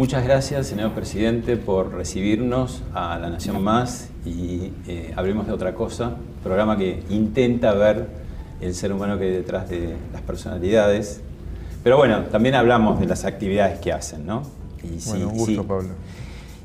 Muchas 0.00 0.24
gracias, 0.24 0.66
señor 0.66 0.92
presidente, 0.92 1.58
por 1.58 1.92
recibirnos 1.92 2.80
a 2.94 3.18
La 3.18 3.28
Nación 3.28 3.62
Más 3.62 4.08
y 4.24 4.72
eh, 4.88 5.12
Hablemos 5.14 5.46
de 5.46 5.52
otra 5.52 5.74
cosa, 5.74 6.16
programa 6.42 6.78
que 6.78 7.02
intenta 7.10 7.74
ver 7.74 8.06
el 8.62 8.74
ser 8.74 8.94
humano 8.94 9.18
que 9.18 9.24
hay 9.24 9.32
detrás 9.32 9.68
de 9.68 9.94
las 10.10 10.22
personalidades. 10.22 11.20
Pero 11.84 11.98
bueno, 11.98 12.20
también 12.32 12.54
hablamos 12.54 12.98
de 12.98 13.04
las 13.04 13.26
actividades 13.26 13.78
que 13.80 13.92
hacen, 13.92 14.24
¿no? 14.24 14.42
Y, 14.82 15.06
bueno, 15.06 15.28
un 15.28 15.36
gusto, 15.36 15.66
Pablo. 15.66 15.90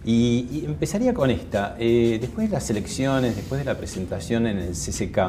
Y, 0.05 0.63
empezaría 0.65 1.13
con 1.13 1.29
esta. 1.29 1.75
Eh, 1.77 2.19
después 2.21 2.49
de 2.49 2.53
las 2.53 2.69
elecciones, 2.69 3.35
después 3.35 3.59
de 3.59 3.65
la 3.65 3.77
presentación 3.77 4.47
en 4.47 4.59
el 4.59 4.71
CCK, 4.75 5.19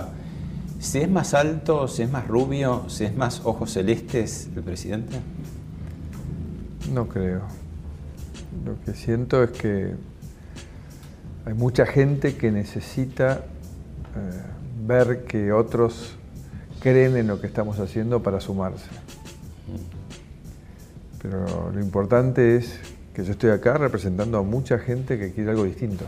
¿se 0.78 1.02
es 1.02 1.10
más 1.10 1.34
alto, 1.34 1.88
se 1.88 2.04
es 2.04 2.10
más 2.12 2.28
rubio, 2.28 2.84
se 2.86 3.06
es 3.06 3.16
más 3.16 3.40
ojos 3.42 3.73
celestes 3.73 4.48
el 4.54 4.62
presidente? 4.62 5.16
No 6.95 7.09
creo. 7.09 7.65
Lo 8.66 8.74
que 8.84 8.94
siento 8.94 9.44
es 9.44 9.50
que 9.50 9.94
hay 11.45 11.54
mucha 11.54 11.86
gente 11.86 12.36
que 12.36 12.50
necesita 12.50 13.36
eh, 13.36 14.42
ver 14.84 15.24
que 15.24 15.52
otros 15.52 16.16
creen 16.80 17.16
en 17.16 17.28
lo 17.28 17.40
que 17.40 17.46
estamos 17.46 17.78
haciendo 17.78 18.24
para 18.24 18.40
sumarse. 18.40 18.88
Pero 21.23 21.70
lo 21.73 21.80
importante 21.80 22.56
es 22.56 22.80
que 23.14 23.23
yo 23.23 23.30
estoy 23.30 23.50
acá 23.50 23.78
representando 23.78 24.38
a 24.38 24.42
mucha 24.42 24.80
gente 24.80 25.16
que 25.16 25.32
quiere 25.32 25.51
algo 25.51 25.62
distinto. 25.62 26.04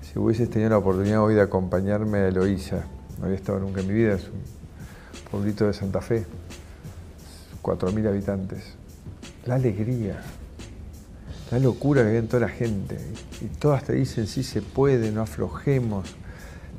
Si 0.00 0.20
hubieses 0.20 0.48
tenido 0.48 0.70
la 0.70 0.78
oportunidad 0.78 1.24
hoy 1.24 1.34
de 1.34 1.40
acompañarme 1.40 2.18
a 2.18 2.28
Eloísa, 2.28 2.84
no 3.18 3.24
había 3.24 3.36
estado 3.36 3.58
nunca 3.58 3.80
en 3.80 3.88
mi 3.88 3.94
vida, 3.94 4.14
es 4.14 4.28
un 4.28 5.28
pueblito 5.28 5.66
de 5.66 5.72
Santa 5.72 6.00
Fe, 6.00 6.24
4.000 7.62 8.06
habitantes. 8.06 8.74
La 9.44 9.56
alegría, 9.56 10.22
la 11.52 11.58
locura 11.58 12.02
que 12.02 12.08
hay 12.08 12.16
en 12.16 12.28
toda 12.28 12.40
la 12.40 12.48
gente. 12.48 12.98
Y 13.42 13.44
todas 13.44 13.84
te 13.84 13.92
dicen, 13.92 14.26
sí 14.26 14.42
se 14.42 14.62
puede, 14.62 15.12
no 15.12 15.20
aflojemos, 15.20 16.16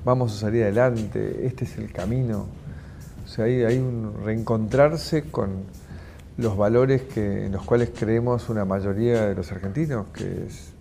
vamos 0.03 0.35
a 0.35 0.39
salir 0.39 0.63
adelante, 0.63 1.45
este 1.45 1.65
es 1.65 1.77
el 1.77 1.91
camino. 1.91 2.47
O 3.23 3.27
sea, 3.27 3.45
hay, 3.45 3.63
hay 3.63 3.77
un 3.77 4.15
reencontrarse 4.25 5.23
con 5.29 5.63
los 6.37 6.57
valores 6.57 7.03
que, 7.03 7.45
en 7.45 7.51
los 7.51 7.63
cuales 7.63 7.91
creemos 7.97 8.49
una 8.49 8.65
mayoría 8.65 9.27
de 9.27 9.35
los 9.35 9.51
argentinos, 9.51 10.07
que 10.11 10.45
es 10.47 10.73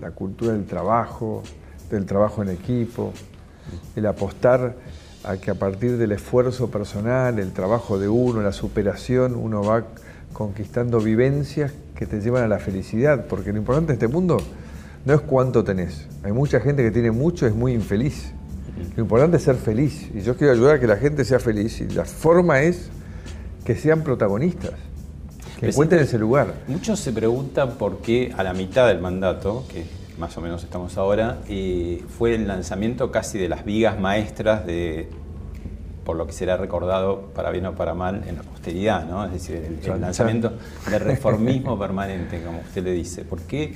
la 0.00 0.10
cultura 0.10 0.54
del 0.54 0.64
trabajo, 0.64 1.42
del 1.90 2.06
trabajo 2.06 2.42
en 2.42 2.48
equipo, 2.48 3.12
el 3.94 4.06
apostar 4.06 4.74
a 5.24 5.36
que 5.36 5.50
a 5.50 5.54
partir 5.54 5.98
del 5.98 6.12
esfuerzo 6.12 6.70
personal, 6.70 7.38
el 7.38 7.52
trabajo 7.52 7.98
de 7.98 8.08
uno, 8.08 8.40
la 8.40 8.52
superación, 8.52 9.34
uno 9.34 9.62
va 9.62 9.84
conquistando 10.32 11.00
vivencias 11.00 11.72
que 11.94 12.06
te 12.06 12.20
llevan 12.20 12.44
a 12.44 12.48
la 12.48 12.58
felicidad, 12.58 13.26
porque 13.26 13.52
lo 13.52 13.58
importante 13.58 13.88
de 13.88 13.94
este 13.94 14.08
mundo 14.08 14.38
no 15.04 15.14
es 15.14 15.20
cuánto 15.20 15.64
tenés. 15.64 16.06
Hay 16.22 16.32
mucha 16.32 16.60
gente 16.60 16.82
que 16.82 16.90
tiene 16.90 17.10
mucho 17.10 17.46
y 17.46 17.48
es 17.48 17.54
muy 17.54 17.72
infeliz. 17.72 18.32
Lo 18.96 19.02
importante 19.02 19.36
es 19.36 19.42
ser 19.42 19.56
feliz. 19.56 20.08
Y 20.14 20.20
yo 20.20 20.36
quiero 20.36 20.52
ayudar 20.52 20.76
a 20.76 20.80
que 20.80 20.86
la 20.86 20.96
gente 20.96 21.24
sea 21.24 21.38
feliz. 21.38 21.80
Y 21.80 21.88
la 21.88 22.04
forma 22.04 22.60
es 22.60 22.90
que 23.64 23.74
sean 23.74 24.02
protagonistas, 24.02 24.72
que 25.58 25.68
encuentren 25.68 26.02
ese 26.02 26.18
lugar. 26.18 26.54
Muchos 26.68 27.00
se 27.00 27.12
preguntan 27.12 27.72
por 27.72 27.98
qué 27.98 28.32
a 28.36 28.42
la 28.42 28.52
mitad 28.52 28.88
del 28.88 29.00
mandato, 29.00 29.64
que 29.68 29.84
más 30.18 30.36
o 30.36 30.40
menos 30.40 30.64
estamos 30.64 30.96
ahora, 30.96 31.38
eh, 31.48 32.02
fue 32.18 32.34
el 32.34 32.46
lanzamiento 32.48 33.10
casi 33.10 33.38
de 33.38 33.48
las 33.48 33.64
vigas 33.64 33.98
maestras 34.00 34.66
de 34.66 35.08
por 36.08 36.16
lo 36.16 36.26
que 36.26 36.32
será 36.32 36.56
recordado 36.56 37.20
para 37.34 37.50
bien 37.50 37.66
o 37.66 37.74
para 37.74 37.92
mal 37.92 38.24
en 38.26 38.36
la 38.36 38.42
posteridad, 38.42 39.06
¿no? 39.06 39.26
Es 39.26 39.32
decir, 39.32 39.56
el, 39.56 40.00
lanzamiento 40.00 40.54
del 40.90 41.00
reformismo 41.00 41.78
permanente, 41.78 42.42
como 42.42 42.60
usted 42.60 42.82
le 42.82 42.92
dice. 42.92 43.26
¿Por 43.26 43.42
qué 43.42 43.74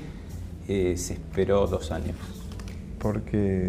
eh, 0.66 0.94
se 0.96 1.12
esperó 1.12 1.66
dos 1.66 1.90
años? 1.90 2.16
Porque 2.98 3.68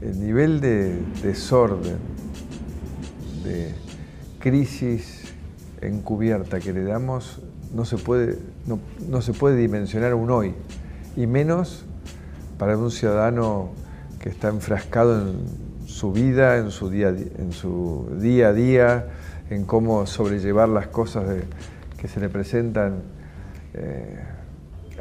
el 0.00 0.20
nivel 0.20 0.60
de 0.60 1.00
desorden, 1.20 1.98
de 3.42 3.74
crisis 4.38 5.34
encubierta 5.80 6.60
que 6.60 6.72
le 6.72 6.84
damos 6.84 7.40
no 7.74 7.84
se 7.84 7.98
puede, 7.98 8.38
no, 8.66 8.78
no 9.08 9.20
se 9.20 9.32
puede 9.32 9.56
dimensionar 9.56 10.14
un 10.14 10.30
hoy, 10.30 10.54
y 11.16 11.26
menos 11.26 11.84
para 12.56 12.78
un 12.78 12.92
ciudadano 12.92 13.70
que 14.20 14.28
está 14.28 14.46
enfrascado 14.46 15.28
en 15.28 15.65
su 15.96 16.12
vida, 16.12 16.58
en 16.58 16.70
su 16.70 16.90
día, 16.90 17.08
en 17.08 17.52
su 17.52 18.06
día 18.20 18.48
a 18.48 18.52
día, 18.52 19.06
en 19.48 19.64
cómo 19.64 20.04
sobrellevar 20.04 20.68
las 20.68 20.88
cosas 20.88 21.24
que 21.96 22.06
se 22.06 22.20
le 22.20 22.28
presentan 22.28 22.96
eh, 23.72 24.18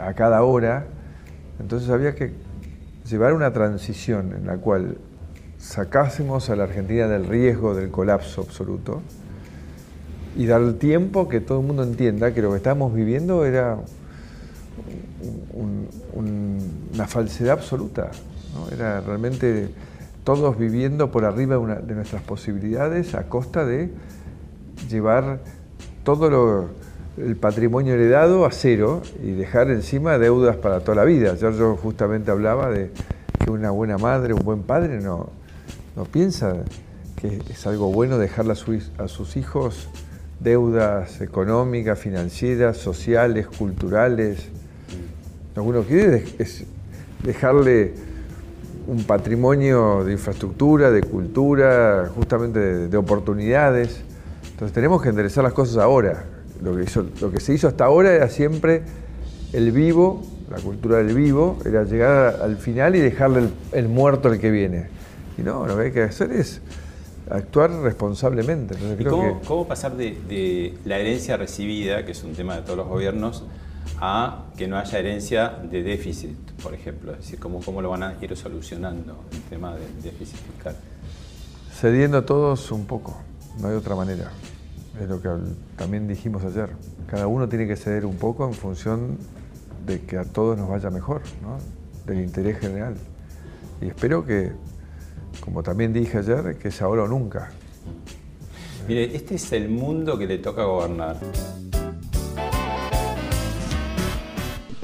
a 0.02 0.14
cada 0.14 0.42
hora. 0.44 0.86
Entonces 1.60 1.90
había 1.90 2.16
que 2.16 2.32
llevar 3.10 3.34
una 3.34 3.52
transición 3.52 4.36
en 4.38 4.48
la 4.48 4.56
cual 4.56 4.98
sacásemos 5.58 6.50
a 6.50 6.56
la 6.56 6.64
Argentina 6.64 7.10
del 7.10 7.26
riesgo 7.26 7.76
del 7.76 7.92
colapso 7.92 8.40
absoluto 8.40 9.02
y 10.38 10.46
dar 10.46 10.62
el 10.62 10.78
tiempo 10.78 11.28
que 11.28 11.42
todo 11.42 11.60
el 11.60 11.68
mundo 11.68 11.84
entienda 11.84 12.34
que 12.34 12.42
lo 12.42 12.52
que 12.52 12.58
estábamos 12.58 12.94
viviendo 12.94 13.44
era 13.44 13.80
una 16.14 17.06
falsedad 17.06 17.52
absoluta. 17.52 18.12
Era 18.72 19.02
realmente 19.02 19.72
todos 20.26 20.58
viviendo 20.58 21.12
por 21.12 21.24
arriba 21.24 21.58
de 21.58 21.94
nuestras 21.94 22.24
posibilidades 22.24 23.14
a 23.14 23.30
costa 23.30 23.64
de 23.64 23.92
llevar 24.90 25.40
todo 26.04 26.70
el 27.18 27.36
patrimonio 27.38 27.94
heredado 27.94 28.46
a 28.46 28.52
cero 28.52 29.04
y 29.24 29.32
dejar 29.32 29.70
encima 29.70 30.18
deudas 30.18 30.58
para 30.58 30.80
toda 30.80 30.96
la 30.96 31.06
vida. 31.06 31.36
Yo, 31.36 31.78
justamente 31.78 32.32
hablaba 32.32 32.72
de 32.72 32.90
que 33.38 33.52
una 33.52 33.70
buena 33.70 34.00
madre, 34.00 34.34
un 34.34 34.44
buen 34.44 34.64
padre 34.64 35.00
no, 35.00 35.30
no 35.96 36.06
piensa 36.06 36.56
que 37.16 37.42
es 37.48 37.68
algo 37.68 37.92
bueno 37.92 38.18
dejarle 38.18 38.54
a, 38.54 39.08
sus 39.08 39.38
hijos 39.38 39.88
deudas 40.40 41.22
económicas, 41.22 42.00
financieras, 42.00 42.78
sociales, 42.78 43.46
culturales. 43.46 44.50
Lo 45.56 45.62
que 45.62 45.70
uno 45.70 45.84
quiere 45.84 46.26
dejarle 47.24 48.15
un 48.88 49.04
patrimonio 49.04 50.04
de 50.04 50.14
infraestructura, 50.14 50.92
de 50.92 51.02
cultura, 51.02 52.10
justamente 52.16 52.88
de, 52.88 52.98
oportunidades. 52.98 54.02
Entonces 54.52 54.74
tenemos 54.74 55.02
que 55.02 55.10
enderezar 55.10 55.44
las 55.44 55.54
cosas 55.54 55.78
ahora. 55.78 56.26
Lo 56.62 56.76
que, 56.76 56.86
lo 57.20 57.32
que 57.32 57.40
se 57.40 57.54
hizo 57.54 57.68
hasta 57.68 57.86
ahora 57.86 58.14
era 58.14 58.30
siempre 58.30 58.84
el 59.54 59.72
vivo, 59.72 60.24
la 60.50 60.58
cultura 60.58 60.98
del 60.98 61.16
vivo, 61.16 61.58
era 61.66 61.84
llegar 61.84 62.40
al 62.42 62.58
final 62.58 62.96
y 62.96 63.00
dejarle 63.00 63.50
el, 63.72 63.90
muerto 63.90 64.30
al 64.30 64.40
que 64.40 64.52
viene. 64.52 64.88
Y 65.38 65.42
no, 65.42 65.66
lo 65.66 65.76
que 65.76 65.84
hay 65.84 65.92
que 65.92 66.04
hacer 66.04 66.32
es 66.32 66.62
actuar 67.30 67.72
responsablemente. 67.72 68.76
¿Y 69.00 69.04
cómo, 69.04 69.68
pasar 69.68 69.98
de, 69.98 70.74
la 70.86 71.00
herencia 71.00 71.38
recibida, 71.38 72.06
que 72.06 72.12
es 72.12 72.24
un 72.24 72.34
tema 72.34 72.56
de 72.56 72.62
todos 72.62 72.78
los 72.78 72.88
gobiernos, 72.88 73.44
a 74.00 74.46
que 74.58 74.68
no 74.68 74.78
haya 74.78 75.00
herencia 75.00 75.50
de 75.50 75.84
déficit, 75.84 76.38
por 76.62 76.74
ejemplo. 76.74 77.12
Es 77.14 77.20
decir, 77.20 77.40
cómo, 77.40 77.60
cómo 77.62 77.82
lo 77.82 77.90
van 77.90 78.04
a 78.04 78.16
ir 78.22 78.36
solucionando 78.36 79.24
el 79.32 79.42
tema 79.42 79.76
del 79.76 80.02
déficit 80.02 80.38
fiscal. 80.38 80.76
Cediendo 81.72 82.20
a 82.20 82.26
todos 82.26 82.72
un 82.72 82.86
poco, 82.86 83.18
no 83.60 83.68
hay 83.68 83.76
otra 83.76 83.96
manera. 83.96 84.32
Es 85.02 85.10
lo 85.10 85.22
que 85.22 85.30
también 85.76 86.08
dijimos 86.08 86.44
ayer. 86.44 86.70
Cada 87.08 87.28
uno 87.28 87.50
tiene 87.50 87.68
que 87.68 87.76
ceder 87.76 88.06
un 88.06 88.16
poco 88.16 88.48
en 88.48 88.54
función 88.54 89.18
de 89.86 90.02
que 90.02 90.18
a 90.18 90.24
todos 90.24 90.58
nos 90.58 90.70
vaya 90.70 90.90
mejor, 90.90 91.22
¿no? 91.42 91.58
del 92.06 92.24
interés 92.24 92.60
general. 92.60 92.96
Y 93.82 93.88
espero 93.88 94.26
que, 94.26 94.52
como 95.42 95.64
también 95.64 95.92
dije 95.94 96.20
ayer, 96.20 96.58
que 96.58 96.70
es 96.70 96.82
ahora 96.82 97.04
o 97.04 97.08
nunca. 97.08 97.52
Mire, 98.88 99.16
este 99.16 99.36
es 99.36 99.52
el 99.52 99.70
mundo 99.70 100.18
que 100.18 100.28
le 100.28 100.38
toca 100.38 100.64
gobernar. 100.64 101.18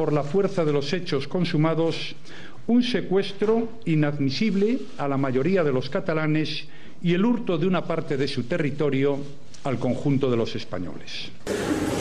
Por 0.02 0.14
la 0.14 0.24
fuerza 0.24 0.66
de 0.66 0.74
los 0.74 0.94
hechos 0.94 1.28
consumados, 1.28 2.16
un 2.66 2.82
secuestro 2.82 3.70
inadmisible 3.86 4.80
a 4.98 5.08
la 5.08 5.16
mayoría 5.16 5.64
de 5.64 5.72
los 5.72 5.92
catalanes 5.92 6.66
y 7.04 7.14
el 7.14 7.24
hurto 7.24 7.60
de 7.60 7.68
una 7.68 7.86
parte 7.86 8.18
de 8.18 8.28
su 8.28 8.46
territorio 8.46 9.20
al 9.64 9.78
conjunto 9.78 10.32
de 10.32 10.38
los 10.38 10.56
españoles. 10.56 11.30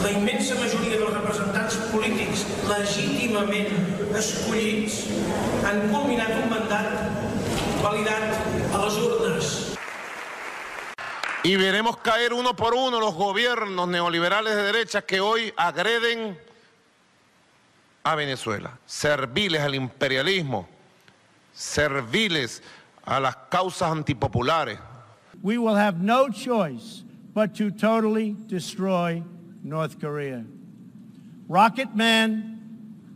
La 0.02 0.12
inmensa 0.12 0.54
majoria 0.54 0.96
dels 0.96 1.12
representants 1.12 1.76
polítics 1.92 2.46
legítimament 2.72 3.68
escollits 4.16 5.04
han 5.68 5.92
culminat 5.92 6.32
un 6.40 6.48
mandat 6.48 7.04
validat 7.84 8.32
a 8.72 8.80
les 8.80 8.96
urnes. 8.96 9.76
Y 11.42 11.56
veremos 11.56 11.98
caer 11.98 12.32
uno 12.32 12.56
por 12.56 12.72
uno 12.72 12.98
los 12.98 13.12
gobiernos 13.12 13.88
neoliberales 13.88 14.56
de 14.56 14.62
derecha 14.62 15.02
que 15.02 15.20
hoy 15.20 15.52
agreden 15.54 16.48
a 18.04 18.16
Venezuela, 18.16 18.78
serviles 18.86 19.60
al 19.60 19.74
imperialismo, 19.74 20.66
serviles 21.52 22.62
a 23.04 23.20
las 23.20 23.36
causas 23.50 23.90
antipopulares. 23.90 24.78
We 25.42 25.58
will 25.58 25.76
have 25.76 26.02
no 26.02 26.28
choice 26.28 27.02
but 27.34 27.54
to 27.56 27.70
totally 27.70 28.36
destroy 28.46 29.22
North 29.62 29.98
Korea. 30.00 30.44
Rocket 31.48 31.94
Man 31.94 32.58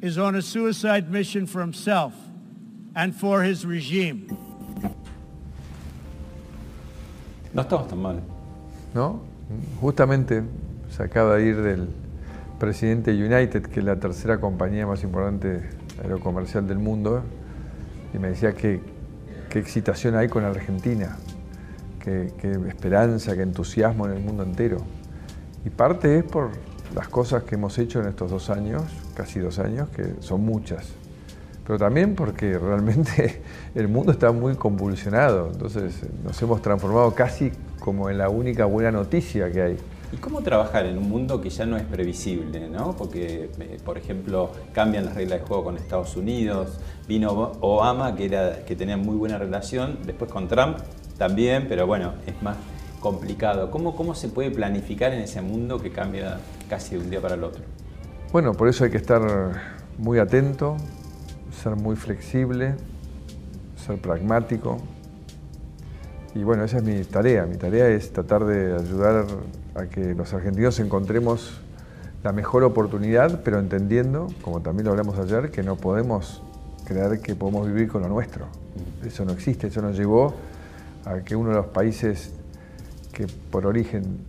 is 0.01 0.19
on 0.19 0.35
a 0.35 0.43
suicide 0.43 1.11
mission 1.11 1.47
for 1.47 1.61
himself 1.61 2.15
and 2.95 3.15
for 3.15 3.43
his 3.43 3.65
regime. 3.65 4.37
No 7.53 7.63
estamos 7.63 7.89
tan 7.89 8.03
mal. 8.03 8.21
¿No? 8.93 9.21
Justamente 9.81 10.43
se 10.91 11.03
acaba 11.03 11.37
de 11.37 11.47
ir 11.47 11.63
del 11.63 11.89
presidente 12.65 13.11
United, 13.13 13.63
que 13.67 13.81
es 13.81 13.85
la 13.85 13.97
tercera 13.97 14.41
compañía 14.41 14.87
más 14.87 15.03
importante 15.03 15.61
aerocomercial 16.03 16.67
del 16.67 16.79
mundo, 16.79 17.23
y 18.15 18.19
me 18.19 18.29
decía 18.29 18.55
que 18.55 18.81
qué 19.51 19.59
excitación 19.59 20.17
hay 20.17 20.29
con 20.29 20.45
Argentina, 20.45 21.19
qué, 22.01 22.33
esperanza, 22.67 23.35
qué 23.37 23.43
entusiasmo 23.43 24.07
en 24.07 24.13
el 24.13 24.21
mundo 24.21 24.45
entero. 24.45 24.79
Y 25.67 25.69
parte 25.71 26.19
es 26.19 26.25
por 26.25 26.53
las 26.95 27.09
cosas 27.09 27.43
que 27.43 27.57
hemos 27.57 27.77
hecho 27.79 28.01
en 28.01 28.09
estos 28.09 28.31
dos 28.31 28.49
años, 28.49 28.83
casi 29.15 29.41
dos 29.41 29.59
años, 29.59 29.91
que 29.91 30.15
son 30.21 30.41
muchas 30.41 30.95
pero 31.67 31.79
también 31.79 32.15
porque 32.15 32.59
realmente 32.59 33.43
el 33.75 33.89
mundo 33.89 34.13
está 34.13 34.33
muy 34.33 34.55
convulsionado, 34.55 35.51
entonces 35.53 36.01
nos 36.23 36.41
hemos 36.43 36.61
transformado 36.63 37.15
casi 37.15 37.53
como 37.81 38.11
en 38.11 38.19
la 38.19 38.29
única 38.29 38.67
buena 38.67 38.91
noticia 38.91 39.51
que 39.51 39.63
hay. 39.63 39.77
¿Y 40.13 40.17
cómo 40.17 40.43
trabajar 40.43 40.87
en 40.87 40.99
un 40.99 41.09
mundo 41.09 41.41
que 41.41 41.51
ya 41.51 41.67
no 41.67 41.77
es 41.77 41.85
previsible? 41.85 42.69
¿no? 42.69 42.97
Porque, 42.97 43.51
eh, 43.59 43.79
por 43.85 43.99
ejemplo, 43.99 44.51
cambian 44.73 45.07
las 45.07 45.15
reglas 45.15 45.41
de 45.41 45.47
juego 45.47 45.65
con 45.65 45.77
Estados 45.77 46.17
Unidos, 46.17 46.79
vino 47.09 47.53
Obama, 47.61 48.15
que, 48.15 48.27
era, 48.27 48.65
que 48.65 48.77
tenía 48.77 48.97
muy 48.97 49.17
buena 49.17 49.39
relación, 49.39 49.99
después 50.05 50.31
con 50.31 50.49
Trump 50.49 50.79
también, 51.19 51.67
pero 51.69 51.87
bueno, 51.87 52.15
es 52.27 52.41
más 52.43 52.57
complicado. 53.01 53.71
¿Cómo, 53.71 53.95
¿Cómo 53.95 54.15
se 54.15 54.29
puede 54.29 54.51
planificar 54.51 55.13
en 55.13 55.21
ese 55.21 55.43
mundo 55.43 55.79
que 55.79 55.91
cambia 55.91 56.39
casi 56.69 56.97
de 56.97 57.03
un 57.03 57.11
día 57.11 57.21
para 57.21 57.35
el 57.35 57.45
otro? 57.45 57.63
Bueno, 58.33 58.53
por 58.55 58.69
eso 58.69 58.85
hay 58.85 58.91
que 58.91 58.97
estar 58.97 59.23
muy 59.99 60.19
atento, 60.19 60.77
ser 61.63 61.77
muy 61.77 61.97
flexible, 61.97 62.75
ser 63.77 64.01
pragmático. 64.01 64.79
Y 66.35 66.43
bueno, 66.43 66.65
esa 66.65 66.79
es 66.79 66.83
mi 66.83 67.05
tarea. 67.05 67.47
Mi 67.47 67.57
tarea 67.57 67.89
es 67.89 68.13
tratar 68.13 68.45
de 68.45 68.75
ayudar 68.75 69.27
a 69.75 69.87
que 69.87 70.15
los 70.15 70.33
argentinos 70.33 70.79
encontremos 70.81 71.61
la 72.23 72.33
mejor 72.33 72.65
oportunidad, 72.65 73.43
pero 73.43 73.59
entendiendo, 73.59 74.29
como 74.43 74.61
también 74.61 74.87
lo 74.87 74.93
hablamos 74.93 75.19
ayer, 75.19 75.51
que 75.51 75.63
no 75.63 75.77
podemos 75.77 76.43
creer 76.85 77.21
que 77.21 77.35
podemos 77.35 77.67
vivir 77.67 77.89
con 77.89 78.03
lo 78.03 78.09
nuestro. 78.09 78.47
Eso 79.05 79.25
no 79.25 79.33
existe, 79.33 79.67
eso 79.67 79.83
nos 79.83 79.97
llevó 79.97 80.35
a 81.05 81.21
que 81.21 81.37
uno 81.37 81.51
de 81.51 81.57
los 81.57 81.67
países 81.67 82.33
que 83.13 83.27
por 83.51 83.67
origen 83.67 84.25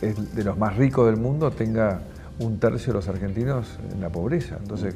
es 0.00 0.34
de 0.34 0.44
los 0.44 0.58
más 0.58 0.76
ricos 0.76 1.06
del 1.06 1.16
mundo 1.16 1.50
tenga 1.50 2.00
un 2.38 2.58
tercio 2.58 2.92
de 2.92 2.98
los 2.98 3.08
argentinos 3.08 3.78
en 3.92 4.00
la 4.00 4.10
pobreza. 4.10 4.56
Entonces 4.60 4.94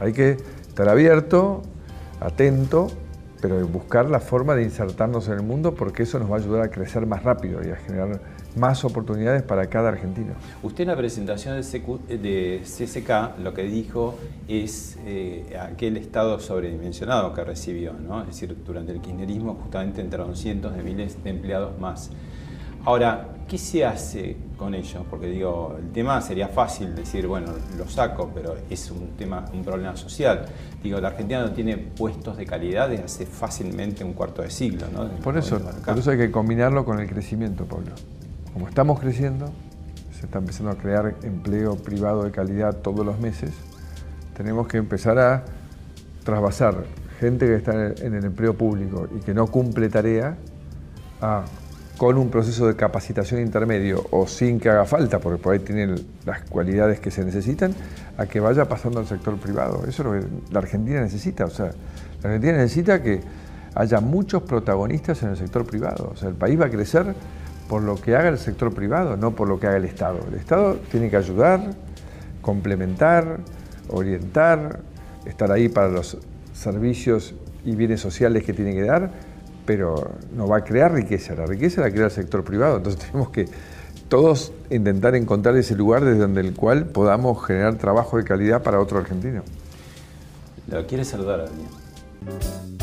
hay 0.00 0.12
que 0.12 0.38
estar 0.68 0.88
abierto, 0.88 1.62
atento, 2.20 2.88
pero 3.40 3.66
buscar 3.68 4.08
la 4.08 4.20
forma 4.20 4.54
de 4.54 4.62
insertarnos 4.62 5.28
en 5.28 5.34
el 5.34 5.42
mundo 5.42 5.74
porque 5.74 6.04
eso 6.04 6.18
nos 6.18 6.30
va 6.30 6.36
a 6.36 6.38
ayudar 6.38 6.62
a 6.62 6.70
crecer 6.70 7.06
más 7.06 7.22
rápido 7.22 7.60
y 7.62 7.70
a 7.70 7.76
generar 7.76 8.20
más 8.56 8.84
oportunidades 8.84 9.42
para 9.42 9.66
cada 9.66 9.88
argentino. 9.88 10.34
Usted 10.62 10.82
en 10.82 10.88
la 10.88 10.96
presentación 10.96 11.56
de 11.56 12.62
CSK 12.62 13.38
lo 13.42 13.54
que 13.54 13.64
dijo 13.64 14.16
es 14.48 14.96
eh, 15.04 15.58
aquel 15.60 15.96
estado 15.96 16.38
sobredimensionado 16.40 17.34
que 17.34 17.44
recibió, 17.44 17.92
¿no? 17.92 18.20
es 18.20 18.28
decir, 18.28 18.56
durante 18.64 18.92
el 18.92 19.00
kirchnerismo 19.00 19.54
justamente 19.54 20.00
entraron 20.00 20.36
cientos 20.36 20.76
de 20.76 20.82
miles 20.82 21.22
de 21.22 21.30
empleados 21.30 21.78
más. 21.78 22.10
Ahora, 22.86 23.28
¿qué 23.48 23.56
se 23.56 23.82
hace 23.82 24.36
con 24.58 24.74
ellos? 24.74 25.02
Porque 25.08 25.26
digo, 25.26 25.74
el 25.78 25.90
tema 25.90 26.20
sería 26.20 26.48
fácil 26.48 26.94
decir, 26.94 27.26
bueno, 27.26 27.46
lo 27.78 27.88
saco, 27.88 28.30
pero 28.34 28.56
es 28.68 28.90
un 28.90 29.16
tema, 29.16 29.46
un 29.54 29.64
problema 29.64 29.96
social. 29.96 30.44
Digo, 30.82 31.00
la 31.00 31.08
Argentina 31.08 31.40
no 31.40 31.52
tiene 31.52 31.78
puestos 31.78 32.36
de 32.36 32.44
calidad 32.44 32.90
desde 32.90 33.04
hace 33.04 33.26
fácilmente 33.26 34.04
un 34.04 34.12
cuarto 34.12 34.42
de 34.42 34.50
siglo, 34.50 34.86
¿no? 34.92 35.08
Por 35.22 35.38
eso, 35.38 35.58
por 35.82 35.98
eso 35.98 36.10
hay 36.10 36.18
que 36.18 36.30
combinarlo 36.30 36.84
con 36.84 37.00
el 37.00 37.08
crecimiento, 37.08 37.64
Pablo. 37.64 37.92
Como 38.54 38.68
estamos 38.68 39.00
creciendo, 39.00 39.52
se 40.18 40.26
está 40.26 40.38
empezando 40.38 40.70
a 40.70 40.76
crear 40.76 41.16
empleo 41.24 41.76
privado 41.76 42.22
de 42.22 42.30
calidad 42.30 42.76
todos 42.76 43.04
los 43.04 43.18
meses, 43.18 43.50
tenemos 44.36 44.68
que 44.68 44.78
empezar 44.78 45.18
a 45.18 45.44
trasvasar 46.24 46.84
gente 47.18 47.46
que 47.46 47.56
está 47.56 47.88
en 47.88 48.14
el 48.14 48.24
empleo 48.24 48.54
público 48.54 49.08
y 49.14 49.20
que 49.20 49.34
no 49.34 49.48
cumple 49.48 49.88
tarea 49.88 50.36
a 51.20 51.44
con 51.96 52.18
un 52.18 52.28
proceso 52.28 52.66
de 52.66 52.74
capacitación 52.74 53.40
intermedio 53.40 54.04
o 54.10 54.26
sin 54.26 54.58
que 54.58 54.68
haga 54.68 54.84
falta, 54.84 55.20
porque 55.20 55.40
por 55.40 55.52
ahí 55.52 55.60
tienen 55.60 55.94
las 56.24 56.42
cualidades 56.42 56.98
que 57.00 57.10
se 57.10 57.24
necesitan, 57.24 57.74
a 58.16 58.26
que 58.26 58.40
vaya 58.40 58.68
pasando 58.68 59.00
al 59.00 59.06
sector 59.06 59.36
privado. 59.36 59.84
Eso 59.86 60.02
es 60.02 60.06
lo 60.06 60.12
que 60.12 60.52
la 60.52 60.58
Argentina 60.58 61.00
necesita. 61.00 61.44
O 61.44 61.50
sea, 61.50 61.66
la 62.22 62.30
Argentina 62.30 62.54
necesita 62.54 63.02
que 63.02 63.20
haya 63.74 64.00
muchos 64.00 64.42
protagonistas 64.42 65.22
en 65.22 65.30
el 65.30 65.36
sector 65.36 65.64
privado. 65.64 66.10
O 66.12 66.16
sea, 66.16 66.28
el 66.28 66.34
país 66.34 66.60
va 66.60 66.66
a 66.66 66.70
crecer 66.70 67.14
por 67.68 67.82
lo 67.82 67.96
que 67.96 68.14
haga 68.14 68.28
el 68.28 68.38
sector 68.38 68.74
privado, 68.74 69.16
no 69.16 69.34
por 69.34 69.48
lo 69.48 69.58
que 69.58 69.66
haga 69.66 69.76
el 69.76 69.84
Estado. 69.84 70.18
El 70.28 70.34
Estado 70.34 70.76
tiene 70.90 71.10
que 71.10 71.16
ayudar, 71.16 71.70
complementar, 72.42 73.40
orientar, 73.88 74.80
estar 75.26 75.50
ahí 75.50 75.68
para 75.68 75.88
los 75.88 76.18
servicios 76.52 77.34
y 77.64 77.74
bienes 77.74 78.00
sociales 78.00 78.44
que 78.44 78.52
tiene 78.52 78.74
que 78.74 78.82
dar, 78.82 79.10
pero 79.64 80.10
no 80.36 80.46
va 80.46 80.58
a 80.58 80.64
crear 80.64 80.92
riqueza, 80.92 81.34
la 81.34 81.46
riqueza 81.46 81.80
la 81.80 81.90
crea 81.90 82.06
el 82.06 82.10
sector 82.10 82.44
privado, 82.44 82.76
entonces 82.76 83.00
tenemos 83.06 83.30
que 83.30 83.46
todos 84.08 84.52
intentar 84.70 85.14
encontrar 85.14 85.56
ese 85.56 85.74
lugar 85.74 86.04
desde 86.04 86.20
donde 86.20 86.42
el 86.42 86.54
cual 86.54 86.86
podamos 86.86 87.44
generar 87.44 87.76
trabajo 87.76 88.18
de 88.18 88.24
calidad 88.24 88.62
para 88.62 88.80
otro 88.80 88.98
argentino. 88.98 89.42
Lo 90.68 90.86
quiere 90.86 91.04
saludar 91.04 91.40
a 91.40 92.73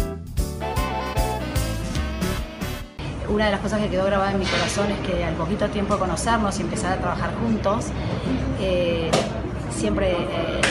Una 3.31 3.45
de 3.45 3.51
las 3.51 3.61
cosas 3.61 3.79
que 3.79 3.87
quedó 3.87 4.05
grabada 4.05 4.33
en 4.33 4.39
mi 4.39 4.45
corazón 4.45 4.91
es 4.91 4.99
que 5.07 5.23
al 5.23 5.35
poquito 5.35 5.69
tiempo 5.69 5.93
de 5.93 6.01
conocernos 6.01 6.59
y 6.59 6.63
empezar 6.63 6.93
a 6.93 6.97
trabajar 6.97 7.31
juntos, 7.41 7.85
eh, 8.59 9.09
siempre 9.69 10.11
eh, 10.11 10.61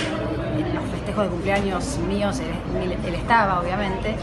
en 0.58 0.74
los 0.74 0.84
festejos 0.90 1.24
de 1.24 1.30
cumpleaños 1.30 1.98
míos, 2.06 2.38
él 2.40 3.14
estaba 3.14 3.60
obviamente, 3.60 4.14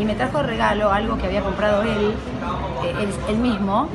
y 0.00 0.04
me 0.04 0.16
trajo 0.16 0.38
de 0.38 0.44
regalo 0.44 0.92
algo 0.92 1.16
que 1.16 1.26
había 1.26 1.42
comprado 1.42 1.82
él, 1.82 2.12
eh, 2.84 3.08
él, 3.28 3.38
mismo, 3.38 3.88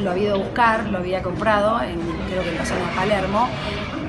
lo 0.00 0.10
había 0.10 0.24
ido 0.24 0.34
a 0.34 0.38
buscar, 0.38 0.86
lo 0.88 0.98
había 0.98 1.22
comprado, 1.22 1.78
creo 1.78 2.42
que 2.42 2.50
en 2.50 2.58
la 2.58 2.66
zona 2.66 2.90
de 2.90 2.96
Palermo, 2.96 3.48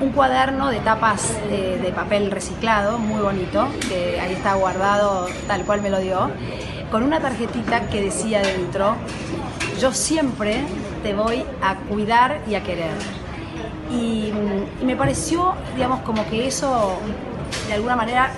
un 0.00 0.10
cuaderno 0.10 0.70
de 0.70 0.80
tapas 0.80 1.38
eh, 1.50 1.78
de 1.80 1.92
papel 1.92 2.30
reciclado, 2.30 2.98
muy 2.98 3.20
bonito, 3.20 3.68
que 3.88 4.20
ahí 4.20 4.32
está 4.32 4.54
guardado 4.54 5.28
tal 5.46 5.62
cual 5.64 5.82
me 5.82 5.90
lo 5.90 6.00
dio, 6.00 6.30
con 6.90 7.02
una 7.04 7.20
tarjetita 7.20 7.88
que 7.88 8.02
decía 8.02 8.42
dentro, 8.42 8.96
yo 9.80 9.92
siempre 9.92 10.60
te 11.02 11.14
voy 11.14 11.44
a 11.62 11.74
cuidar 11.88 12.40
y 12.48 12.54
a 12.54 12.62
querer. 12.62 12.92
Y, 13.90 14.32
me 14.84 14.96
pareció, 14.96 15.54
digamos, 15.74 16.00
como 16.00 16.28
que 16.28 16.46
eso 16.46 16.98
de 17.68 17.74
alguna 17.74 17.96
manera 17.96 18.30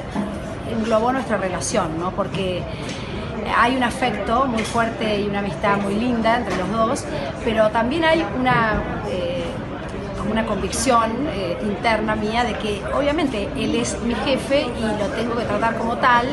englobó 0.70 1.12
nuestra 1.12 1.36
relación, 1.36 1.98
¿no? 1.98 2.10
Porque 2.12 2.62
hay 3.56 3.76
un 3.76 3.82
afecto 3.82 4.46
muy 4.46 4.62
fuerte 4.62 5.20
y 5.20 5.28
una 5.28 5.40
amistad 5.40 5.76
muy 5.78 5.94
linda 5.94 6.38
entre 6.38 6.56
los 6.56 6.70
dos, 6.70 7.04
pero 7.44 7.70
también 7.70 8.04
hay 8.04 8.24
una, 8.38 8.82
eh, 9.08 9.31
una 10.32 10.46
convicción 10.46 11.28
eh, 11.28 11.56
interna 11.62 12.16
mía 12.16 12.42
de 12.44 12.54
que 12.54 12.82
obviamente 12.94 13.48
él 13.56 13.76
es 13.76 14.00
mi 14.02 14.14
jefe 14.14 14.62
y 14.62 14.80
lo 14.80 15.06
tengo 15.14 15.36
que 15.36 15.44
tratar 15.44 15.76
como 15.76 15.98
tal 15.98 16.26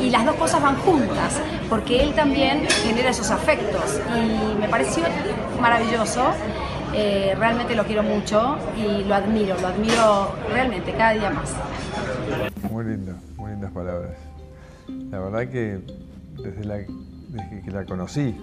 y 0.00 0.10
las 0.10 0.26
dos 0.26 0.34
cosas 0.36 0.60
van 0.60 0.76
juntas, 0.76 1.40
porque 1.70 2.02
él 2.02 2.12
también 2.14 2.66
genera 2.84 3.10
esos 3.10 3.30
afectos 3.30 4.00
y 4.14 4.60
me 4.60 4.68
pareció 4.68 5.04
maravilloso. 5.60 6.32
Eh, 6.94 7.34
realmente 7.38 7.74
lo 7.74 7.84
quiero 7.84 8.02
mucho 8.02 8.56
y 8.76 9.04
lo 9.04 9.14
admiro, 9.14 9.56
lo 9.60 9.68
admiro 9.68 10.34
realmente 10.50 10.92
cada 10.92 11.12
día 11.12 11.30
más. 11.30 11.54
Muy 12.70 12.84
lindo 12.84 13.14
palabras. 13.72 14.16
La 15.10 15.18
verdad 15.20 15.48
que 15.48 15.80
desde, 16.42 16.64
la, 16.64 16.78
que 16.84 17.70
la 17.70 17.84
conocí 17.84 18.34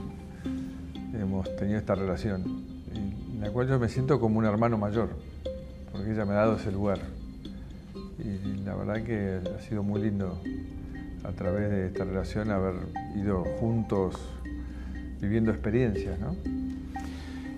hemos 1.13 1.55
tenido 1.55 1.79
esta 1.79 1.95
relación, 1.95 2.43
en 3.35 3.41
la 3.41 3.51
cual 3.51 3.67
yo 3.67 3.77
me 3.77 3.89
siento 3.89 4.19
como 4.19 4.39
un 4.39 4.45
hermano 4.45 4.77
mayor, 4.77 5.09
porque 5.91 6.11
ella 6.11 6.23
me 6.25 6.31
ha 6.31 6.37
dado 6.37 6.55
ese 6.55 6.71
lugar. 6.71 6.99
y 8.17 8.63
la 8.63 8.75
verdad 8.75 9.03
que 9.03 9.41
ha 9.55 9.61
sido 9.61 9.83
muy 9.83 10.01
lindo 10.01 10.39
a 11.25 11.31
través 11.33 11.69
de 11.69 11.87
esta 11.87 12.05
relación 12.05 12.49
haber 12.49 12.75
ido 13.15 13.43
juntos 13.59 14.15
viviendo 15.19 15.51
experiencias. 15.51 16.17
¿no? 16.19 16.35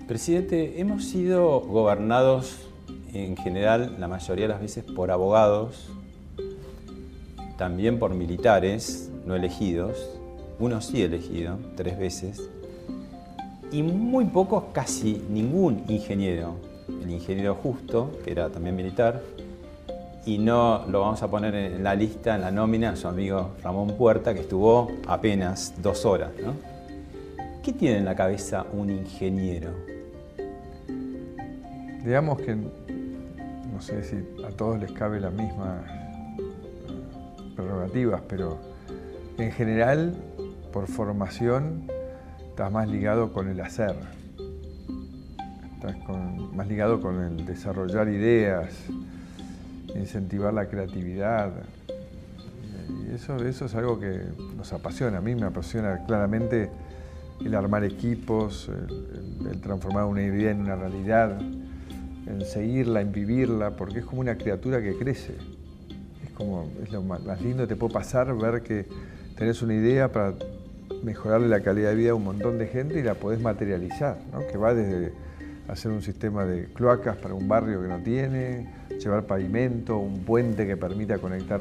Presidente, 0.08 0.80
hemos 0.80 1.04
sido 1.04 1.60
gobernados 1.60 2.68
en 3.12 3.36
general 3.36 3.96
la 4.00 4.08
mayoría 4.08 4.46
de 4.46 4.48
las 4.48 4.60
veces 4.60 4.82
por 4.82 5.12
abogados, 5.12 5.90
también 7.56 8.00
por 8.00 8.14
militares 8.14 9.10
no 9.26 9.36
elegidos, 9.36 10.18
uno 10.58 10.80
sí 10.80 11.02
elegido, 11.02 11.58
tres 11.76 11.98
veces, 11.98 12.50
y 13.70 13.82
muy 13.82 14.24
pocos, 14.26 14.64
casi 14.72 15.24
ningún 15.28 15.84
ingeniero. 15.88 16.56
El 16.88 17.10
ingeniero 17.10 17.54
justo, 17.54 18.12
que 18.24 18.30
era 18.30 18.48
también 18.48 18.74
militar, 18.74 19.22
y 20.24 20.38
no 20.38 20.84
lo 20.88 21.00
vamos 21.00 21.22
a 21.22 21.30
poner 21.30 21.54
en 21.54 21.82
la 21.82 21.94
lista, 21.94 22.34
en 22.34 22.42
la 22.42 22.50
nómina, 22.50 22.96
su 22.96 23.08
amigo 23.08 23.52
Ramón 23.62 23.96
Puerta, 23.96 24.34
que 24.34 24.40
estuvo 24.40 24.90
apenas 25.06 25.74
dos 25.82 26.04
horas. 26.04 26.30
¿no? 26.42 26.54
¿Qué 27.62 27.72
tiene 27.72 27.98
en 27.98 28.04
la 28.04 28.14
cabeza 28.14 28.66
un 28.72 28.90
ingeniero? 28.90 29.70
Digamos 32.04 32.40
que, 32.40 32.54
no 32.56 33.80
sé 33.80 34.02
si 34.02 34.16
a 34.44 34.50
todos 34.50 34.78
les 34.78 34.92
cabe 34.92 35.20
las 35.20 35.32
mismas 35.32 35.82
prerrogativas, 37.54 38.22
pero 38.28 38.58
en 39.36 39.52
general, 39.52 40.14
por 40.72 40.86
formación, 40.86 41.90
estás 42.58 42.72
más 42.72 42.88
ligado 42.88 43.32
con 43.32 43.46
el 43.46 43.60
hacer, 43.60 43.94
estás 45.76 45.94
más 46.52 46.66
ligado 46.66 47.00
con 47.00 47.22
el 47.22 47.46
desarrollar 47.46 48.08
ideas, 48.08 48.74
incentivar 49.94 50.52
la 50.52 50.66
creatividad. 50.66 51.52
Y 52.88 53.14
eso, 53.14 53.36
eso 53.46 53.66
es 53.66 53.74
algo 53.76 54.00
que 54.00 54.22
nos 54.56 54.72
apasiona, 54.72 55.18
a 55.18 55.20
mí 55.20 55.36
me 55.36 55.46
apasiona 55.46 56.04
claramente 56.04 56.68
el 57.44 57.54
armar 57.54 57.84
equipos, 57.84 58.68
el, 59.48 59.60
transformar 59.60 60.06
una 60.06 60.22
idea 60.24 60.50
en 60.50 60.62
una 60.62 60.74
realidad, 60.74 61.40
en 61.40 62.44
seguirla, 62.44 63.02
en 63.02 63.12
vivirla, 63.12 63.76
porque 63.76 64.00
es 64.00 64.04
como 64.04 64.20
una 64.20 64.36
criatura 64.36 64.82
que 64.82 64.96
crece. 64.98 65.36
Es 66.24 66.32
como, 66.34 66.68
es 66.82 66.90
lo 66.90 67.04
más, 67.04 67.40
lindo 67.40 67.62
que 67.62 67.68
te 67.68 67.76
puede 67.76 67.94
pasar 67.94 68.36
ver 68.36 68.64
que 68.64 68.84
tenés 69.36 69.62
una 69.62 69.74
idea 69.74 70.10
para 70.10 70.34
mejorarle 71.02 71.48
la 71.48 71.60
calidad 71.60 71.90
de 71.90 71.96
vida 71.96 72.10
a 72.10 72.14
un 72.14 72.24
montón 72.24 72.58
de 72.58 72.66
gente 72.66 72.98
y 72.98 73.02
la 73.02 73.14
podés 73.14 73.40
materializar, 73.40 74.18
¿no? 74.32 74.46
que 74.46 74.58
va 74.58 74.74
desde 74.74 75.12
hacer 75.68 75.90
un 75.92 76.02
sistema 76.02 76.44
de 76.44 76.64
cloacas 76.72 77.16
para 77.16 77.34
un 77.34 77.46
barrio 77.46 77.82
que 77.82 77.88
no 77.88 77.98
tiene, 77.98 78.72
llevar 78.98 79.26
pavimento, 79.26 79.98
un 79.98 80.24
puente 80.24 80.66
que 80.66 80.76
permita 80.76 81.18
conectar 81.18 81.60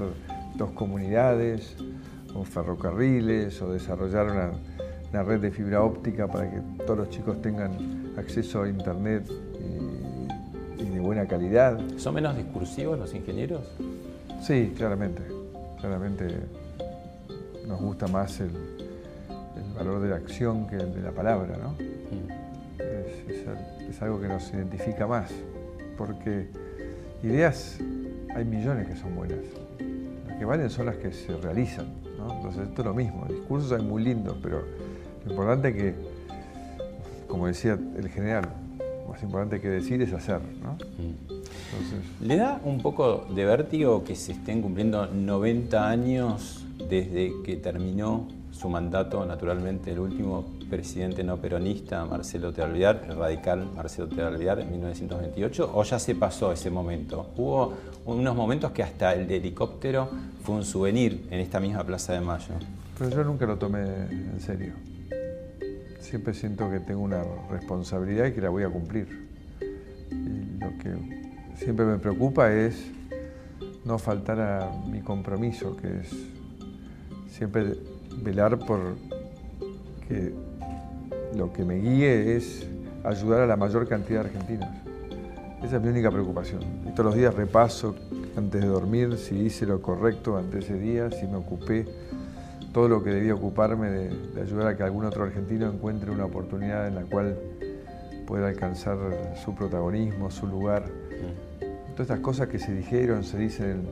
dos 0.56 0.72
comunidades, 0.72 1.76
o 2.34 2.44
ferrocarriles, 2.44 3.62
o 3.62 3.72
desarrollar 3.72 4.28
una, 5.12 5.24
red 5.24 5.40
de 5.40 5.52
fibra 5.52 5.82
óptica 5.82 6.28
para 6.28 6.50
que 6.50 6.62
todos 6.86 7.00
los 7.00 7.10
chicos 7.10 7.42
tengan 7.42 8.14
acceso 8.18 8.62
a 8.62 8.70
internet 8.70 9.28
y, 10.78 10.84
de 10.84 11.00
buena 11.00 11.26
calidad. 11.26 11.80
¿Son 11.98 12.14
menos 12.14 12.38
discursivos 12.38 13.00
los 13.00 13.14
ingenieros? 13.14 13.64
Sí, 14.42 14.74
claramente. 14.76 15.22
Claramente 15.80 16.26
nos 17.68 17.82
gusta 17.82 18.08
más 18.08 18.40
el, 18.40 18.52
valor 19.78 20.02
de 20.02 20.10
la 20.10 20.16
acción 20.16 20.68
que 20.68 20.76
el 20.76 20.94
de 20.94 21.02
la 21.02 21.12
palabra, 21.12 21.58
¿no? 21.58 21.70
Mm. 21.72 22.82
Es, 22.82 23.90
es 23.90 24.02
algo 24.02 24.20
que 24.20 24.28
nos 24.28 24.52
identifica 24.54 25.08
más, 25.08 25.32
porque 25.98 26.48
Ideas 27.24 27.80
hay 28.36 28.46
millones 28.46 28.88
que 28.88 28.96
son 28.96 29.16
buenas. 29.16 29.40
Las 30.28 30.38
que 30.38 30.46
valen 30.46 30.70
son 30.70 30.86
las 30.86 30.98
que 30.98 31.12
se 31.12 31.36
realizan. 31.38 31.88
Entonces 32.06 32.68
esto 32.68 32.82
es 32.82 32.86
lo 32.86 32.94
mismo. 32.94 33.26
Discursos 33.28 33.72
hay 33.72 33.84
muy 33.84 34.04
lindos, 34.04 34.38
pero 34.42 34.64
lo 35.26 35.32
importante 35.32 35.70
es 35.70 35.76
que, 35.76 35.96
como 37.28 37.48
decía 37.48 37.78
el 37.98 38.10
general, 38.10 38.48
lo 39.04 39.12
más 39.12 39.24
importante 39.24 39.60
que 39.60 39.68
decir 39.68 40.00
es 40.02 40.14
hacer. 40.14 40.40
Mm. 40.40 42.26
¿Le 42.26 42.36
da 42.38 42.62
un 42.64 42.82
poco 42.82 43.26
de 43.34 43.46
vértigo 43.46 44.04
que 44.04 44.16
se 44.16 44.34
estén 44.34 44.62
cumpliendo 44.62 45.08
90 45.08 45.90
años 45.90 46.66
desde 46.90 47.34
que 47.44 47.56
terminó 47.56 48.28
su 48.58 48.70
mandato, 48.70 49.24
naturalmente, 49.24 49.92
el 49.92 50.00
último 50.00 50.46
presidente 50.68 51.24
no 51.24 51.38
peronista, 51.38 52.04
Marcelo 52.06 52.52
Tealviar, 52.52 53.06
el 53.08 53.16
radical 53.16 53.70
Marcelo 53.76 54.08
Tealviar, 54.08 54.60
en 54.60 54.72
1928, 54.72 55.72
o 55.74 55.84
ya 55.84 56.00
se 56.00 56.16
pasó 56.16 56.52
ese 56.52 56.72
momento? 56.72 57.30
Hubo 57.38 57.74
unos 58.06 58.36
momentos 58.36 58.72
que 58.72 58.82
hasta 58.82 59.14
el 59.14 59.28
de 59.28 59.38
helicóptero 59.38 60.10
fue 60.44 60.56
un 60.56 60.66
souvenir 60.66 61.28
en 61.30 61.40
esta 61.40 61.60
misma 61.60 61.84
Plaza 61.84 62.14
de 62.14 62.22
Mayo. 62.22 62.56
Pero 62.98 63.12
yo 63.12 63.24
nunca 63.24 63.46
lo 63.46 63.58
tomé 63.58 63.82
en 63.82 64.40
serio. 64.40 64.74
Siempre 66.00 66.34
siento 66.34 66.70
que 66.72 66.80
tengo 66.80 67.02
una 67.02 67.24
responsabilidad 67.52 68.26
y 68.26 68.32
que 68.32 68.42
la 68.42 68.50
voy 68.50 68.64
a 68.64 68.70
cumplir. 68.70 69.28
Lo 70.60 70.70
que 70.80 70.96
siempre 71.64 71.86
me 71.86 72.00
preocupa 72.00 72.52
es 72.52 72.88
no 73.86 74.00
faltar 74.00 74.40
a 74.40 74.72
mi 74.90 75.02
compromiso, 75.02 75.78
que 75.78 76.00
es 76.00 76.10
siempre 77.30 77.76
velar 78.22 78.60
por 78.60 78.80
que 80.08 80.34
lo 81.36 81.52
que 81.54 81.64
me 81.64 81.76
guíe 81.76 82.36
es 82.36 82.68
ayudar 83.04 83.42
a 83.42 83.48
la 83.48 83.56
mayor 83.56 83.88
cantidad 83.88 84.24
de 84.24 84.30
argentinos. 84.30 84.70
Esa 85.64 85.78
es 85.78 85.82
mi 85.82 85.90
única 85.90 86.12
preocupación. 86.12 86.62
Y 86.88 86.92
todos 86.92 87.06
los 87.06 87.16
días 87.16 87.34
repaso 87.34 87.96
antes 88.36 88.62
de 88.62 88.68
dormir 88.68 89.18
si 89.18 89.36
hice 89.36 89.66
lo 89.66 89.82
correcto 89.82 90.38
ante 90.38 90.60
ese 90.60 90.78
día, 90.78 91.10
si 91.12 91.26
me 91.26 91.38
ocupé 91.38 91.86
todo 92.72 92.88
lo 92.88 93.04
que 93.04 93.10
debía 93.10 93.34
ocuparme 93.34 93.90
de, 93.90 94.42
ayudar 94.42 94.68
a 94.68 94.78
que 94.78 94.84
algún 94.84 95.06
otro 95.06 95.24
argentino 95.24 95.68
encuentre 95.68 96.12
una 96.12 96.26
oportunidad 96.26 96.88
en 96.88 96.96
la 96.96 97.02
cual 97.02 97.36
pueda 98.28 98.50
alcanzar 98.50 98.98
su 99.44 99.56
protagonismo, 99.56 100.30
su 100.30 100.46
lugar. 100.46 100.84
Todas 101.94 102.02
estas 102.02 102.20
cosas 102.20 102.50
que 102.50 102.60
se 102.60 102.74
dijeron, 102.74 103.24
se 103.24 103.40
dicen 103.40 103.88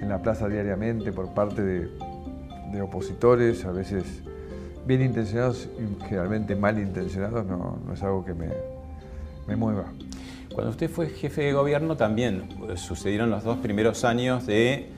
en, 0.00 0.08
la 0.08 0.22
plaza 0.22 0.48
diariamente 0.48 1.12
por 1.12 1.34
parte 1.34 1.62
de, 1.62 1.90
de 2.72 2.82
opositores, 2.82 3.64
a 3.64 3.72
veces 3.72 4.04
bien 4.86 5.02
intencionados 5.02 5.68
y 5.78 6.04
generalmente 6.04 6.54
mal 6.54 6.78
intencionados, 6.78 7.44
no, 7.44 7.78
es 7.92 8.02
algo 8.02 8.24
que 8.24 8.34
me, 8.34 8.48
me, 9.46 9.56
mueva. 9.56 9.92
Cuando 10.54 10.70
usted 10.70 10.88
fue 10.88 11.08
jefe 11.08 11.42
de 11.42 11.52
gobierno 11.52 11.96
también 11.96 12.48
eh, 12.68 12.76
sucedieron 12.76 13.30
los 13.30 13.44
dos 13.44 13.58
primeros 13.58 14.04
años 14.04 14.46
de 14.46 14.90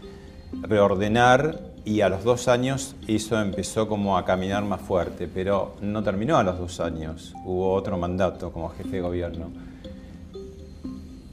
reordenar 0.62 1.60
y 1.84 2.02
a 2.02 2.08
los 2.08 2.22
dos 2.22 2.48
años 2.48 2.96
eso 3.06 3.40
empezó 3.40 3.88
como 3.88 4.18
a 4.18 4.24
caminar 4.24 4.62
más 4.64 4.80
fuerte, 4.80 5.26
pero 5.26 5.74
no 5.80 6.02
terminó 6.02 6.36
a 6.36 6.42
los 6.42 6.58
dos 6.58 6.80
años, 6.80 7.34
hubo 7.44 7.72
otro 7.72 7.96
mandato 7.96 8.52
como 8.52 8.68
jefe 8.68 8.96
de 8.96 9.00
gobierno. 9.00 9.50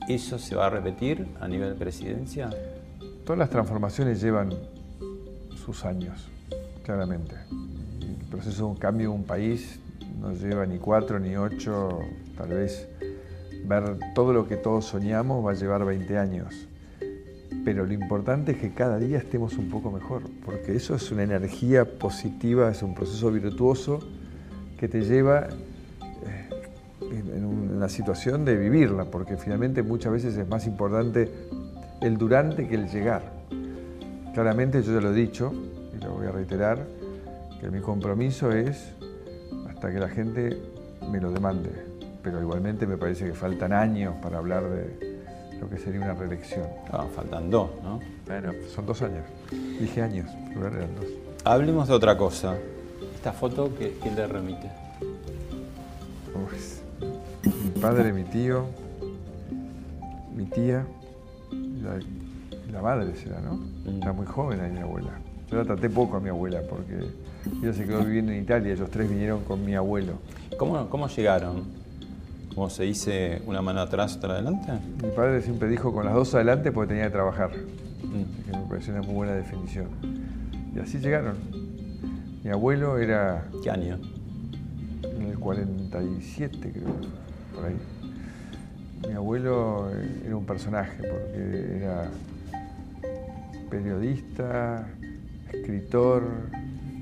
¿Eso 0.07 0.39
se 0.39 0.55
va 0.55 0.67
a 0.67 0.69
repetir 0.69 1.27
a 1.41 1.47
nivel 1.47 1.69
de 1.69 1.75
presidencia? 1.75 2.49
Todas 3.25 3.39
las 3.39 3.49
transformaciones 3.49 4.21
llevan 4.21 4.53
sus 5.65 5.85
años, 5.85 6.29
claramente 6.83 7.35
proceso 8.35 8.65
de 8.65 8.71
un 8.71 8.75
cambio 8.75 9.09
de 9.11 9.15
un 9.15 9.23
país 9.23 9.79
no 10.19 10.33
lleva 10.33 10.65
ni 10.65 10.77
cuatro 10.77 11.19
ni 11.19 11.37
ocho, 11.37 11.99
tal 12.37 12.49
vez 12.49 12.87
ver 13.65 13.97
todo 14.13 14.33
lo 14.33 14.47
que 14.47 14.57
todos 14.57 14.85
soñamos 14.85 15.45
va 15.45 15.51
a 15.51 15.53
llevar 15.53 15.85
20 15.85 16.17
años. 16.17 16.67
Pero 17.63 17.85
lo 17.85 17.93
importante 17.93 18.51
es 18.51 18.57
que 18.57 18.73
cada 18.73 18.99
día 18.99 19.17
estemos 19.17 19.57
un 19.57 19.69
poco 19.69 19.89
mejor, 19.89 20.23
porque 20.43 20.75
eso 20.75 20.95
es 20.95 21.11
una 21.11 21.23
energía 21.23 21.85
positiva, 21.85 22.69
es 22.69 22.83
un 22.83 22.93
proceso 22.93 23.31
virtuoso 23.31 23.99
que 24.77 24.87
te 24.87 25.01
lleva 25.01 25.47
eh, 25.47 26.49
en 27.33 27.45
una 27.45 27.87
situación 27.87 28.43
de 28.43 28.55
vivirla, 28.57 29.05
porque 29.05 29.37
finalmente 29.37 29.81
muchas 29.81 30.11
veces 30.11 30.35
es 30.35 30.47
más 30.47 30.67
importante 30.67 31.31
el 32.01 32.17
durante 32.17 32.67
que 32.67 32.75
el 32.75 32.89
llegar. 32.89 33.34
Claramente 34.35 34.83
yo 34.83 34.91
ya 34.91 34.99
lo 34.99 35.11
he 35.11 35.15
dicho, 35.15 35.53
y 35.97 36.03
lo 36.03 36.11
voy 36.11 36.27
a 36.27 36.31
reiterar, 36.31 36.85
que 37.61 37.69
mi 37.69 37.79
compromiso 37.79 38.51
es 38.51 38.91
hasta 39.69 39.89
que 39.93 39.97
la 39.97 40.09
gente 40.09 40.61
me 41.09 41.21
lo 41.21 41.31
demande, 41.31 41.69
pero 42.21 42.41
igualmente 42.41 42.85
me 42.85 42.97
parece 42.97 43.27
que 43.27 43.33
faltan 43.33 43.71
años 43.71 44.13
para 44.21 44.39
hablar 44.39 44.69
de 44.69 45.21
lo 45.57 45.69
que 45.69 45.77
sería 45.77 46.01
una 46.01 46.15
reelección. 46.15 46.67
Ah, 46.91 47.05
faltan 47.15 47.49
dos, 47.49 47.69
¿no? 47.81 48.01
Bueno, 48.25 48.51
son 48.67 48.85
dos 48.85 49.01
años. 49.03 49.23
Dije 49.79 50.01
años, 50.01 50.29
pero 50.53 50.67
eran 50.67 50.93
dos. 50.95 51.05
Hablemos 51.45 51.87
de 51.87 51.93
otra 51.93 52.17
cosa. 52.17 52.57
Esta 53.15 53.31
foto, 53.31 53.71
¿qué, 53.79 53.95
le 54.13 54.27
remite? 54.27 54.69
mi 57.45 57.81
padre, 57.81 58.11
mi 58.11 58.23
tío, 58.23 58.65
mi 60.35 60.43
tía, 60.43 60.85
la, 61.81 61.99
la 62.75 62.81
madre 62.81 63.15
será, 63.15 63.39
¿no? 63.39 63.53
Mm. 63.55 64.01
Era 64.01 64.11
muy 64.11 64.25
joven 64.25 64.59
ahí 64.59 64.71
mi 64.71 64.79
abuela. 64.79 65.11
Yo 65.49 65.57
la 65.57 65.63
traté 65.63 65.89
poco 65.89 66.17
a 66.17 66.19
mi 66.19 66.29
abuela 66.29 66.61
porque 66.69 67.07
ella 67.61 67.73
se 67.73 67.85
quedó 67.85 68.03
viviendo 68.03 68.31
en 68.33 68.41
Italia, 68.41 68.73
ellos 68.73 68.89
tres 68.89 69.09
vinieron 69.09 69.43
con 69.43 69.63
mi 69.63 69.75
abuelo. 69.75 70.13
¿Cómo, 70.57 70.89
cómo 70.89 71.07
llegaron? 71.07 71.63
¿Cómo 72.53 72.69
se 72.69 72.83
dice 72.83 73.41
una 73.45 73.61
mano 73.61 73.79
atrás, 73.81 74.17
otra 74.17 74.33
adelante? 74.33 74.71
Mi 75.01 75.09
padre 75.11 75.41
siempre 75.41 75.69
dijo 75.69 75.93
con 75.93 76.05
las 76.05 76.13
dos 76.13 76.33
adelante 76.35 76.71
porque 76.71 76.89
tenía 76.89 77.05
que 77.05 77.11
trabajar. 77.11 77.51
que 77.51 78.57
me 78.57 78.65
pareció 78.67 78.93
una 78.93 79.03
muy 79.03 79.13
buena 79.13 79.33
definición. 79.33 79.87
Y 80.75 80.79
así 80.79 80.99
llegaron. 80.99 81.35
Mi 82.43 82.51
abuelo 82.51 82.97
era 82.97 83.45
¿Qué 83.63 83.71
año? 83.71 83.99
en 85.03 85.27
el 85.27 85.39
47, 85.39 86.71
creo, 86.73 86.95
por 87.53 87.65
ahí. 87.65 87.77
Mi 89.07 89.13
abuelo 89.13 89.89
era 90.25 90.35
un 90.35 90.45
personaje 90.45 90.97
porque 90.97 91.77
era 91.77 92.09
periodista, 93.75 94.87
escritor, 95.51 96.23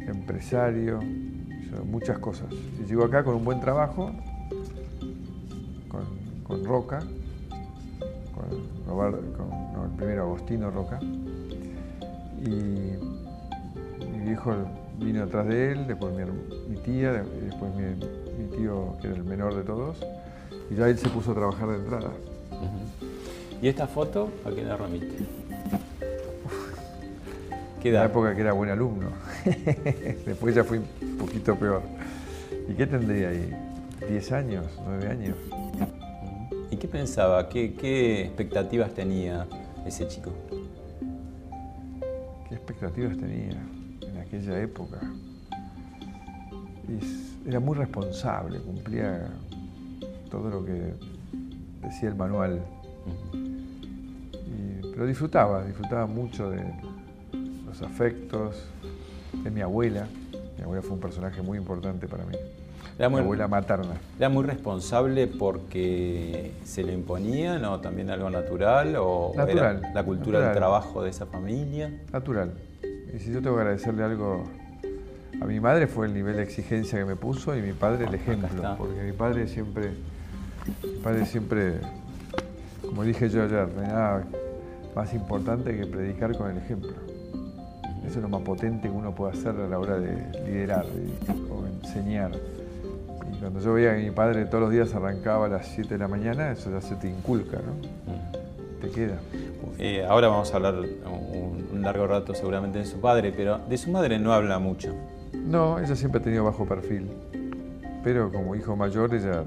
empresario, 0.07 0.99
muchas 1.85 2.17
cosas. 2.17 2.47
Y 2.81 2.85
llegó 2.89 3.03
acá 3.05 3.23
con 3.23 3.35
un 3.35 3.45
buen 3.45 3.59
trabajo, 3.59 4.11
con, 6.47 6.65
Roca, 6.65 6.99
con, 8.87 9.13
el 9.13 9.89
primero 9.97 10.23
Agostino 10.23 10.71
Roca, 10.71 10.99
y 12.41 12.49
mi 12.49 14.25
viejo 14.25 14.55
vino 14.99 15.23
atrás 15.23 15.47
de 15.47 15.73
él, 15.73 15.87
después 15.87 16.13
mi, 16.15 16.23
mi 16.69 16.81
tía, 16.81 17.11
después 17.11 17.71
mi, 17.75 18.57
tío, 18.57 18.95
que 18.99 19.07
era 19.07 19.15
el 19.15 19.23
menor 19.23 19.55
de 19.55 19.63
todos, 19.63 19.97
y 20.71 20.75
ya 20.75 20.89
él 20.89 20.97
se 20.97 21.09
puso 21.09 21.31
a 21.31 21.35
trabajar 21.35 21.69
de 21.69 21.75
entrada. 21.75 22.09
¿Y 23.61 23.67
esta 23.67 23.87
foto 23.87 24.29
a 24.45 24.49
qué 24.49 24.63
la 24.63 24.75
remite? 24.75 25.42
¿Qué 27.83 27.89
En 27.89 27.95
la 27.95 27.99
edad? 28.03 28.11
época 28.11 28.33
que 28.33 28.41
era 28.41 28.53
buen 28.53 28.69
alumno. 28.69 29.09
Después 30.25 30.55
ya 30.55 30.63
fui 30.63 30.77
un 30.77 31.17
poquito 31.17 31.53
peor. 31.55 31.81
¿Y 32.69 32.73
qué 32.75 32.87
tendría 32.87 33.27
ahí? 33.29 33.53
¿10 34.09 34.31
años? 34.31 34.65
¿9 34.87 35.09
años? 35.11 35.35
¿Y 36.71 36.77
qué 36.77 36.87
pensaba? 36.87 37.49
¿Qué, 37.49 37.73
qué 37.73 38.21
expectativas 38.23 38.93
tenía 38.93 39.45
ese 39.85 40.07
chico? 40.07 40.31
¿Qué 42.47 42.55
expectativas 42.55 43.17
tenía 43.17 43.61
en 44.01 44.17
aquella 44.17 44.61
época? 44.61 44.99
Y 46.87 47.49
era 47.49 47.59
muy 47.59 47.75
responsable, 47.75 48.59
cumplía 48.61 49.27
todo 50.31 50.49
lo 50.49 50.63
que 50.65 50.93
decía 51.81 52.07
el 52.07 52.15
manual. 52.15 52.61
Y- 53.33 54.87
pero 54.93 55.05
disfrutaba, 55.05 55.65
disfrutaba 55.65 56.05
mucho 56.05 56.49
de 56.49 56.63
los 57.73 57.81
afectos, 57.81 58.55
de 59.43 59.49
mi 59.49 59.61
abuela. 59.61 60.07
Mi 60.57 60.63
abuela 60.63 60.81
fue 60.83 60.91
un 60.91 60.99
personaje 60.99 61.41
muy 61.41 61.57
importante 61.57 62.07
para 62.07 62.23
mí. 62.25 62.35
Era 62.99 63.09
Mi 63.09 63.15
muy, 63.15 63.23
abuela 63.23 63.47
materna. 63.47 63.95
¿Era 64.19 64.29
muy 64.29 64.43
responsable 64.43 65.25
porque 65.25 66.51
se 66.63 66.83
le 66.83 66.93
imponían 66.93 67.65
o 67.65 67.79
también 67.79 68.11
algo 68.11 68.29
natural? 68.29 68.95
¿O 68.99 69.33
Natural, 69.35 69.77
era 69.79 69.93
la 69.93 70.03
cultura 70.03 70.39
del 70.39 70.55
trabajo 70.55 71.01
de 71.03 71.09
esa 71.09 71.25
familia? 71.25 71.91
Natural. 72.11 72.53
Y 73.11 73.19
si 73.19 73.31
yo 73.31 73.41
tengo 73.41 73.55
que 73.55 73.61
agradecerle 73.61 74.03
algo 74.03 74.43
a 75.41 75.45
mi 75.45 75.59
madre 75.59 75.87
fue 75.87 76.05
el 76.05 76.13
nivel 76.13 76.35
de 76.35 76.43
exigencia 76.43 76.99
que 76.99 77.05
me 77.05 77.15
puso 77.15 77.57
y 77.57 77.61
mi 77.61 77.73
padre 77.73 78.05
el 78.05 78.13
ejemplo. 78.13 78.75
Porque 78.77 79.01
mi 79.01 79.13
padre 79.13 79.47
siempre, 79.47 79.89
mi 80.83 80.99
padre 81.03 81.25
siempre, 81.25 81.79
como 82.81 83.03
dije 83.03 83.27
yo 83.29 83.43
ayer, 83.43 83.67
no 83.75 83.81
hay 83.81 83.87
nada 83.87 84.23
más 84.95 85.11
importante 85.15 85.75
que 85.75 85.87
predicar 85.87 86.37
con 86.37 86.51
el 86.51 86.57
ejemplo. 86.57 87.12
Eso 88.05 88.17
es 88.19 88.21
lo 88.23 88.29
más 88.29 88.41
potente 88.41 88.89
que 88.89 88.93
uno 88.93 89.13
puede 89.15 89.33
hacer 89.33 89.55
a 89.55 89.67
la 89.67 89.79
hora 89.79 89.97
de 89.97 90.15
liderar 90.45 90.85
y- 90.85 91.51
o 91.51 91.65
enseñar. 91.67 92.31
Y 93.33 93.39
cuando 93.39 93.59
yo 93.59 93.73
veía 93.73 93.95
que 93.95 94.03
mi 94.03 94.11
padre 94.11 94.45
todos 94.45 94.61
los 94.63 94.71
días 94.71 94.93
arrancaba 94.93 95.45
a 95.45 95.49
las 95.49 95.67
7 95.67 95.95
de 95.95 95.97
la 95.99 96.07
mañana, 96.07 96.51
eso 96.51 96.69
ya 96.71 96.81
se 96.81 96.95
te 96.95 97.09
inculca, 97.09 97.57
¿no? 97.57 97.73
Te 98.81 98.89
queda. 98.89 99.17
Eh, 99.79 100.05
ahora 100.07 100.27
vamos 100.27 100.51
a 100.53 100.57
hablar 100.57 100.75
un, 100.75 101.67
un 101.71 101.81
largo 101.81 102.05
rato 102.05 102.35
seguramente 102.35 102.79
de 102.79 102.85
su 102.85 102.99
padre, 102.99 103.31
pero 103.35 103.59
de 103.69 103.77
su 103.77 103.89
madre 103.91 104.19
no 104.19 104.33
habla 104.33 104.59
mucho. 104.59 104.93
No, 105.33 105.79
ella 105.79 105.95
siempre 105.95 106.19
ha 106.19 106.23
tenido 106.23 106.43
bajo 106.43 106.65
perfil. 106.65 107.09
Pero 108.03 108.31
como 108.31 108.53
hijo 108.55 108.75
mayor 108.75 109.13
ella 109.13 109.45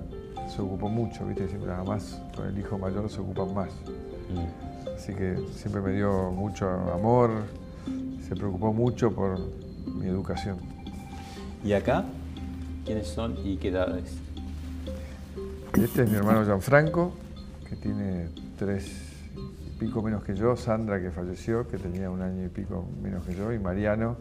se 0.48 0.62
ocupó 0.62 0.88
mucho, 0.88 1.26
¿viste? 1.26 1.46
Siempre 1.48 1.68
nada 1.70 1.84
más 1.84 2.20
con 2.34 2.46
el 2.46 2.58
hijo 2.58 2.78
mayor 2.78 3.08
se 3.10 3.20
ocupan 3.20 3.54
más. 3.54 3.68
Así 4.96 5.12
que 5.14 5.36
siempre 5.54 5.82
me 5.82 5.92
dio 5.92 6.30
mucho 6.32 6.68
amor, 6.92 7.30
se 8.28 8.34
preocupó 8.34 8.72
mucho 8.72 9.12
por 9.12 9.38
mi 9.86 10.06
educación. 10.06 10.58
¿Y 11.64 11.72
acá? 11.72 12.04
¿Quiénes 12.84 13.08
son 13.08 13.36
y 13.44 13.56
qué 13.56 13.68
edades? 13.68 14.18
Este 15.74 16.02
es 16.02 16.10
mi 16.10 16.16
hermano 16.16 16.44
Gianfranco, 16.44 17.12
que 17.68 17.76
tiene 17.76 18.28
tres 18.58 18.86
y 19.66 19.70
pico 19.78 20.02
menos 20.02 20.24
que 20.24 20.34
yo, 20.34 20.56
Sandra, 20.56 21.00
que 21.00 21.10
falleció, 21.10 21.68
que 21.68 21.76
tenía 21.78 22.10
un 22.10 22.22
año 22.22 22.44
y 22.44 22.48
pico 22.48 22.88
menos 23.02 23.24
que 23.24 23.34
yo, 23.34 23.52
y 23.52 23.58
Mariano, 23.58 24.16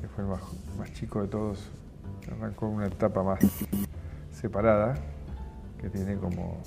que 0.00 0.08
fue 0.08 0.24
el 0.24 0.30
más, 0.30 0.40
más 0.78 0.92
chico 0.94 1.22
de 1.22 1.28
todos, 1.28 1.60
arrancó 2.32 2.68
una 2.68 2.86
etapa 2.86 3.22
más 3.22 3.40
separada, 4.32 4.94
que 5.80 5.88
tiene 5.88 6.16
como 6.16 6.60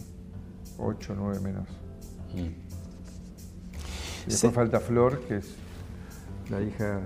ocho 0.78 1.14
o 1.14 1.16
nueve 1.16 1.40
menos. 1.42 1.68
Y 2.34 2.56
después 4.26 4.40
Sí. 4.40 4.50
falta 4.52 4.80
Flor, 4.80 5.20
que 5.28 5.38
es 5.38 5.56
la 6.52 6.62
hija 6.62 7.00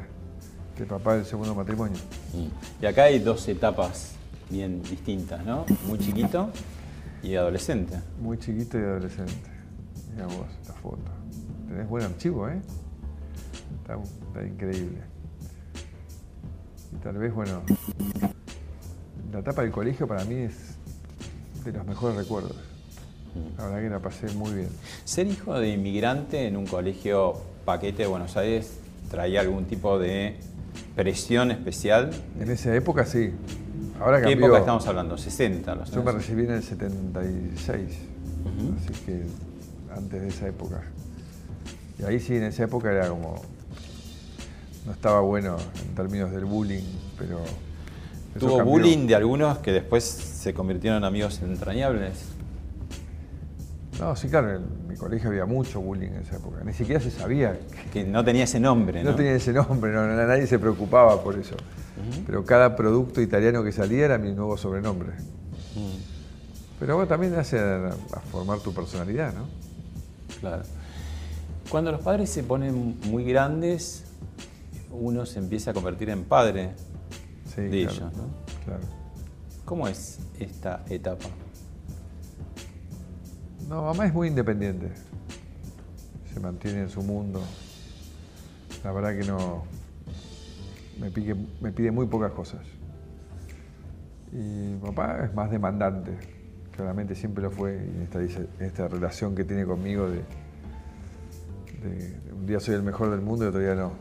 de 0.77 0.85
papá 0.85 1.15
del 1.15 1.25
segundo 1.25 1.53
matrimonio. 1.53 1.97
Y 2.81 2.85
acá 2.85 3.03
hay 3.03 3.19
dos 3.19 3.47
etapas 3.47 4.13
bien 4.49 4.81
distintas, 4.81 5.45
¿no? 5.45 5.65
Muy 5.87 5.99
chiquito 5.99 6.49
y 7.21 7.35
adolescente. 7.35 7.99
Muy 8.19 8.39
chiquito 8.39 8.77
y 8.79 8.81
adolescente. 8.81 9.33
Mira 10.11 10.25
vos 10.25 10.47
esta 10.59 10.73
foto. 10.73 11.03
Tenés 11.67 11.87
buen 11.87 12.03
archivo, 12.03 12.49
¿eh? 12.49 12.59
Está, 13.81 13.97
está 14.27 14.43
increíble. 14.45 14.99
Y 16.91 16.95
tal 16.97 17.17
vez, 17.17 17.33
bueno, 17.33 17.61
la 19.31 19.39
etapa 19.39 19.61
del 19.61 19.71
colegio 19.71 20.07
para 20.07 20.25
mí 20.25 20.35
es 20.35 20.75
de 21.63 21.71
los 21.71 21.85
mejores 21.85 22.17
recuerdos. 22.17 22.55
La 23.57 23.65
verdad 23.65 23.81
que 23.81 23.89
la 23.89 23.99
pasé 23.99 24.33
muy 24.33 24.53
bien. 24.53 24.69
Ser 25.03 25.27
hijo 25.27 25.53
de 25.59 25.69
inmigrante 25.69 26.47
en 26.47 26.57
un 26.57 26.65
colegio 26.65 27.33
paquete 27.65 28.03
de 28.03 28.07
Buenos 28.07 28.37
Aires 28.37 28.79
traía 29.09 29.41
algún 29.41 29.65
tipo 29.65 29.97
de 29.99 30.35
presión 30.95 31.51
especial. 31.51 32.11
En 32.39 32.49
esa 32.51 32.73
época 32.75 33.05
sí. 33.05 33.31
Ahora 33.99 34.17
¿Qué 34.21 34.29
cambió. 34.31 34.45
época 34.47 34.59
estamos 34.59 34.87
hablando? 34.87 35.15
¿60? 35.17 35.75
Los 35.77 35.91
Yo 35.91 36.03
me 36.03 36.11
recibí 36.11 36.43
en 36.43 36.51
el 36.51 36.63
76, 36.63 37.81
Ujú. 38.43 38.73
así 38.77 39.05
que 39.05 39.23
antes 39.95 40.21
de 40.21 40.27
esa 40.27 40.47
época. 40.47 40.81
Y 41.99 42.03
ahí 42.03 42.19
sí, 42.19 42.35
en 42.35 42.43
esa 42.43 42.63
época 42.65 42.91
era 42.91 43.07
como. 43.07 43.41
No 44.85 44.91
estaba 44.91 45.21
bueno 45.21 45.55
en 45.87 45.95
términos 45.95 46.31
del 46.31 46.45
bullying, 46.45 46.83
pero. 47.17 47.39
Tuvo 48.37 48.57
cambió. 48.57 48.71
bullying 48.73 49.07
de 49.07 49.15
algunos 49.15 49.59
que 49.59 49.71
después 49.71 50.03
se 50.03 50.53
convirtieron 50.53 50.97
en 50.97 51.03
amigos 51.05 51.39
entrañables. 51.41 52.25
No, 53.99 54.15
sí, 54.15 54.27
claro, 54.27 54.55
en 54.57 54.87
mi 54.87 54.95
colegio 54.95 55.29
había 55.29 55.45
mucho 55.45 55.79
bullying 55.79 56.09
en 56.09 56.21
esa 56.21 56.35
época. 56.35 56.63
Ni 56.63 56.73
siquiera 56.73 56.99
se 57.01 57.11
sabía. 57.11 57.57
que- 57.83 57.89
Que 57.91 58.03
no 58.03 58.23
tenía 58.25 58.43
ese 58.43 58.59
nombre, 58.59 59.03
¿no? 59.03 59.11
No 59.11 59.15
tenía 59.15 59.33
ese 59.33 59.53
nombre, 59.53 59.91
no, 59.93 60.05
nadie 60.07 60.47
se 60.47 60.59
preocupaba 60.59 61.23
por 61.23 61.37
eso. 61.39 61.55
Pero 62.25 62.43
cada 62.43 62.75
producto 62.75 63.21
italiano 63.21 63.63
que 63.63 63.71
salía 63.71 64.05
era 64.05 64.17
mi 64.17 64.31
nuevo 64.33 64.57
sobrenombre. 64.57 65.13
Pero 66.79 66.95
bueno, 66.95 67.07
también 67.07 67.33
hace 67.35 67.57
a, 67.57 67.87
a 67.87 68.19
formar 68.31 68.59
tu 68.59 68.73
personalidad, 68.73 69.33
¿no? 69.33 69.45
Claro. 70.41 70.63
Cuando 71.69 71.91
los 71.91 72.01
padres 72.01 72.29
se 72.29 72.43
ponen 72.43 72.99
muy 73.05 73.23
grandes, 73.23 74.03
uno 74.91 75.25
se 75.25 75.39
empieza 75.39 75.71
a 75.71 75.73
convertir 75.73 76.09
en 76.09 76.23
padre 76.25 76.71
Sí, 77.55 77.61
de 77.61 77.69
claro, 77.69 77.95
ellos, 77.95 77.99
¿no? 78.17 78.27
Claro. 78.65 78.83
¿Cómo 79.63 79.87
es 79.87 80.19
esta 80.37 80.83
etapa? 80.89 81.25
No, 83.67 83.83
mamá 83.83 84.05
es 84.05 84.13
muy 84.13 84.27
independiente. 84.27 84.89
Se 86.33 86.39
mantiene 86.39 86.81
en 86.81 86.89
su 86.89 87.01
mundo. 87.01 87.41
La 88.83 88.91
verdad 88.91 89.17
que 89.17 89.25
no. 89.25 89.63
Me, 90.99 91.09
pique- 91.11 91.35
me 91.61 91.71
pide 91.71 91.91
muy 91.91 92.05
pocas 92.07 92.31
cosas. 92.31 92.61
Y 94.31 94.75
papá 94.75 95.25
es 95.25 95.33
más 95.33 95.49
demandante. 95.49 96.11
Claramente 96.75 97.15
siempre 97.15 97.43
lo 97.43 97.51
fue. 97.51 97.73
Y 97.99 98.03
esta, 98.03 98.19
dice- 98.19 98.47
esta 98.59 98.87
relación 98.87 99.33
que 99.35 99.43
tiene 99.43 99.65
conmigo 99.65 100.09
de, 100.09 100.17
de 101.81 102.33
un 102.33 102.45
día 102.45 102.59
soy 102.59 102.75
el 102.75 102.83
mejor 102.83 103.09
del 103.11 103.21
mundo 103.21 103.45
y 103.45 103.47
otro 103.47 103.61
día 103.61 103.75
no. 103.75 103.93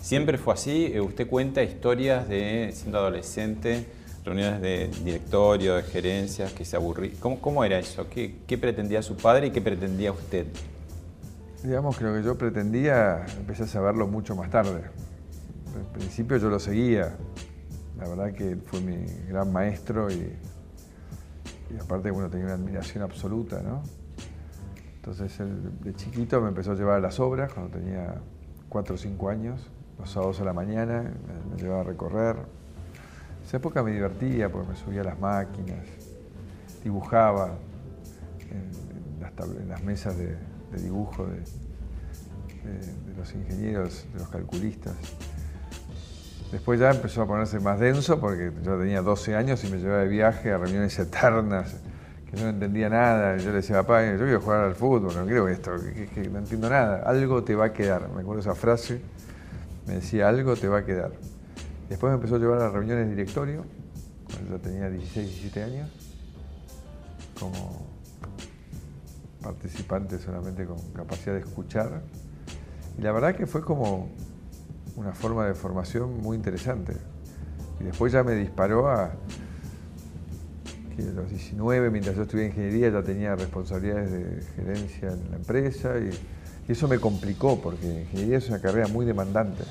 Siempre 0.00 0.38
fue 0.38 0.54
así. 0.54 0.86
Eh, 0.92 1.00
Usted 1.00 1.28
cuenta 1.28 1.62
historias 1.62 2.28
de 2.28 2.70
siendo 2.74 2.98
adolescente, 2.98 3.86
reuniones 4.24 4.60
de 4.60 4.88
directorio, 5.04 5.76
de 5.76 5.82
gerencias, 5.82 6.52
que 6.52 6.64
se 6.64 6.76
aburría. 6.76 7.12
¿Cómo, 7.20 7.64
era 7.64 7.78
eso? 7.78 8.06
¿Qué, 8.08 8.58
pretendía 8.58 9.02
su 9.02 9.16
padre 9.16 9.48
y 9.48 9.50
qué 9.50 9.60
pretendía 9.60 10.12
usted? 10.12 10.46
Digamos 11.62 11.96
que 11.98 12.04
lo 12.04 12.14
que 12.14 12.22
yo 12.22 12.36
pretendía, 12.36 13.26
empecé 13.38 13.64
a 13.64 13.66
saberlo 13.66 14.06
mucho 14.06 14.34
más 14.34 14.50
tarde. 14.50 14.82
Al 15.76 15.92
principio 15.92 16.36
yo 16.38 16.48
lo 16.48 16.58
seguía. 16.58 17.16
La 17.98 18.08
verdad 18.08 18.32
que 18.32 18.56
fue 18.56 18.80
mi 18.80 19.04
gran 19.28 19.52
maestro 19.52 20.10
y, 20.10 20.32
aparte, 21.80 22.10
bueno, 22.10 22.28
tenía 22.30 22.46
una 22.46 22.54
admiración 22.54 23.02
absoluta, 23.02 23.60
¿no? 23.62 23.82
Entonces 24.96 25.38
de 25.38 25.94
chiquito 25.94 26.40
me 26.40 26.48
empezó 26.48 26.72
a 26.72 26.74
llevar 26.74 26.96
a 26.96 27.00
las 27.00 27.20
obras 27.20 27.52
cuando 27.52 27.78
tenía 27.78 28.14
4 28.70 28.94
o 28.94 28.98
5 28.98 29.28
años, 29.28 29.70
los 29.98 30.10
sábados 30.10 30.40
a 30.40 30.44
la 30.44 30.54
mañana, 30.54 31.12
me, 31.50 31.62
llevaba 31.62 31.82
a 31.82 31.84
recorrer. 31.84 32.36
Esa 33.46 33.58
época 33.58 33.82
me 33.82 33.92
divertía 33.92 34.50
porque 34.50 34.68
me 34.68 34.76
subía 34.76 35.02
a 35.02 35.04
las 35.04 35.18
máquinas, 35.18 35.84
dibujaba 36.82 37.56
en, 38.50 39.68
las, 39.68 39.82
mesas 39.82 40.16
de, 40.16 40.36
dibujo 40.80 41.26
de, 41.26 41.40
los 43.16 43.34
ingenieros, 43.34 44.06
de 44.12 44.18
los 44.18 44.28
calculistas. 44.28 44.94
Después 46.52 46.78
ya 46.78 46.90
empezó 46.90 47.22
a 47.22 47.26
ponerse 47.26 47.58
más 47.60 47.80
denso 47.80 48.20
porque 48.20 48.52
yo 48.62 48.78
tenía 48.78 49.02
12 49.02 49.34
años 49.34 49.64
y 49.64 49.70
me 49.70 49.78
llevaba 49.78 50.02
de 50.02 50.08
viaje 50.08 50.52
a 50.52 50.58
reuniones 50.58 50.98
eternas 50.98 51.74
yo 52.34 52.44
no 52.44 52.50
entendía 52.50 52.88
nada. 52.88 53.36
Yo 53.36 53.50
le 53.50 53.56
decía, 53.56 53.76
papá, 53.76 54.04
yo 54.04 54.18
quiero 54.18 54.40
jugar 54.40 54.64
al 54.64 54.74
fútbol, 54.74 55.14
no 55.14 55.24
creo 55.24 55.48
esto, 55.48 55.72
que, 56.14 56.28
no 56.28 56.38
entiendo 56.38 56.68
nada. 56.68 57.02
Algo 57.06 57.42
te 57.44 57.54
va 57.54 57.66
a 57.66 57.72
quedar. 57.72 58.08
Me 58.10 58.22
acuerdo 58.22 58.40
esa 58.40 58.54
frase, 58.54 59.00
me 59.86 59.94
decía, 59.94 60.28
algo 60.28 60.56
te 60.56 60.68
va 60.68 60.78
a 60.78 60.84
quedar. 60.84 61.12
Después 61.88 62.10
me 62.10 62.16
empezó 62.16 62.36
a 62.36 62.38
llevar 62.38 62.60
a 62.62 62.70
reuniones 62.70 63.06
de 63.06 63.10
directorio, 63.14 63.64
cuando 64.26 64.50
yo 64.50 64.60
tenía 64.60 64.88
16, 64.88 65.26
17 65.26 65.62
años, 65.62 65.90
como 67.38 67.86
participante 69.42 70.18
solamente 70.18 70.64
con 70.64 70.78
capacidad 70.92 71.34
de 71.34 71.40
escuchar. 71.40 72.02
Y 72.98 73.02
la 73.02 73.12
verdad 73.12 73.36
que 73.36 73.46
fue 73.46 73.60
como 73.60 74.08
una 74.96 75.12
forma 75.12 75.46
de 75.46 75.54
formación 75.54 76.20
muy 76.20 76.36
interesante. 76.36 76.94
Y 77.80 77.84
después 77.84 78.12
ya 78.12 78.22
me 78.22 78.34
disparó 78.34 78.88
a, 78.88 79.12
que 80.96 81.02
a 81.02 81.12
los 81.12 81.28
19, 81.28 81.90
mientras 81.90 82.16
yo 82.16 82.22
estudié 82.22 82.46
ingeniería, 82.46 82.90
ya 82.90 83.02
tenía 83.02 83.36
responsabilidades 83.36 84.10
de 84.10 84.42
gerencia 84.56 85.12
en 85.12 85.30
la 85.30 85.36
empresa 85.36 85.98
y, 85.98 86.10
eso 86.66 86.88
me 86.88 86.98
complicó 86.98 87.60
porque 87.60 87.86
ingeniería 87.86 88.38
es 88.38 88.48
una 88.48 88.58
carrera 88.58 88.88
muy 88.88 89.04
demandante. 89.04 89.64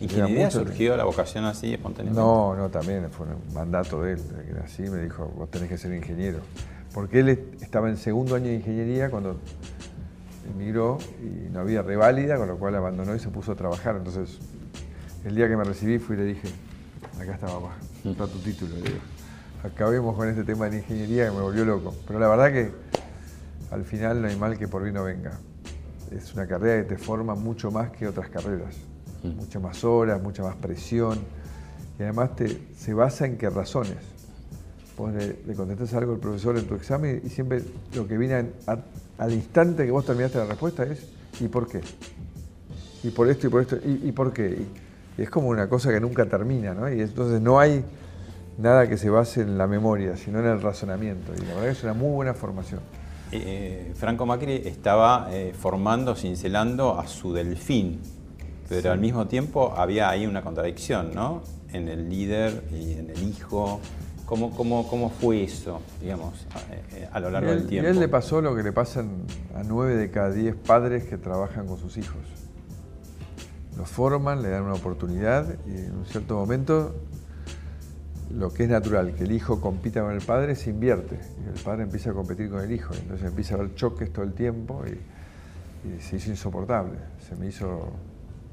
¿Ingeniería 0.00 0.50
surgió 0.50 0.96
la 0.96 1.04
vocación 1.04 1.44
así 1.44 1.74
espontáneamente? 1.74 2.20
No, 2.20 2.54
no, 2.54 2.68
también 2.68 3.10
fue 3.10 3.26
un 3.26 3.54
mandato 3.54 4.02
de 4.02 4.12
él, 4.12 4.20
que 4.20 4.58
así 4.60 4.82
me 4.82 5.02
dijo, 5.02 5.26
vos 5.36 5.50
tenés 5.50 5.68
que 5.68 5.78
ser 5.78 5.92
ingeniero. 5.92 6.38
Porque 6.94 7.20
él 7.20 7.28
estaba 7.60 7.88
en 7.88 7.96
segundo 7.96 8.34
año 8.34 8.46
de 8.46 8.54
ingeniería 8.54 9.10
cuando 9.10 9.38
emigró 10.54 10.98
y 11.20 11.50
no 11.50 11.60
había 11.60 11.82
reválida, 11.82 12.36
con 12.36 12.48
lo 12.48 12.56
cual 12.56 12.74
abandonó 12.76 13.14
y 13.14 13.18
se 13.18 13.28
puso 13.28 13.52
a 13.52 13.56
trabajar. 13.56 13.96
Entonces, 13.96 14.38
el 15.24 15.34
día 15.34 15.48
que 15.48 15.56
me 15.56 15.64
recibí 15.64 15.98
fui 15.98 16.16
y 16.16 16.18
le 16.20 16.24
dije, 16.26 16.48
acá 17.20 17.34
está 17.34 17.46
papá, 17.46 17.76
está 18.04 18.26
tu 18.26 18.38
título. 18.38 18.76
Le 18.76 18.82
digo 18.82 18.98
acabemos 19.64 20.16
con 20.16 20.28
este 20.28 20.44
tema 20.44 20.68
de 20.68 20.78
ingeniería 20.78 21.26
que 21.26 21.32
me 21.32 21.40
volvió 21.40 21.64
loco. 21.64 21.94
Pero 22.06 22.18
la 22.18 22.28
verdad 22.28 22.52
que 22.52 22.70
al 23.70 23.84
final 23.84 24.22
no 24.22 24.28
hay 24.28 24.36
mal 24.36 24.58
que 24.58 24.68
por 24.68 24.82
bien 24.82 24.94
no 24.94 25.04
venga. 25.04 25.38
Es 26.10 26.32
una 26.34 26.46
carrera 26.46 26.82
que 26.82 26.94
te 26.94 26.98
forma 26.98 27.34
mucho 27.34 27.70
más 27.70 27.90
que 27.90 28.06
otras 28.06 28.28
carreras. 28.28 28.76
Mm. 29.22 29.36
Muchas 29.36 29.62
más 29.62 29.84
horas, 29.84 30.22
mucha 30.22 30.42
más 30.42 30.56
presión. 30.56 31.18
Y 31.98 32.02
además 32.02 32.36
te, 32.36 32.60
se 32.76 32.94
basa 32.94 33.26
en 33.26 33.36
qué 33.36 33.50
razones. 33.50 33.96
Vos 34.96 35.12
le, 35.12 35.54
contestas 35.54 35.94
algo 35.94 36.12
al 36.14 36.18
profesor 36.18 36.58
en 36.58 36.66
tu 36.66 36.74
examen 36.74 37.22
y 37.24 37.28
siempre 37.28 37.62
lo 37.94 38.06
que 38.06 38.18
viene 38.18 38.50
al 39.18 39.32
instante 39.32 39.84
que 39.84 39.92
vos 39.92 40.04
terminaste 40.04 40.38
la 40.38 40.46
respuesta 40.46 40.82
es 40.84 41.06
¿y 41.40 41.48
por 41.48 41.68
qué? 41.68 41.80
Y 43.04 43.10
por 43.10 43.28
esto 43.28 43.46
y 43.46 43.50
por 43.50 43.62
esto, 43.62 43.76
¿y, 43.84 44.10
por 44.10 44.32
qué? 44.32 44.66
Y, 45.16 45.22
es 45.22 45.30
como 45.30 45.48
una 45.48 45.68
cosa 45.68 45.90
que 45.92 46.00
nunca 46.00 46.26
termina, 46.26 46.74
¿no? 46.74 46.92
Y 46.92 47.00
entonces 47.00 47.40
no 47.40 47.60
hay 47.60 47.84
nada 48.58 48.88
que 48.88 48.96
se 48.96 49.08
base 49.08 49.40
en 49.40 49.56
la 49.56 49.66
memoria, 49.66 50.16
sino 50.16 50.40
en 50.40 50.46
el 50.46 50.60
razonamiento. 50.60 51.32
Y 51.36 51.46
la 51.46 51.54
verdad 51.54 51.68
es 51.68 51.82
una 51.84 51.94
muy 51.94 52.10
buena 52.10 52.34
formación. 52.34 52.80
Eh, 53.30 53.92
Franco 53.94 54.26
Macri 54.26 54.62
estaba 54.64 55.28
eh, 55.30 55.54
formando, 55.56 56.14
cincelando 56.16 56.98
a 56.98 57.06
su 57.06 57.32
delfín, 57.32 58.00
pero 58.68 58.92
al 58.92 58.98
mismo 58.98 59.26
tiempo 59.26 59.74
había 59.76 60.10
ahí 60.10 60.26
una 60.26 60.42
contradicción, 60.42 61.14
¿no? 61.14 61.42
En 61.72 61.88
el 61.88 62.08
líder 62.08 62.64
y 62.72 62.92
en 62.92 63.10
el 63.10 63.22
hijo. 63.22 63.80
¿Cómo, 64.26 64.50
cómo, 64.50 64.86
cómo 64.86 65.08
fue 65.08 65.42
eso, 65.42 65.80
digamos, 66.02 66.46
a, 66.54 66.74
eh, 66.94 67.20
lo 67.20 67.30
largo 67.30 67.50
del 67.50 67.66
tiempo? 67.66 67.88
A 67.88 67.90
él 67.90 67.98
le 67.98 68.08
pasó 68.08 68.42
lo 68.42 68.54
que 68.54 68.62
le 68.62 68.72
pasan 68.72 69.22
a 69.54 69.62
nueve 69.62 69.96
de 69.96 70.10
cada 70.10 70.30
diez 70.30 70.54
padres 70.54 71.04
que 71.04 71.16
trabajan 71.16 71.66
con 71.66 71.78
sus 71.78 71.96
hijos. 71.96 72.20
Los 73.78 73.88
forman, 73.88 74.42
le 74.42 74.50
dan 74.50 74.64
una 74.64 74.74
oportunidad 74.74 75.56
y 75.66 75.78
en 75.78 75.96
un 75.96 76.04
cierto 76.04 76.34
momento 76.34 76.94
lo 78.30 78.52
que 78.52 78.64
es 78.64 78.68
natural, 78.68 79.14
que 79.14 79.24
el 79.24 79.32
hijo 79.32 79.60
compita 79.60 80.02
con 80.02 80.12
el 80.12 80.20
padre, 80.20 80.54
se 80.54 80.70
invierte. 80.70 81.18
Y 81.44 81.56
el 81.56 81.62
padre 81.62 81.84
empieza 81.84 82.10
a 82.10 82.12
competir 82.12 82.50
con 82.50 82.60
el 82.60 82.70
hijo. 82.72 82.94
Entonces 82.94 83.26
empieza 83.26 83.54
a 83.54 83.58
haber 83.58 83.74
choques 83.74 84.12
todo 84.12 84.24
el 84.24 84.34
tiempo 84.34 84.84
y, 84.86 84.98
se 86.00 86.16
hizo 86.16 86.30
insoportable. 86.30 86.98
Se 87.26 87.36
me 87.36 87.46
hizo 87.46 87.92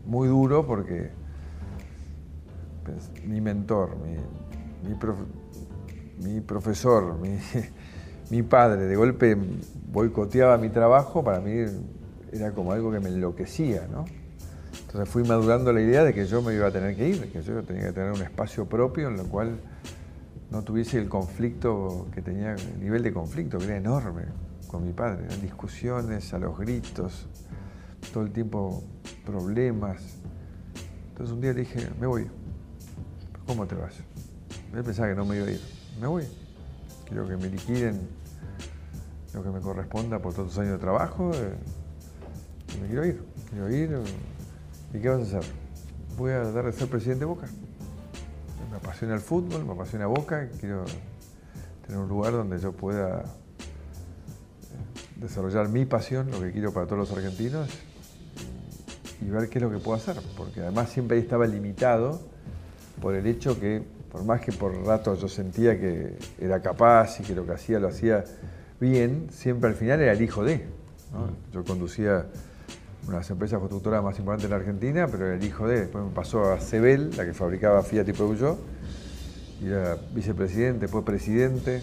muy 0.06 0.28
duro 0.28 0.66
porque 0.66 1.10
pues, 2.84 3.12
mi 3.26 3.42
mentor, 3.42 3.92
mi, 6.20 6.42
profesor, 6.42 7.18
mi, 8.30 8.44
padre, 8.44 8.86
de 8.86 8.96
golpe 8.96 9.38
boicoteaba 9.92 10.58
mi 10.58 10.70
trabajo, 10.70 11.24
para 11.24 11.40
mí 11.40 11.66
era 12.32 12.52
como 12.52 12.72
algo 12.72 12.92
que 12.92 13.00
me 13.00 13.10
enloquecía, 13.10 13.88
¿no? 13.92 14.06
Entonces 14.88 15.10
fui 15.10 15.24
madurando 15.24 15.74
la 15.74 15.82
idea 15.82 16.04
de 16.04 16.14
que 16.14 16.26
yo 16.26 16.42
me 16.42 16.54
iba 16.54 16.68
a 16.68 16.72
tener 16.72 16.96
que 16.96 17.10
ir, 17.10 17.32
que 17.32 17.42
yo 17.42 17.64
tenía 17.64 17.88
que 17.88 17.94
tener 17.94 18.12
un 18.12 18.22
espacio 18.22 18.66
propio 18.66 19.08
en 19.08 19.18
lo 19.18 19.26
cual 19.26 19.58
no 20.52 20.64
tuviese 20.64 21.00
el 21.00 21.10
conflicto 21.10 22.08
que 22.14 22.22
tenía, 22.22 22.54
el 22.54 22.80
nivel 22.80 23.04
de 23.04 23.12
conflicto 23.12 23.58
que 23.58 23.66
era 23.66 23.78
enorme 23.78 24.24
con 24.68 24.86
mi 24.86 24.94
padre. 24.94 25.26
Eran 25.26 25.42
discusiones 25.42 26.34
a 26.34 26.40
los 26.40 26.58
gritos, 26.58 27.28
todo 28.12 28.24
el 28.24 28.32
tiempo 28.32 28.84
problemas. 29.26 30.02
Entonces 31.10 31.34
un 31.34 31.42
día 31.42 31.54
le 31.54 31.62
dije, 31.62 31.90
me 32.00 32.08
voy. 32.08 32.28
¿Cómo 33.46 33.66
te 33.68 33.76
vas? 33.76 33.94
Él 34.74 34.84
pensaba 34.84 35.10
que 35.10 35.16
no 35.16 35.26
me 35.26 35.38
iba 35.38 35.46
a 35.48 35.52
ir. 35.52 35.62
Me 36.00 36.08
voy. 36.08 36.26
Quiero 37.08 37.28
que 37.28 37.38
me 37.38 37.48
liquiden 37.48 38.02
lo 39.34 39.44
que 39.44 39.50
me 39.50 39.62
corresponda 39.62 40.20
por 40.20 40.34
todos 40.34 40.48
los 40.48 40.58
años 40.58 40.74
de 40.74 40.80
trabajo. 40.80 41.32
Eh, 41.34 41.54
me 42.82 42.88
quiero 42.88 43.06
ir. 43.06 43.24
Quiero 43.50 43.70
ir 43.70 44.00
¿Y 44.94 45.00
qué 45.00 45.10
vas 45.10 45.20
a 45.20 45.38
hacer? 45.40 45.52
Voy 46.18 46.32
a 46.32 46.44
tratar 46.44 46.66
de 46.66 46.72
ser 46.72 46.88
presidente 46.88 47.22
de 47.22 47.26
Boca. 47.26 47.48
Me 48.72 48.78
apasiona 48.78 49.14
el 49.14 49.20
fútbol, 49.20 49.66
me 49.66 49.74
apasiona 49.74 50.08
Boca, 50.08 50.50
quiero 50.60 50.86
tener 51.86 52.02
un 52.02 52.08
lugar 52.08 52.34
donde 52.34 52.60
yo 52.60 52.72
pueda 52.72 53.22
eh, 53.22 53.26
desarrollar 55.18 55.68
mi 55.70 55.86
pasión, 55.86 56.32
lo 56.32 56.40
que 56.40 56.52
quiero 56.52 56.74
para 56.74 56.86
todos 56.86 57.10
los 57.10 57.18
argentinos, 57.18 57.70
y 59.26 59.30
ver 59.30 59.50
qué 59.50 59.58
es 59.58 59.64
lo 59.64 59.72
que 59.72 59.80
puedo 59.80 59.98
hacer, 59.98 60.18
porque 60.38 60.62
además 60.62 60.90
siempre 60.90 61.18
estaba 61.18 61.48
limitado 61.48 62.20
por 63.02 63.16
el 63.16 63.26
hecho 63.26 63.60
que, 63.60 63.84
por 64.12 64.24
más 64.24 64.42
que 64.42 64.52
por 64.52 64.76
rato 64.86 65.16
yo 65.16 65.28
sentía 65.28 65.80
que 65.80 66.18
era 66.40 66.62
capaz 66.62 67.20
y 67.20 67.24
que 67.24 67.34
lo 67.34 67.46
que 67.46 67.54
hacía 67.54 67.80
lo 67.80 67.88
hacía 67.88 68.24
bien, 68.80 69.28
siempre 69.32 69.70
al 69.70 69.76
final 69.76 70.02
era 70.02 70.14
el 70.14 70.22
hijo 70.22 70.44
de. 70.44 70.66
Yo 71.54 71.64
conducía 71.64 72.26
una 73.04 73.14
de 73.14 73.18
las 73.20 73.30
empresas 73.30 73.60
constructoras 73.60 74.04
más 74.04 74.18
importantes 74.20 74.50
de 74.50 74.56
la 74.56 74.58
Argentina, 74.58 75.08
pero 75.08 75.26
era 75.26 75.36
el 75.36 75.44
hijo 75.44 75.68
de, 75.68 75.82
después 75.82 76.04
me 76.04 76.12
pasó 76.12 76.52
a 76.52 76.60
Cebel, 76.60 77.12
la 77.16 77.26
que 77.26 77.34
fabricaba 77.34 77.82
Fiat 77.82 78.08
y 78.08 78.14
Peugeot, 78.14 78.60
y 79.62 79.68
era 79.68 79.98
vicepresidente, 80.14 80.82
después 80.82 81.04
presidente, 81.04 81.82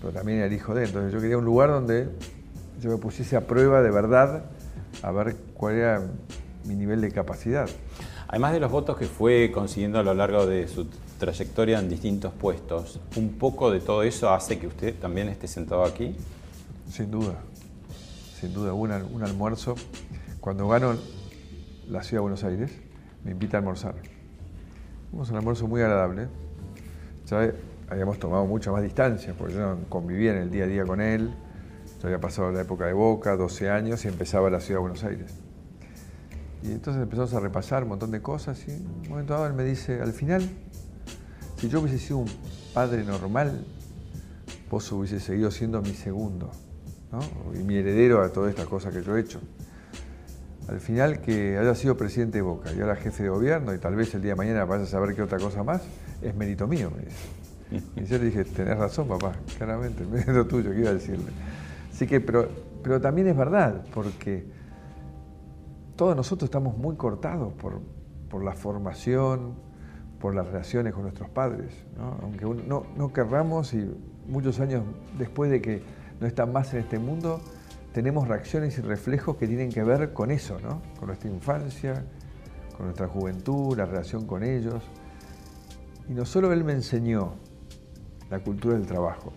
pero 0.00 0.12
también 0.12 0.38
era 0.38 0.46
el 0.46 0.52
hijo 0.52 0.74
de. 0.74 0.86
Entonces 0.86 1.12
yo 1.12 1.20
quería 1.20 1.38
un 1.38 1.44
lugar 1.44 1.70
donde 1.70 2.08
yo 2.80 2.90
me 2.90 2.96
pusiese 2.96 3.36
a 3.36 3.46
prueba 3.46 3.82
de 3.82 3.90
verdad 3.90 4.44
a 5.02 5.10
ver 5.10 5.36
cuál 5.54 5.74
era 5.74 6.02
mi 6.64 6.74
nivel 6.74 7.00
de 7.00 7.10
capacidad. 7.10 7.68
Además 8.28 8.52
de 8.52 8.60
los 8.60 8.70
votos 8.70 8.96
que 8.96 9.06
fue 9.06 9.50
consiguiendo 9.52 9.98
a 9.98 10.02
lo 10.02 10.14
largo 10.14 10.46
de 10.46 10.68
su 10.68 10.86
trayectoria 11.18 11.78
en 11.78 11.88
distintos 11.88 12.32
puestos, 12.32 13.00
¿un 13.16 13.30
poco 13.30 13.70
de 13.70 13.80
todo 13.80 14.02
eso 14.02 14.30
hace 14.30 14.58
que 14.58 14.66
usted 14.66 14.94
también 14.94 15.28
esté 15.28 15.48
sentado 15.48 15.84
aquí? 15.84 16.14
Sin 16.88 17.10
duda, 17.10 17.34
sin 18.40 18.54
duda. 18.54 18.72
un, 18.72 18.90
un 18.90 19.22
almuerzo 19.22 19.74
cuando 20.40 20.68
gano 20.68 20.96
la 21.88 22.02
ciudad 22.02 22.18
de 22.18 22.22
Buenos 22.22 22.44
Aires, 22.44 22.70
me 23.24 23.32
invita 23.32 23.56
a 23.56 23.60
almorzar. 23.60 23.94
Fuimos 25.10 25.28
un 25.30 25.36
almuerzo 25.36 25.66
muy 25.66 25.82
agradable. 25.82 26.28
Ya 27.26 27.52
habíamos 27.88 28.18
tomado 28.18 28.46
mucha 28.46 28.70
más 28.70 28.82
distancia, 28.82 29.34
porque 29.36 29.54
yo 29.54 29.60
no 29.60 29.78
convivía 29.88 30.32
en 30.32 30.38
el 30.38 30.50
día 30.50 30.64
a 30.64 30.66
día 30.66 30.84
con 30.84 31.00
él. 31.00 31.30
Había 32.02 32.20
pasado 32.20 32.50
la 32.50 32.62
época 32.62 32.86
de 32.86 32.92
Boca, 32.92 33.36
12 33.36 33.70
años, 33.70 34.04
y 34.04 34.08
empezaba 34.08 34.48
la 34.50 34.60
ciudad 34.60 34.78
de 34.78 34.82
Buenos 34.82 35.04
Aires. 35.04 35.34
Y 36.62 36.72
entonces 36.72 37.02
empezamos 37.02 37.32
a 37.34 37.40
repasar 37.40 37.82
un 37.82 37.90
montón 37.90 38.10
de 38.10 38.20
cosas 38.20 38.66
y 38.68 38.72
en 38.72 38.86
un 38.86 39.08
momento 39.08 39.32
dado 39.34 39.46
él 39.46 39.54
me 39.54 39.64
dice, 39.64 40.00
al 40.00 40.12
final, 40.12 40.42
si 41.56 41.68
yo 41.68 41.80
hubiese 41.80 41.98
sido 41.98 42.18
un 42.18 42.30
padre 42.74 43.04
normal, 43.04 43.64
vos 44.70 44.90
hubiese 44.92 45.20
seguido 45.20 45.50
siendo 45.50 45.80
mi 45.82 45.94
segundo, 45.94 46.50
y 47.54 47.62
mi 47.64 47.76
heredero 47.76 48.22
a 48.22 48.30
todas 48.30 48.50
estas 48.50 48.66
cosas 48.66 48.94
que 48.94 49.02
yo 49.02 49.16
he 49.16 49.20
hecho 49.20 49.40
al 50.70 50.80
final 50.80 51.20
que 51.20 51.58
haya 51.58 51.74
sido 51.74 51.96
presidente 51.96 52.38
de 52.38 52.42
Boca 52.42 52.72
y 52.72 52.80
ahora 52.80 52.94
jefe 52.94 53.24
de 53.24 53.28
gobierno 53.28 53.74
y 53.74 53.78
tal 53.78 53.96
vez 53.96 54.14
el 54.14 54.22
día 54.22 54.32
de 54.32 54.36
mañana 54.36 54.64
vaya 54.64 54.84
a 54.84 54.86
saber 54.86 55.16
qué 55.16 55.22
otra 55.22 55.38
cosa 55.38 55.64
más, 55.64 55.82
es 56.22 56.34
mérito 56.34 56.68
mío, 56.68 56.92
me 56.96 57.04
dice. 57.04 57.82
Y 57.96 58.04
yo 58.04 58.18
le 58.18 58.26
dije, 58.26 58.44
tenés 58.44 58.78
razón, 58.78 59.08
papá, 59.08 59.32
claramente, 59.58 60.02
es 60.04 60.08
mérito 60.08 60.46
tuyo, 60.46 60.70
¿qué 60.70 60.80
iba 60.80 60.90
a 60.90 60.94
decirle? 60.94 61.32
Así 62.00 62.06
que, 62.06 62.20
pero 62.20 62.48
pero 62.82 63.00
también 63.00 63.28
es 63.28 63.36
verdad, 63.36 63.84
porque 63.92 64.46
todos 65.96 66.16
nosotros 66.16 66.46
estamos 66.46 66.76
muy 66.76 66.96
cortados 66.96 67.52
por, 67.54 67.80
por 68.28 68.42
la 68.42 68.52
formación, 68.52 69.54
por 70.18 70.34
las 70.34 70.46
relaciones 70.46 70.94
con 70.94 71.02
nuestros 71.02 71.28
padres. 71.28 71.84
¿no? 71.96 72.16
Aunque 72.22 72.44
no, 72.66 72.84
no 72.96 73.12
querramos 73.12 73.74
y 73.74 73.90
muchos 74.26 74.60
años 74.60 74.82
después 75.18 75.50
de 75.50 75.60
que 75.60 75.82
no 76.20 76.26
están 76.26 76.52
más 76.52 76.72
en 76.74 76.80
este 76.80 76.98
mundo, 76.98 77.40
tenemos 77.92 78.28
reacciones 78.28 78.78
y 78.78 78.82
reflejos 78.82 79.36
que 79.36 79.46
tienen 79.46 79.70
que 79.70 79.82
ver 79.82 80.12
con 80.12 80.30
eso, 80.30 80.58
¿no? 80.60 80.80
con 80.98 81.08
nuestra 81.08 81.28
infancia, 81.28 82.04
con 82.76 82.86
nuestra 82.86 83.08
juventud, 83.08 83.76
la 83.76 83.84
relación 83.84 84.26
con 84.26 84.42
ellos. 84.42 84.82
Y 86.08 86.14
no 86.14 86.24
solo 86.24 86.52
él 86.52 86.64
me 86.64 86.72
enseñó 86.72 87.34
la 88.30 88.38
cultura 88.38 88.76
del 88.76 88.86
trabajo, 88.86 89.32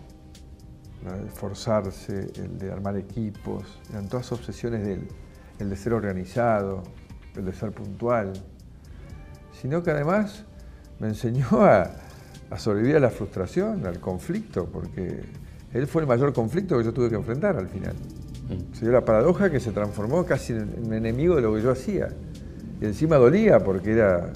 el 1.12 1.22
de 1.22 1.26
esforzarse, 1.26 2.30
el 2.36 2.58
de 2.58 2.72
armar 2.72 2.96
equipos, 2.96 3.80
eran 3.90 4.08
todas 4.08 4.30
obsesiones 4.32 4.84
de 4.84 4.94
él, 4.94 5.08
el 5.58 5.70
de 5.70 5.76
ser 5.76 5.92
organizado, 5.92 6.82
el 7.36 7.44
de 7.44 7.52
ser 7.52 7.72
puntual, 7.72 8.32
sino 9.60 9.82
que 9.82 9.90
además 9.90 10.44
me 10.98 11.08
enseñó 11.08 11.46
a, 11.64 11.90
a 12.50 12.58
sobrevivir 12.58 12.96
a 12.96 13.00
la 13.00 13.10
frustración, 13.10 13.86
al 13.86 14.00
conflicto, 14.00 14.66
porque 14.66 15.22
él 15.72 15.86
fue 15.86 16.02
el 16.02 16.08
mayor 16.08 16.32
conflicto 16.32 16.78
que 16.78 16.84
yo 16.84 16.92
tuve 16.92 17.10
que 17.10 17.16
enfrentar 17.16 17.56
al 17.56 17.68
final. 17.68 17.94
Mm. 18.48 18.74
Se 18.74 18.82
dio 18.82 18.92
la 18.92 19.04
paradoja 19.04 19.50
que 19.50 19.60
se 19.60 19.72
transformó 19.72 20.24
casi 20.24 20.52
en 20.52 20.86
un 20.86 20.92
enemigo 20.92 21.36
de 21.36 21.42
lo 21.42 21.54
que 21.54 21.62
yo 21.62 21.70
hacía. 21.70 22.08
Y 22.80 22.84
encima 22.84 23.16
dolía 23.16 23.60
porque 23.60 23.92
era 23.92 24.32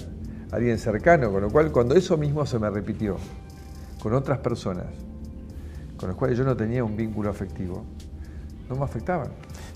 alguien 0.51 0.77
cercano, 0.77 1.31
con 1.31 1.41
lo 1.41 1.49
cual 1.49 1.71
cuando 1.71 1.95
eso 1.95 2.17
mismo 2.17 2.45
se 2.45 2.59
me 2.59 2.69
repitió 2.69 3.17
con 4.01 4.13
otras 4.13 4.39
personas 4.39 4.85
con 5.99 6.07
las 6.07 6.17
cuales 6.17 6.37
yo 6.37 6.45
no 6.45 6.55
tenía 6.55 6.83
un 6.83 6.95
vínculo 6.95 7.29
afectivo, 7.29 7.83
no 8.69 8.75
me 8.75 8.85
afectaban. 8.85 9.29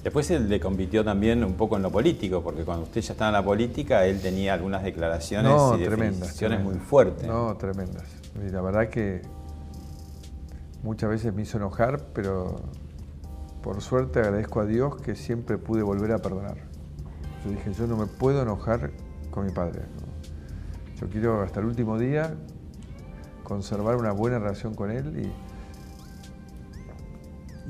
Después 0.04 0.30
él 0.32 0.48
le 0.48 0.60
compitió 0.60 1.04
también 1.04 1.44
un 1.44 1.54
poco 1.54 1.76
en 1.76 1.84
lo 1.84 1.92
político, 1.92 2.42
porque 2.42 2.64
cuando 2.64 2.84
usted 2.84 3.02
ya 3.02 3.14
estaba 3.14 3.30
en 3.30 3.34
la 3.34 3.44
política, 3.44 4.06
él 4.06 4.22
tenía 4.22 4.54
algunas 4.54 4.84
declaraciones 4.84 5.54
y 5.78 5.84
tremendas, 5.84 6.42
muy 6.64 6.76
fuertes. 6.76 7.28
No, 7.28 7.56
tremendas. 7.58 8.06
Y 8.46 8.50
la 8.50 8.62
verdad 8.62 8.88
que 8.88 9.22
muchas 10.82 11.10
veces 11.10 11.34
me 11.34 11.42
hizo 11.42 11.58
enojar, 11.58 12.00
pero 12.14 12.56
por 13.62 13.82
suerte 13.82 14.20
agradezco 14.20 14.62
a 14.62 14.66
Dios 14.66 14.96
que 15.02 15.16
siempre 15.16 15.58
pude 15.58 15.84
volver 15.84 16.12
a 16.14 16.20
perdonar. 16.20 16.58
Yo 17.44 17.52
dije, 17.52 17.74
yo 17.74 17.88
no 17.88 17.98
me 17.98 18.08
puedo 18.08 18.42
enojar 18.42 18.92
con 19.30 19.46
mi 19.46 19.52
padre. 19.52 19.82
Yo 21.02 21.10
quiero 21.10 21.42
hasta 21.42 21.60
el 21.60 21.66
último 21.66 21.98
día 21.98 22.36
conservar 23.44 23.98
una 23.98 24.14
buena 24.14 24.40
relación 24.40 24.74
con 24.74 24.90
él 24.92 25.26
y, 25.26 25.53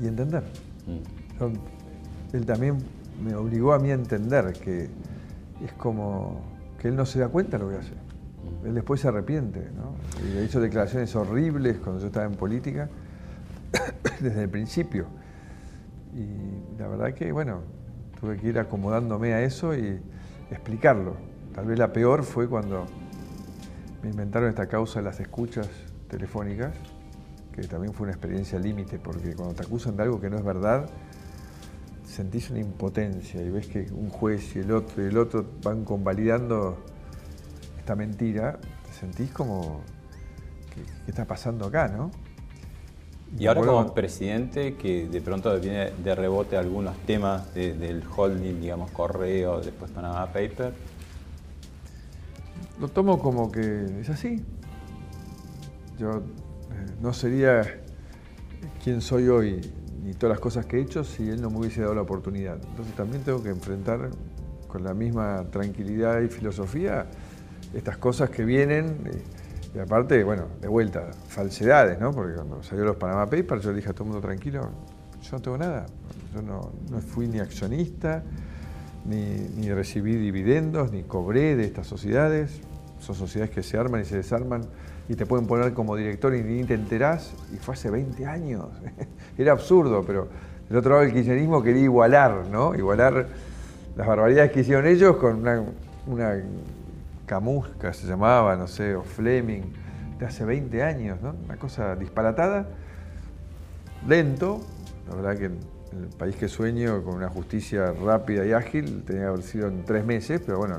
entender. 0.02 0.42
Mm. 0.86 2.36
él 2.36 2.46
también 2.46 2.78
me 3.22 3.34
obligó 3.34 3.72
a 3.72 3.78
mí 3.78 3.90
a 3.90 3.94
entender 3.94 4.52
que 4.52 4.88
es 5.64 5.72
como 5.78 6.40
que 6.78 6.88
él 6.88 6.96
no 6.96 7.06
se 7.06 7.20
da 7.20 7.28
cuenta 7.28 7.58
de 7.58 7.64
lo 7.64 7.70
que 7.70 7.76
hace. 7.76 7.92
Mm. 7.92 8.66
Él 8.66 8.74
después 8.74 9.00
se 9.00 9.08
arrepiente, 9.08 9.70
¿no? 9.76 9.94
Y 10.22 10.44
hizo 10.44 10.60
declaraciones 10.60 11.14
horribles 11.16 11.78
cuando 11.78 12.00
yo 12.00 12.08
estaba 12.08 12.26
en 12.26 12.34
política, 12.34 12.88
desde 14.20 14.42
el 14.42 14.48
principio. 14.48 15.06
Y 16.14 16.78
la 16.78 16.88
verdad 16.88 17.14
que, 17.14 17.32
bueno, 17.32 17.60
tuve 18.20 18.36
que 18.36 18.48
ir 18.48 18.58
acomodándome 18.58 19.32
a 19.32 19.42
eso 19.42 19.74
y 19.74 20.00
explicarlo. 20.50 21.16
Tal 21.54 21.66
vez 21.66 21.78
la 21.78 21.92
peor 21.92 22.22
fue 22.22 22.48
cuando 22.48 22.86
me 24.02 24.10
inventaron 24.10 24.48
esta 24.48 24.66
causa 24.66 25.00
de 25.00 25.04
las 25.04 25.20
escuchas 25.20 25.68
telefónicas, 26.08 26.74
que 27.54 27.68
también 27.68 27.94
fue 27.94 28.04
una 28.04 28.12
experiencia 28.12 28.58
límite, 28.58 28.98
porque 28.98 29.34
cuando 29.34 29.54
te 29.54 29.62
acusan 29.62 29.96
de 29.96 30.02
algo 30.02 30.20
que 30.20 30.28
no 30.28 30.36
es 30.36 30.44
verdad, 30.44 30.90
sentís 32.04 32.50
una 32.50 32.58
impotencia 32.58 33.40
y 33.40 33.48
ves 33.48 33.68
que 33.68 33.86
un 33.92 34.10
juez 34.10 34.56
y 34.56 34.58
el 34.58 34.72
otro 34.72 35.04
y 35.04 35.06
el 35.06 35.16
otro 35.16 35.46
van 35.62 35.84
convalidando 35.84 36.78
esta 37.78 37.94
mentira, 37.94 38.58
te 38.86 38.92
sentís 38.92 39.30
como, 39.30 39.82
¿qué, 40.74 41.10
está 41.10 41.26
pasando 41.26 41.66
acá, 41.66 41.86
no? 41.88 42.10
Y 43.38 43.46
ahora 43.46 43.60
como 43.62 43.94
presidente, 43.94 44.74
que 44.74 45.08
de 45.08 45.20
pronto 45.20 45.58
viene 45.60 45.90
de 45.92 46.14
rebote 46.14 46.56
algunos 46.56 46.96
temas 46.98 47.54
del 47.54 48.02
holding, 48.16 48.60
digamos, 48.60 48.90
Correo, 48.92 49.60
después 49.60 49.90
Panama 49.90 50.26
Paper. 50.26 50.72
Lo 52.80 52.88
tomo 52.88 53.18
como 53.18 53.50
que 53.50 54.00
es 54.00 54.08
así. 54.08 54.44
Yo 55.98 56.22
no 57.00 57.12
sería 57.12 57.62
quien 58.82 59.00
soy 59.00 59.28
hoy 59.28 59.72
ni 60.02 60.12
todas 60.12 60.34
las 60.34 60.40
cosas 60.40 60.66
que 60.66 60.78
he 60.78 60.80
hecho 60.82 61.02
si 61.02 61.28
él 61.28 61.40
no 61.40 61.50
me 61.50 61.58
hubiese 61.58 61.80
dado 61.80 61.94
la 61.94 62.02
oportunidad. 62.02 62.58
Entonces 62.62 62.94
también 62.94 63.22
tengo 63.22 63.42
que 63.42 63.48
enfrentar 63.48 64.10
con 64.68 64.84
la 64.84 64.92
misma 64.92 65.46
tranquilidad 65.50 66.20
y 66.20 66.28
filosofía 66.28 67.06
estas 67.72 67.96
cosas 67.96 68.30
que 68.30 68.44
vienen. 68.44 68.98
Eh, 69.06 69.22
y 69.74 69.78
aparte, 69.78 70.22
bueno, 70.22 70.46
de 70.60 70.68
vuelta, 70.68 71.10
falsedades, 71.26 71.98
¿no? 71.98 72.12
Porque 72.12 72.34
cuando 72.34 72.62
salió 72.62 72.84
los 72.84 72.96
Panama 72.96 73.24
Papers 73.26 73.62
yo 73.62 73.70
le 73.70 73.76
dije 73.76 73.90
a 73.90 73.92
todo 73.92 74.04
el 74.04 74.10
mundo 74.10 74.24
tranquilo, 74.24 74.70
yo 75.20 75.32
no 75.32 75.40
tengo 75.40 75.58
nada. 75.58 75.86
Yo 76.34 76.42
no, 76.42 76.72
fui 77.00 77.26
ni 77.26 77.38
accionista, 77.38 78.22
ni, 79.04 79.70
recibí 79.72 80.16
dividendos, 80.16 80.92
ni 80.92 81.02
cobré 81.02 81.56
de 81.56 81.64
estas 81.64 81.86
sociedades. 81.86 82.60
Son 82.98 83.14
sociedades 83.14 83.54
que 83.54 83.62
se 83.62 83.76
arman 83.76 84.02
y 84.02 84.04
se 84.04 84.16
desarman 84.16 84.62
y 85.08 85.14
te 85.14 85.26
pueden 85.26 85.46
poner 85.46 85.72
como 85.74 85.96
director 85.96 86.34
y 86.34 86.42
ni 86.42 86.64
te 86.64 86.74
enterás. 86.74 87.32
Y 87.52 87.56
fue 87.56 87.74
hace 87.74 87.90
20 87.90 88.26
años. 88.26 88.66
Era 89.38 89.52
absurdo, 89.52 90.02
pero 90.06 90.28
del 90.68 90.78
otro 90.78 90.92
lado 90.92 91.02
el 91.02 91.12
kirchnerismo 91.12 91.62
quería 91.62 91.82
igualar, 91.82 92.46
¿no? 92.50 92.74
Igualar 92.74 93.26
las 93.96 94.06
barbaridades 94.06 94.50
que 94.52 94.60
hicieron 94.60 94.86
ellos 94.86 95.16
con 95.16 95.36
una, 95.36 95.62
una 96.06 96.42
Camusca 97.26 97.92
se 97.92 98.06
llamaba, 98.06 98.56
no 98.56 98.66
sé, 98.66 98.94
o 98.94 99.02
Fleming, 99.02 99.62
de 100.18 100.26
hace 100.26 100.44
20 100.44 100.82
años, 100.82 101.20
¿no? 101.22 101.34
Una 101.44 101.56
cosa 101.56 101.96
disparatada, 101.96 102.68
lento, 104.06 104.60
la 105.08 105.16
verdad 105.16 105.38
que 105.38 105.44
en 105.46 106.02
el 106.02 106.08
país 106.18 106.36
que 106.36 106.48
sueño, 106.48 107.02
con 107.02 107.14
una 107.14 107.28
justicia 107.28 107.92
rápida 107.92 108.44
y 108.44 108.52
ágil, 108.52 109.04
tenía 109.04 109.22
que 109.22 109.28
haber 109.28 109.42
sido 109.42 109.68
en 109.68 109.84
tres 109.84 110.04
meses, 110.04 110.40
pero 110.44 110.58
bueno, 110.58 110.78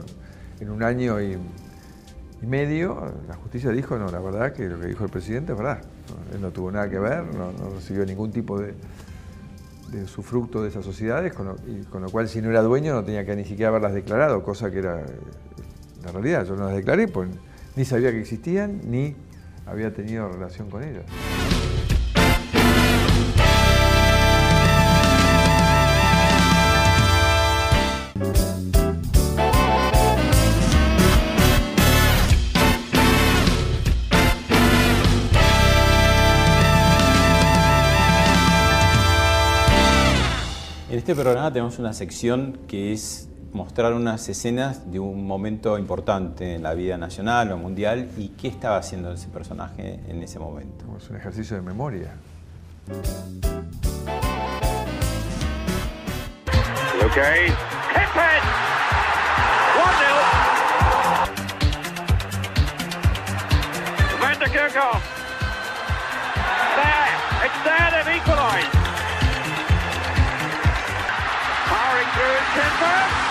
en 0.59 0.69
un 0.69 0.83
año 0.83 1.21
y, 1.21 1.37
medio, 2.45 3.13
la 3.27 3.35
justicia 3.35 3.71
dijo, 3.71 3.97
no, 3.97 4.09
la 4.09 4.19
verdad 4.19 4.53
que 4.53 4.67
lo 4.67 4.79
que 4.79 4.87
dijo 4.87 5.03
el 5.03 5.09
presidente 5.09 5.51
es 5.53 5.57
verdad, 5.57 5.81
él 6.33 6.41
no 6.41 6.51
tuvo 6.51 6.71
nada 6.71 6.89
que 6.89 6.99
ver, 6.99 7.23
no, 7.35 7.51
recibió 7.75 8.05
ningún 8.05 8.31
tipo 8.31 8.59
de, 8.59 8.73
de 9.91 10.05
de 10.61 10.67
esas 10.67 10.85
sociedades, 10.85 11.33
con 11.33 11.47
lo, 11.47 11.55
y 11.67 11.83
con 11.85 12.01
lo 12.01 12.09
cual 12.09 12.27
si 12.27 12.41
no 12.41 12.49
era 12.49 12.61
dueño 12.61 12.93
no 12.93 13.03
tenía 13.03 13.25
que 13.25 13.35
ni 13.35 13.45
siquiera 13.45 13.69
haberlas 13.69 13.93
declarado, 13.93 14.43
cosa 14.43 14.71
que 14.71 14.79
era 14.79 15.03
la 16.03 16.11
realidad, 16.11 16.45
yo 16.45 16.55
no 16.55 16.65
las 16.65 16.75
declaré, 16.75 17.07
pues 17.07 17.29
ni 17.75 17.85
sabía 17.85 18.11
que 18.11 18.19
existían, 18.19 18.81
ni 18.85 19.15
había 19.65 19.93
tenido 19.93 20.29
relación 20.29 20.69
con 20.69 20.83
ellas. 20.83 21.05
Este 41.05 41.21
programa 41.21 41.53
tenemos 41.53 41.77
una 41.77 41.93
sección 41.93 42.57
que 42.67 42.91
es 42.91 43.29
mostrar 43.53 43.93
unas 43.93 44.27
escenas 44.27 44.91
de 44.91 44.99
un 44.99 45.27
momento 45.27 45.77
importante 45.77 46.55
en 46.55 46.63
la 46.63 46.73
vida 46.73 46.97
nacional 46.97 47.51
o 47.51 47.57
mundial 47.57 48.09
y 48.17 48.29
qué 48.29 48.47
estaba 48.47 48.77
haciendo 48.77 49.13
ese 49.13 49.27
personaje 49.27 49.99
en 50.07 50.23
ese 50.23 50.39
momento. 50.39 50.83
Es 50.97 51.07
un 51.11 51.17
ejercicio 51.17 51.57
de 51.57 51.61
memoria. 51.61 52.15
Okay. 57.11 57.51
Pippen! 57.93 58.41
1-0. 64.09 64.21
Van 64.21 64.39
der 64.39 64.49
Kerkhoff. 64.49 65.03
There. 66.75 67.11
It's 67.45 67.63
there. 67.63 67.91
They've 67.91 68.15
equalised. 68.15 68.84
Powering 71.95 72.11
through 72.11 72.39
Timber. 72.53 73.25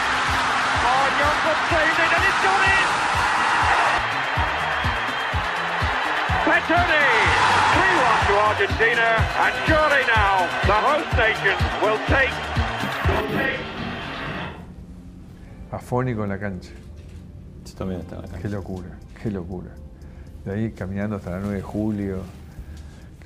Argentina, 8.35 9.09
and 9.39 9.55
surely 9.67 10.03
now 10.07 10.49
the 10.67 10.73
host 10.73 11.17
nation 11.17 11.57
will 11.83 11.99
take. 12.07 12.33
Afónico 15.71 16.25
en 16.25 16.31
la 16.31 16.39
cancha. 16.39 16.71
Yo 17.65 17.75
también 17.75 18.01
en 18.01 18.11
la 18.11 18.23
cancha. 18.23 18.39
Qué 18.39 18.49
locura, 18.49 18.89
qué 19.23 19.31
locura. 19.31 19.71
De 20.45 20.53
ahí 20.53 20.73
caminando 20.73 21.17
hasta 21.17 21.31
la 21.31 21.41
9 21.41 21.57
de 21.57 21.63
julio. 21.63 22.23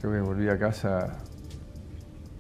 Creo 0.01 0.13
que 0.13 0.21
volví 0.21 0.49
a 0.49 0.59
casa, 0.59 1.19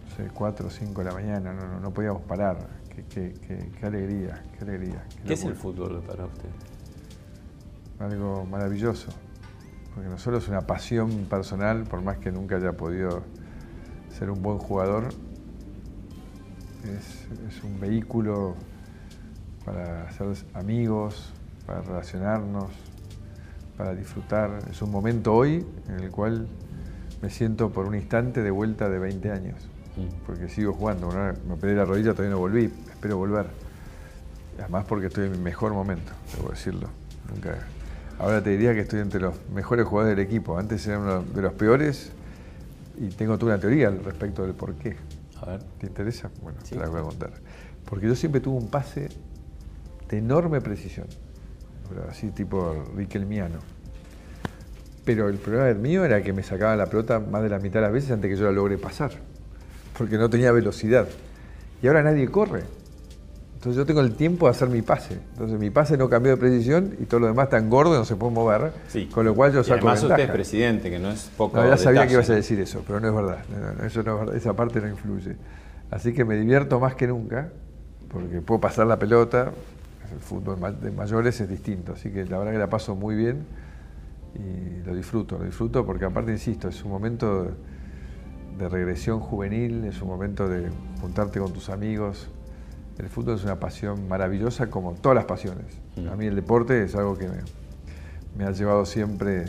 no 0.08 0.16
sé, 0.16 0.30
4 0.32 0.66
o 0.66 0.70
5 0.70 1.00
de 1.00 1.04
la 1.04 1.14
mañana, 1.14 1.52
no, 1.52 1.66
no, 1.66 1.80
no 1.80 1.90
podíamos 1.90 2.22
parar. 2.22 2.77
Qué, 2.98 3.04
qué- 3.08 3.34
qué- 3.46 3.70
qué 3.78 3.86
alegría, 3.86 4.42
qué 4.56 4.64
alegría. 4.64 5.04
¿Qué 5.26 5.34
es 5.34 5.44
el 5.44 5.54
fútbol 5.54 6.02
para 6.06 6.24
usted? 6.26 6.48
algo 8.00 8.44
maravilloso, 8.46 9.08
porque 9.92 10.08
no 10.08 10.18
solo 10.18 10.38
es 10.38 10.46
una 10.46 10.60
pasión 10.68 11.10
personal, 11.28 11.82
por 11.82 12.00
más 12.00 12.18
que 12.18 12.30
nunca 12.30 12.54
haya 12.56 12.72
podido 12.72 13.22
ser 14.16 14.30
un 14.30 14.40
buen 14.40 14.58
jugador, 14.58 15.08
es, 16.84 17.26
es 17.48 17.64
un 17.64 17.80
vehículo 17.80 18.54
para 19.64 20.04
hacer 20.04 20.28
amigos, 20.54 21.32
para 21.66 21.80
relacionarnos, 21.82 22.66
para 23.76 23.96
disfrutar. 23.96 24.60
Es 24.70 24.80
un 24.80 24.92
momento 24.92 25.34
hoy 25.34 25.66
en 25.88 25.94
el 26.00 26.10
cual 26.12 26.46
me 27.20 27.30
siento 27.30 27.72
por 27.72 27.86
un 27.86 27.96
instante 27.96 28.42
de 28.44 28.50
vuelta 28.52 28.88
de 28.88 28.98
20 29.00 29.32
años, 29.32 29.68
Mm. 29.96 30.24
porque 30.24 30.48
sigo 30.48 30.72
jugando. 30.72 31.06
Ahora 31.06 31.34
me 31.48 31.54
operé 31.54 31.74
la 31.74 31.84
rodilla, 31.84 32.12
todavía 32.12 32.30
no 32.30 32.38
volví, 32.38 32.72
espero 32.98 33.16
volver. 33.16 33.46
Además 34.58 34.84
porque 34.88 35.06
estoy 35.06 35.26
en 35.26 35.32
mi 35.32 35.38
mejor 35.38 35.72
momento, 35.72 36.12
debo 36.36 36.50
decirlo. 36.50 36.88
Nunca... 37.32 37.56
Ahora 38.18 38.42
te 38.42 38.50
diría 38.50 38.74
que 38.74 38.80
estoy 38.80 38.98
entre 38.98 39.20
los 39.20 39.34
mejores 39.54 39.86
jugadores 39.86 40.16
del 40.16 40.26
equipo. 40.26 40.58
Antes 40.58 40.84
era 40.88 40.98
uno 40.98 41.22
de 41.22 41.40
los 41.40 41.52
peores 41.52 42.10
y 43.00 43.06
tengo 43.10 43.38
toda 43.38 43.52
una 43.52 43.60
teoría 43.60 43.86
al 43.86 44.02
respecto 44.02 44.42
del 44.42 44.54
por 44.54 44.74
qué. 44.74 44.96
A 45.40 45.46
ver. 45.50 45.62
¿Te 45.78 45.86
interesa? 45.86 46.28
Bueno, 46.42 46.58
Sí. 46.64 46.70
te 46.74 46.80
la 46.80 46.88
voy 46.88 46.98
a 47.00 47.04
contar. 47.04 47.30
Porque 47.88 48.08
yo 48.08 48.16
siempre 48.16 48.40
tuve 48.40 48.56
un 48.58 48.68
pase 48.68 49.08
de 50.08 50.18
enorme 50.18 50.60
precisión, 50.60 51.06
así 52.10 52.30
tipo 52.30 52.84
Riquelmiano. 52.96 53.60
Pero 55.04 55.28
el 55.28 55.36
problema 55.36 55.66
del 55.66 55.78
mío 55.78 56.04
era 56.04 56.20
que 56.20 56.32
me 56.32 56.42
sacaba 56.42 56.74
la 56.74 56.86
pelota 56.86 57.20
más 57.20 57.44
de 57.44 57.50
la 57.50 57.60
mitad 57.60 57.74
de 57.74 57.82
las 57.82 57.92
veces 57.92 58.10
antes 58.10 58.28
que 58.28 58.36
yo 58.36 58.46
la 58.46 58.52
logre 58.52 58.76
pasar, 58.76 59.12
porque 59.96 60.18
no 60.18 60.28
tenía 60.28 60.50
velocidad. 60.50 61.06
Y 61.80 61.86
ahora 61.86 62.02
nadie 62.02 62.28
corre. 62.28 62.64
Entonces 63.58 63.76
yo 63.76 63.84
tengo 63.86 64.02
el 64.02 64.14
tiempo 64.14 64.46
de 64.46 64.52
hacer 64.52 64.68
mi 64.68 64.82
pase. 64.82 65.18
Entonces 65.32 65.58
mi 65.58 65.68
pase 65.70 65.96
no 65.96 66.08
cambió 66.08 66.30
de 66.30 66.36
precisión 66.36 66.94
y 67.00 67.06
todo 67.06 67.18
lo 67.18 67.26
demás 67.26 67.46
está 67.46 67.58
engordo 67.58 67.92
y 67.92 67.98
no 67.98 68.04
se 68.04 68.14
puede 68.14 68.32
mover. 68.32 68.70
Sí. 68.86 69.06
Con 69.06 69.24
lo 69.26 69.34
cual 69.34 69.52
yo 69.52 69.62
Y 69.62 69.64
saco 69.64 69.88
además 69.88 70.04
usted 70.04 70.20
es 70.20 70.30
presidente, 70.30 70.90
que 70.90 71.00
no 71.00 71.10
es 71.10 71.28
poco 71.36 71.56
No, 71.56 71.68
ya 71.68 71.76
sabía 71.76 72.06
que 72.06 72.12
ibas 72.12 72.30
a 72.30 72.36
decir 72.36 72.60
eso, 72.60 72.84
pero 72.86 73.00
no 73.00 73.08
es 73.08 73.14
verdad. 73.16 73.38
No, 73.50 73.58
no, 73.58 73.72
no, 73.72 73.84
eso 73.84 74.04
no 74.04 74.14
es 74.14 74.20
verdad. 74.20 74.36
Esa 74.36 74.52
parte 74.54 74.80
no 74.80 74.86
influye. 74.86 75.34
Así 75.90 76.12
que 76.12 76.24
me 76.24 76.36
divierto 76.36 76.78
más 76.78 76.94
que 76.94 77.08
nunca, 77.08 77.48
porque 78.12 78.40
puedo 78.42 78.60
pasar 78.60 78.86
la 78.86 78.96
pelota. 78.96 79.50
El 80.12 80.20
fútbol 80.20 80.80
de 80.80 80.92
mayores 80.92 81.40
es 81.40 81.48
distinto, 81.48 81.94
así 81.94 82.10
que 82.10 82.26
la 82.26 82.38
verdad 82.38 82.52
que 82.52 82.58
la 82.58 82.70
paso 82.70 82.94
muy 82.94 83.16
bien 83.16 83.44
y 84.36 84.86
lo 84.86 84.94
disfruto, 84.94 85.36
lo 85.36 85.44
disfruto 85.44 85.84
porque 85.84 86.04
aparte, 86.04 86.30
insisto, 86.30 86.68
es 86.68 86.84
un 86.84 86.92
momento 86.92 87.48
de 88.56 88.68
regresión 88.68 89.18
juvenil, 89.18 89.84
es 89.84 90.00
un 90.00 90.08
momento 90.08 90.48
de 90.48 90.68
juntarte 91.00 91.40
con 91.40 91.52
tus 91.52 91.70
amigos. 91.70 92.28
El 92.98 93.08
fútbol 93.08 93.36
es 93.36 93.44
una 93.44 93.60
pasión 93.60 94.08
maravillosa 94.08 94.68
como 94.68 94.94
todas 94.94 95.14
las 95.14 95.24
pasiones. 95.24 95.66
A 96.10 96.16
mí 96.16 96.26
el 96.26 96.34
deporte 96.34 96.82
es 96.82 96.94
algo 96.96 97.16
que 97.16 97.28
me, 97.28 97.38
me 98.36 98.44
ha 98.44 98.50
llevado 98.50 98.84
siempre 98.84 99.44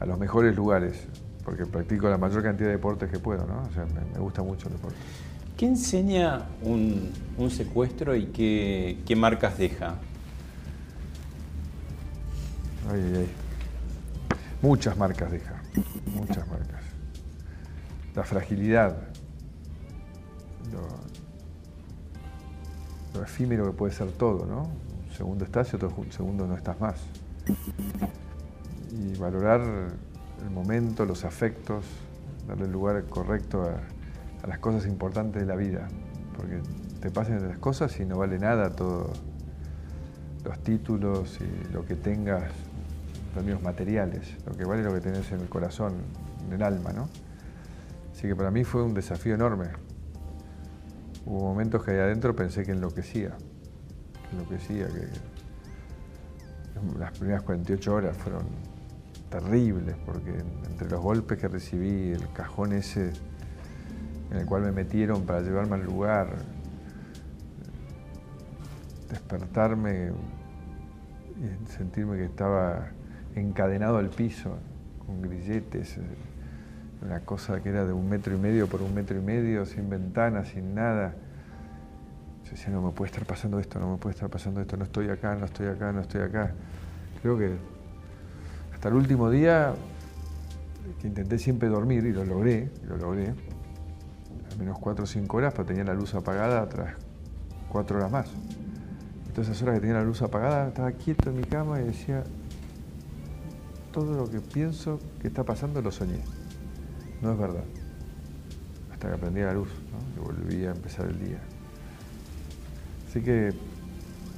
a 0.00 0.06
los 0.06 0.18
mejores 0.18 0.54
lugares, 0.56 1.06
porque 1.44 1.64
practico 1.64 2.08
la 2.08 2.18
mayor 2.18 2.42
cantidad 2.42 2.68
de 2.68 2.74
deportes 2.74 3.10
que 3.10 3.18
puedo, 3.18 3.46
¿no? 3.46 3.62
O 3.62 3.72
sea, 3.72 3.86
me, 3.86 4.00
me 4.12 4.18
gusta 4.18 4.42
mucho 4.42 4.68
el 4.68 4.74
deporte. 4.74 4.98
¿Qué 5.56 5.66
enseña 5.66 6.46
un, 6.62 7.12
un 7.38 7.50
secuestro 7.50 8.14
y 8.14 8.26
qué, 8.26 8.98
qué 9.06 9.16
marcas 9.16 9.56
deja? 9.56 9.94
Ay, 12.90 13.00
ay, 13.00 13.16
ay. 13.16 13.28
Muchas 14.60 14.96
marcas 14.96 15.30
deja, 15.30 15.62
muchas 16.14 16.46
marcas. 16.48 16.82
La 18.14 18.24
fragilidad, 18.24 18.96
lo, 20.72 21.15
lo 23.16 23.24
efímero 23.24 23.64
que 23.64 23.72
puede 23.72 23.92
ser 23.92 24.12
todo, 24.12 24.46
¿no? 24.46 24.62
Un 24.62 25.14
segundo 25.16 25.44
estás 25.44 25.72
y 25.72 25.76
otro 25.76 25.92
segundo 26.10 26.46
no 26.46 26.56
estás 26.56 26.80
más. 26.80 27.00
Y 28.92 29.16
valorar 29.18 29.60
el 29.60 30.50
momento, 30.50 31.04
los 31.04 31.24
afectos, 31.24 31.84
darle 32.46 32.64
el 32.64 32.72
lugar 32.72 33.04
correcto 33.04 33.62
a, 33.62 34.44
a 34.44 34.46
las 34.46 34.58
cosas 34.58 34.86
importantes 34.86 35.42
de 35.42 35.46
la 35.46 35.56
vida, 35.56 35.88
porque 36.36 36.60
te 37.00 37.10
pasan 37.10 37.46
las 37.46 37.58
cosas 37.58 37.98
y 38.00 38.04
no 38.04 38.18
vale 38.18 38.38
nada 38.38 38.70
todo 38.70 39.12
los 40.44 40.58
títulos 40.60 41.38
y 41.40 41.72
lo 41.72 41.84
que 41.84 41.96
tengas 41.96 42.44
en 42.44 43.34
términos 43.34 43.62
materiales, 43.62 44.36
lo 44.46 44.56
que 44.56 44.64
vale 44.64 44.80
es 44.80 44.86
lo 44.86 44.94
que 44.94 45.00
tenés 45.00 45.30
en 45.32 45.40
el 45.40 45.48
corazón, 45.48 45.94
en 46.46 46.52
el 46.52 46.62
alma, 46.62 46.92
¿no? 46.92 47.08
Así 48.12 48.28
que 48.28 48.36
para 48.36 48.50
mí 48.50 48.64
fue 48.64 48.82
un 48.82 48.94
desafío 48.94 49.34
enorme. 49.34 49.85
Hubo 51.26 51.40
momentos 51.40 51.84
que 51.84 51.90
ahí 51.90 51.98
adentro 51.98 52.34
pensé 52.36 52.64
que 52.64 52.70
enloquecía, 52.70 53.36
que 54.30 54.36
enloquecía, 54.36 54.86
que 54.86 55.08
las 56.98 57.18
primeras 57.18 57.42
48 57.42 57.94
horas 57.94 58.16
fueron 58.16 58.44
terribles, 59.28 59.96
porque 60.06 60.30
entre 60.70 60.88
los 60.88 61.00
golpes 61.00 61.38
que 61.38 61.48
recibí, 61.48 62.12
el 62.12 62.32
cajón 62.32 62.72
ese 62.72 63.12
en 64.30 64.36
el 64.38 64.46
cual 64.46 64.62
me 64.62 64.72
metieron 64.72 65.22
para 65.24 65.40
llevarme 65.40 65.74
al 65.74 65.84
lugar, 65.84 66.36
despertarme 69.10 70.12
y 71.38 71.68
sentirme 71.70 72.16
que 72.16 72.24
estaba 72.24 72.88
encadenado 73.34 73.98
al 73.98 74.10
piso 74.10 74.56
con 75.04 75.22
grilletes, 75.22 75.98
eh, 75.98 76.02
una 77.02 77.20
cosa 77.20 77.62
que 77.62 77.68
era 77.68 77.84
de 77.84 77.92
un 77.92 78.08
metro 78.08 78.34
y 78.34 78.38
medio 78.38 78.66
por 78.68 78.82
un 78.82 78.94
metro 78.94 79.18
y 79.18 79.22
medio, 79.22 79.64
sin 79.66 79.88
ventanas, 79.88 80.48
sin 80.48 80.74
nada. 80.74 81.14
Yo 82.44 82.50
decía, 82.50 82.70
no 82.70 82.80
me 82.80 82.92
puede 82.92 83.10
estar 83.10 83.26
pasando 83.26 83.58
esto, 83.58 83.78
no 83.78 83.92
me 83.92 83.98
puede 83.98 84.14
estar 84.14 84.30
pasando 84.30 84.60
esto, 84.60 84.76
no 84.76 84.84
estoy 84.84 85.08
acá, 85.08 85.34
no 85.34 85.46
estoy 85.46 85.66
acá, 85.66 85.92
no 85.92 86.00
estoy 86.00 86.22
acá. 86.22 86.52
Creo 87.22 87.36
que 87.36 87.56
hasta 88.72 88.88
el 88.88 88.94
último 88.94 89.30
día 89.30 89.74
que 91.00 91.08
intenté 91.08 91.38
siempre 91.38 91.68
dormir 91.68 92.04
y 92.06 92.12
lo 92.12 92.24
logré, 92.24 92.70
lo 92.86 92.96
logré, 92.96 93.34
al 94.50 94.58
menos 94.58 94.78
cuatro 94.78 95.04
o 95.04 95.06
cinco 95.06 95.38
horas, 95.38 95.52
pero 95.52 95.66
tenía 95.66 95.84
la 95.84 95.94
luz 95.94 96.14
apagada 96.14 96.68
tras 96.68 96.94
cuatro 97.68 97.98
horas 97.98 98.10
más. 98.10 98.30
Entonces 99.26 99.54
esas 99.54 99.62
horas 99.64 99.74
que 99.76 99.80
tenía 99.80 99.96
la 99.96 100.04
luz 100.04 100.22
apagada, 100.22 100.68
estaba 100.68 100.92
quieto 100.92 101.30
en 101.30 101.36
mi 101.36 101.44
cama 101.44 101.80
y 101.80 101.84
decía, 101.84 102.22
todo 103.92 104.14
lo 104.14 104.30
que 104.30 104.40
pienso 104.40 105.00
que 105.20 105.28
está 105.28 105.42
pasando 105.42 105.82
lo 105.82 105.90
soñé. 105.90 106.20
No 107.26 107.32
es 107.32 107.38
verdad. 107.38 107.64
Hasta 108.92 109.08
que 109.08 109.14
aprendí 109.14 109.40
la 109.40 109.52
luz, 109.52 109.68
¿no? 109.90 110.22
y 110.22 110.24
volví 110.24 110.64
a 110.64 110.70
empezar 110.70 111.06
el 111.06 111.18
día. 111.18 111.40
Así 113.08 113.20
que, 113.20 113.52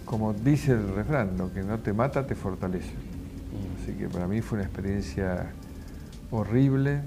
como 0.07 0.33
dice 0.33 0.73
el 0.73 0.95
refrán, 0.95 1.37
lo 1.37 1.53
que 1.53 1.63
no 1.63 1.79
te 1.81 1.93
mata 1.93 2.27
te 2.27 2.35
fortalece. 2.35 2.95
Así 3.79 3.93
que 3.93 4.09
para 4.09 4.27
mí 4.27 4.41
fue 4.41 4.61
una 4.61 4.67
experiencia 4.67 5.51
horrible, 6.31 7.03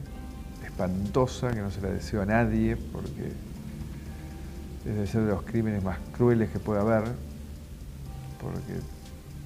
espantosa, 0.64 1.50
que 1.50 1.62
no 1.62 1.72
se 1.72 1.82
la 1.82 1.90
deseo 1.90 2.22
a 2.22 2.28
nadie, 2.28 2.78
porque 2.78 3.32
debe 4.86 5.08
ser 5.08 5.24
de 5.24 5.32
los 5.32 5.42
crímenes 5.42 5.84
más 5.84 5.98
crueles 6.16 6.52
que 6.52 6.60
puede 6.60 6.80
haber, 6.80 7.06
porque 8.40 8.80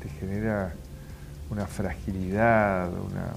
te 0.01 0.09
genera 0.19 0.73
una 1.49 1.65
fragilidad, 1.65 2.89
una, 2.89 3.31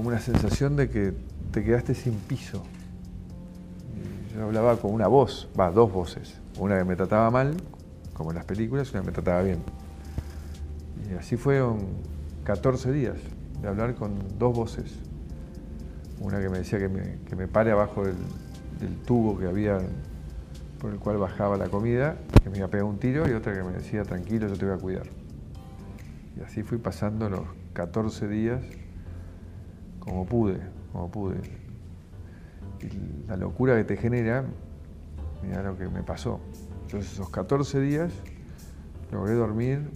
como 0.00 0.08
una 0.08 0.20
sensación 0.20 0.76
de 0.76 0.88
que 0.88 1.12
te 1.50 1.62
quedaste 1.62 1.94
sin 1.94 2.14
piso. 2.14 2.62
Yo 4.34 4.44
hablaba 4.44 4.78
con 4.78 4.94
una 4.94 5.08
voz, 5.08 5.46
va, 5.60 5.70
dos 5.70 5.92
voces, 5.92 6.40
una 6.58 6.78
que 6.78 6.84
me 6.84 6.96
trataba 6.96 7.30
mal, 7.30 7.54
como 8.14 8.30
en 8.30 8.36
las 8.36 8.46
películas, 8.46 8.88
y 8.88 8.92
una 8.92 9.02
que 9.02 9.06
me 9.08 9.12
trataba 9.12 9.42
bien. 9.42 9.58
Y 11.10 11.16
así 11.16 11.36
fueron 11.36 11.80
14 12.44 12.92
días 12.92 13.16
de 13.60 13.68
hablar 13.68 13.94
con 13.94 14.14
dos 14.38 14.56
voces. 14.56 14.90
Una 16.18 16.40
que 16.40 16.48
me 16.48 16.56
decía 16.56 16.78
que 16.78 16.88
me, 16.88 17.18
que 17.28 17.36
me 17.36 17.46
pare 17.46 17.70
abajo 17.70 18.02
del, 18.02 18.16
del 18.80 18.96
tubo 19.04 19.38
que 19.38 19.48
había 19.48 19.80
por 20.80 20.92
el 20.94 20.98
cual 20.98 21.18
bajaba 21.18 21.58
la 21.58 21.68
comida, 21.68 22.16
que 22.42 22.48
me 22.48 22.56
iba 22.56 22.68
a 22.68 22.70
pegar 22.70 22.86
un 22.86 22.98
tiro, 22.98 23.28
y 23.28 23.32
otra 23.32 23.52
que 23.52 23.62
me 23.62 23.72
decía, 23.72 24.02
tranquilo, 24.04 24.48
yo 24.48 24.56
te 24.56 24.64
voy 24.64 24.74
a 24.76 24.78
cuidar. 24.78 25.06
Y 26.38 26.40
así 26.40 26.62
fui 26.62 26.78
pasando 26.78 27.28
los 27.28 27.42
14 27.74 28.28
días 28.28 28.62
como 30.00 30.26
pude, 30.26 30.58
como 30.92 31.10
pude. 31.10 31.36
Y 32.80 33.28
la 33.28 33.36
locura 33.36 33.76
que 33.76 33.84
te 33.84 33.96
genera, 33.96 34.44
mira 35.42 35.62
lo 35.62 35.76
que 35.76 35.88
me 35.88 36.02
pasó. 36.02 36.40
Entonces 36.86 37.12
esos 37.12 37.30
14 37.30 37.80
días 37.80 38.12
logré 39.12 39.34
dormir 39.34 39.90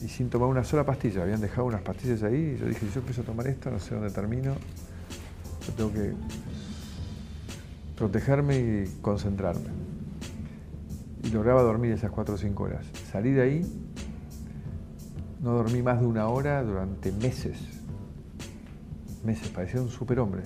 y 0.00 0.08
sin 0.08 0.28
tomar 0.28 0.48
una 0.48 0.64
sola 0.64 0.84
pastilla. 0.84 1.22
Habían 1.22 1.40
dejado 1.40 1.66
unas 1.66 1.82
pastillas 1.82 2.22
ahí 2.22 2.54
y 2.56 2.58
yo 2.58 2.66
dije, 2.66 2.86
yo 2.92 3.00
empiezo 3.00 3.22
a 3.22 3.24
tomar 3.24 3.46
esto, 3.46 3.70
no 3.70 3.78
sé 3.78 3.94
dónde 3.94 4.10
termino. 4.10 4.54
Yo 5.66 5.72
tengo 5.76 5.92
que 5.92 6.14
protegerme 7.96 8.58
y 8.58 8.98
concentrarme. 9.00 9.70
Y 11.22 11.30
lograba 11.30 11.62
dormir 11.62 11.92
esas 11.92 12.10
4 12.10 12.34
o 12.34 12.38
5 12.38 12.62
horas. 12.62 12.86
Salí 13.10 13.32
de 13.32 13.42
ahí, 13.42 13.88
no 15.40 15.52
dormí 15.52 15.82
más 15.82 16.00
de 16.00 16.06
una 16.06 16.28
hora 16.28 16.62
durante 16.62 17.10
meses. 17.12 17.75
Meses, 19.26 19.48
parecía 19.48 19.82
un 19.82 19.90
superhombre. 19.90 20.42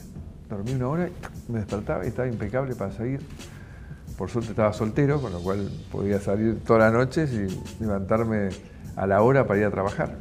Dormí 0.48 0.72
una 0.72 0.88
hora 0.88 1.08
y 1.08 1.52
me 1.52 1.58
despertaba 1.58 2.04
y 2.04 2.08
estaba 2.08 2.26
impecable 2.28 2.74
para 2.74 2.90
salir. 2.92 3.20
Por 4.16 4.30
suerte 4.30 4.50
estaba 4.50 4.72
soltero, 4.72 5.20
con 5.20 5.32
lo 5.32 5.40
cual 5.40 5.70
podía 5.92 6.18
salir 6.18 6.60
todas 6.64 6.82
las 6.82 6.92
noches 6.92 7.30
y 7.32 7.82
levantarme 7.82 8.48
a 8.96 9.06
la 9.06 9.22
hora 9.22 9.46
para 9.46 9.60
ir 9.60 9.66
a 9.66 9.70
trabajar. 9.70 10.16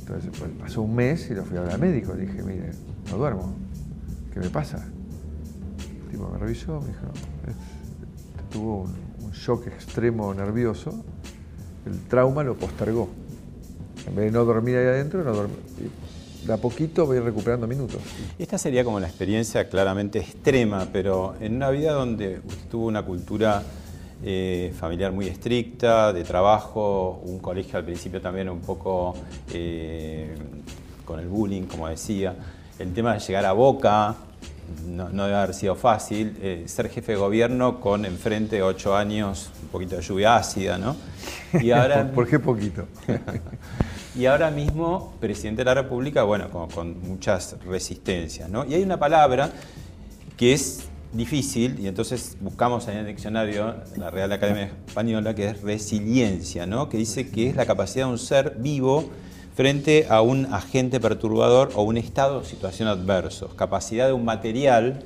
Entonces 0.00 0.30
pues, 0.38 0.50
pasó 0.58 0.82
un 0.82 0.94
mes 0.94 1.28
y 1.30 1.34
lo 1.34 1.44
fui 1.44 1.56
a 1.56 1.62
ver 1.62 1.72
al 1.72 1.80
médico. 1.80 2.14
Le 2.14 2.26
dije, 2.26 2.42
mire, 2.44 2.70
no 3.10 3.18
duermo. 3.18 3.54
¿Qué 4.32 4.38
me 4.40 4.50
pasa? 4.50 4.84
El 6.04 6.10
tipo 6.10 6.28
me 6.30 6.38
revisó, 6.38 6.80
me 6.80 6.86
dijo, 6.88 7.00
"Es- 7.48 8.50
tuvo 8.50 8.82
un, 8.82 8.94
un 9.24 9.30
shock 9.32 9.66
extremo 9.66 10.32
nervioso. 10.32 11.04
El 11.86 11.98
trauma 12.08 12.42
lo 12.44 12.54
postergó. 12.56 13.08
En 14.06 14.14
vez 14.14 14.26
de 14.26 14.30
no 14.30 14.44
dormir 14.44 14.76
ahí 14.76 14.86
adentro, 14.86 15.22
no 15.24 15.32
dormí. 15.32 15.54
De 16.44 16.54
a 16.54 16.56
poquito 16.56 17.04
voy 17.04 17.18
recuperando 17.18 17.66
minutos. 17.66 18.00
Esta 18.38 18.56
sería 18.56 18.82
como 18.82 18.98
la 18.98 19.06
experiencia 19.06 19.68
claramente 19.68 20.18
extrema, 20.18 20.88
pero 20.90 21.34
en 21.40 21.56
una 21.56 21.70
vida 21.70 21.92
donde 21.92 22.40
usted 22.46 22.68
tuvo 22.70 22.86
una 22.86 23.02
cultura 23.02 23.62
eh, 24.22 24.72
familiar 24.78 25.12
muy 25.12 25.26
estricta, 25.26 26.12
de 26.12 26.24
trabajo, 26.24 27.22
un 27.24 27.38
colegio 27.40 27.78
al 27.78 27.84
principio 27.84 28.20
también 28.20 28.48
un 28.48 28.60
poco 28.60 29.14
eh, 29.52 30.34
con 31.04 31.20
el 31.20 31.28
bullying, 31.28 31.62
como 31.62 31.88
decía, 31.88 32.34
el 32.78 32.92
tema 32.94 33.14
de 33.14 33.20
llegar 33.20 33.44
a 33.44 33.52
Boca, 33.52 34.14
no, 34.86 35.08
no 35.10 35.24
debe 35.24 35.36
haber 35.36 35.54
sido 35.54 35.74
fácil, 35.74 36.36
eh, 36.40 36.64
ser 36.66 36.88
jefe 36.88 37.12
de 37.12 37.18
gobierno 37.18 37.80
con 37.80 38.04
enfrente 38.04 38.62
ocho 38.62 38.96
años, 38.96 39.50
un 39.62 39.68
poquito 39.68 39.96
de 39.96 40.02
lluvia 40.02 40.36
ácida, 40.36 40.78
¿no? 40.78 40.96
Y 41.60 41.70
ahora... 41.72 42.04
¿Por, 42.04 42.14
por 42.14 42.28
qué 42.28 42.38
poquito? 42.38 42.86
Y 44.18 44.26
ahora 44.26 44.50
mismo, 44.50 45.14
presidente 45.20 45.60
de 45.60 45.66
la 45.66 45.74
República, 45.74 46.24
bueno, 46.24 46.50
con, 46.50 47.00
muchas 47.00 47.56
resistencias, 47.64 48.50
¿no? 48.50 48.64
Y 48.64 48.74
hay 48.74 48.82
una 48.82 48.98
palabra 48.98 49.52
que 50.36 50.52
es 50.52 50.88
difícil, 51.12 51.78
y 51.78 51.86
entonces 51.86 52.36
buscamos 52.40 52.88
en 52.88 52.98
el 52.98 53.06
diccionario, 53.06 53.76
la 53.96 54.10
Real 54.10 54.32
Academia 54.32 54.72
Española, 54.86 55.34
que 55.34 55.48
es 55.48 55.62
resiliencia, 55.62 56.66
¿no? 56.66 56.88
Que 56.88 56.96
dice 56.96 57.30
que 57.30 57.48
es 57.48 57.56
la 57.56 57.66
capacidad 57.66 58.06
de 58.06 58.12
un 58.12 58.18
ser 58.18 58.56
vivo 58.58 59.08
frente 59.54 60.06
a 60.08 60.22
un 60.22 60.46
agente 60.52 60.98
perturbador 60.98 61.70
o 61.74 61.82
un 61.82 61.96
estado 61.96 62.38
o 62.38 62.44
situación 62.44 62.88
adversos, 62.88 63.54
capacidad 63.54 64.06
de 64.06 64.12
un 64.12 64.24
material, 64.24 65.04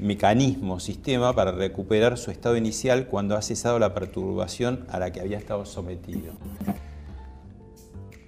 mecanismo, 0.00 0.80
sistema 0.80 1.34
para 1.34 1.52
recuperar 1.52 2.16
su 2.16 2.30
estado 2.30 2.56
inicial 2.56 3.06
cuando 3.06 3.36
ha 3.36 3.42
cesado 3.42 3.78
la 3.78 3.92
perturbación 3.92 4.86
a 4.88 4.98
la 4.98 5.12
que 5.12 5.20
había 5.20 5.38
estado 5.38 5.66
sometido. 5.66 6.32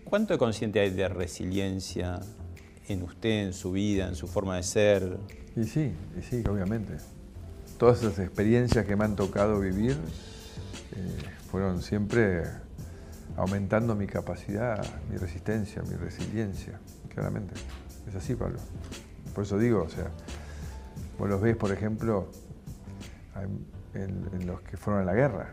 ¿Cuánto 0.09 0.35
de 0.35 0.39
consciente 0.39 0.79
hay 0.79 0.91
de 0.91 1.09
resiliencia 1.09 2.21
en 2.87 3.03
usted, 3.03 3.47
en 3.47 3.53
su 3.53 3.73
vida, 3.73 4.07
en 4.07 4.15
su 4.15 4.29
forma 4.29 4.55
de 4.55 4.63
ser? 4.63 5.19
Y 5.57 5.65
sí, 5.65 5.93
y 6.17 6.23
sí, 6.23 6.45
obviamente. 6.49 6.95
Todas 7.77 8.05
esas 8.05 8.21
experiencias 8.21 8.87
que 8.87 8.95
me 8.95 9.05
han 9.05 9.17
tocado 9.17 9.59
vivir 9.59 9.97
eh, 10.95 11.19
fueron 11.51 11.83
siempre 11.83 12.45
aumentando 13.37 13.97
mi 13.97 14.07
capacidad, 14.07 14.81
mi 15.11 15.17
resistencia, 15.17 15.83
mi 15.83 15.97
resiliencia, 15.97 16.79
claramente. 17.13 17.55
Es 18.09 18.15
así, 18.15 18.37
Pablo. 18.37 18.61
Por 19.35 19.43
eso 19.43 19.59
digo, 19.59 19.83
o 19.83 19.89
sea, 19.89 20.09
vos 21.19 21.29
los 21.29 21.41
ves, 21.41 21.57
por 21.57 21.73
ejemplo, 21.73 22.31
en, 23.93 24.47
los 24.47 24.61
que 24.61 24.77
fueron 24.77 25.03
a 25.03 25.05
la 25.05 25.15
guerra, 25.15 25.53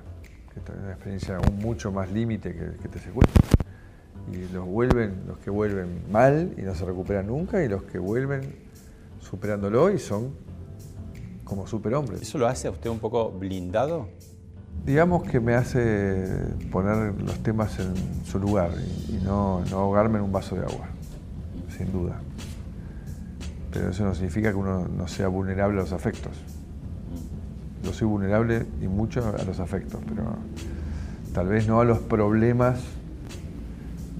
que 0.54 0.60
es 0.60 0.78
una 0.78 0.92
experiencia 0.92 1.38
aún 1.38 1.58
mucho 1.58 1.92
más 1.92 2.12
límite 2.12 2.54
que, 2.54 2.78
que 2.80 2.88
te 2.88 3.00
secuestran. 3.00 3.53
Y 4.32 4.54
los 4.54 4.66
vuelven, 4.66 5.24
los 5.28 5.38
que 5.40 5.50
vuelven 5.50 6.04
mal 6.12 6.54
y 6.58 6.62
no 6.62 6.74
se 6.76 6.86
recuperan 6.86 7.28
nunca, 7.28 7.64
y 7.64 7.68
los 7.68 7.84
que 7.84 8.00
vuelven 8.00 8.56
superándolo 9.20 9.92
y 9.92 10.00
son 10.00 10.32
como 11.44 11.68
superhombres. 11.68 12.22
¿Eso 12.22 12.38
lo 12.38 12.48
hace 12.48 12.68
a 12.68 12.72
usted 12.72 12.90
un 12.90 13.00
poco 13.00 13.32
blindado? 13.32 14.08
Digamos 14.86 15.24
que 15.24 15.40
me 15.40 15.56
hace 15.56 16.28
poner 16.72 17.22
los 17.22 17.40
temas 17.40 17.80
en 17.80 17.94
su 18.26 18.40
lugar 18.40 18.72
y, 19.08 19.16
y 19.16 19.22
no, 19.24 19.64
no 19.70 19.80
ahogarme 19.80 20.18
en 20.18 20.26
un 20.26 20.32
vaso 20.32 20.56
de 20.56 20.62
agua, 20.62 20.88
sin 21.78 21.92
duda. 21.92 22.20
Pero 23.72 23.90
eso 23.90 24.04
no 24.04 24.14
significa 24.14 24.52
que 24.52 24.58
uno 24.58 24.88
no 24.88 25.08
sea 25.08 25.28
vulnerable 25.28 25.80
a 25.80 25.84
los 25.84 25.94
afectos. 25.94 26.32
Yo 27.84 27.92
soy 27.92 28.08
vulnerable 28.08 28.66
y 28.82 28.88
mucho 28.88 29.36
a 29.38 29.44
los 29.44 29.60
afectos, 29.60 30.00
pero 30.08 30.24
tal 31.34 31.48
vez 31.48 31.68
no 31.68 31.82
a 31.82 31.86
los 31.86 32.00
problemas 32.00 32.80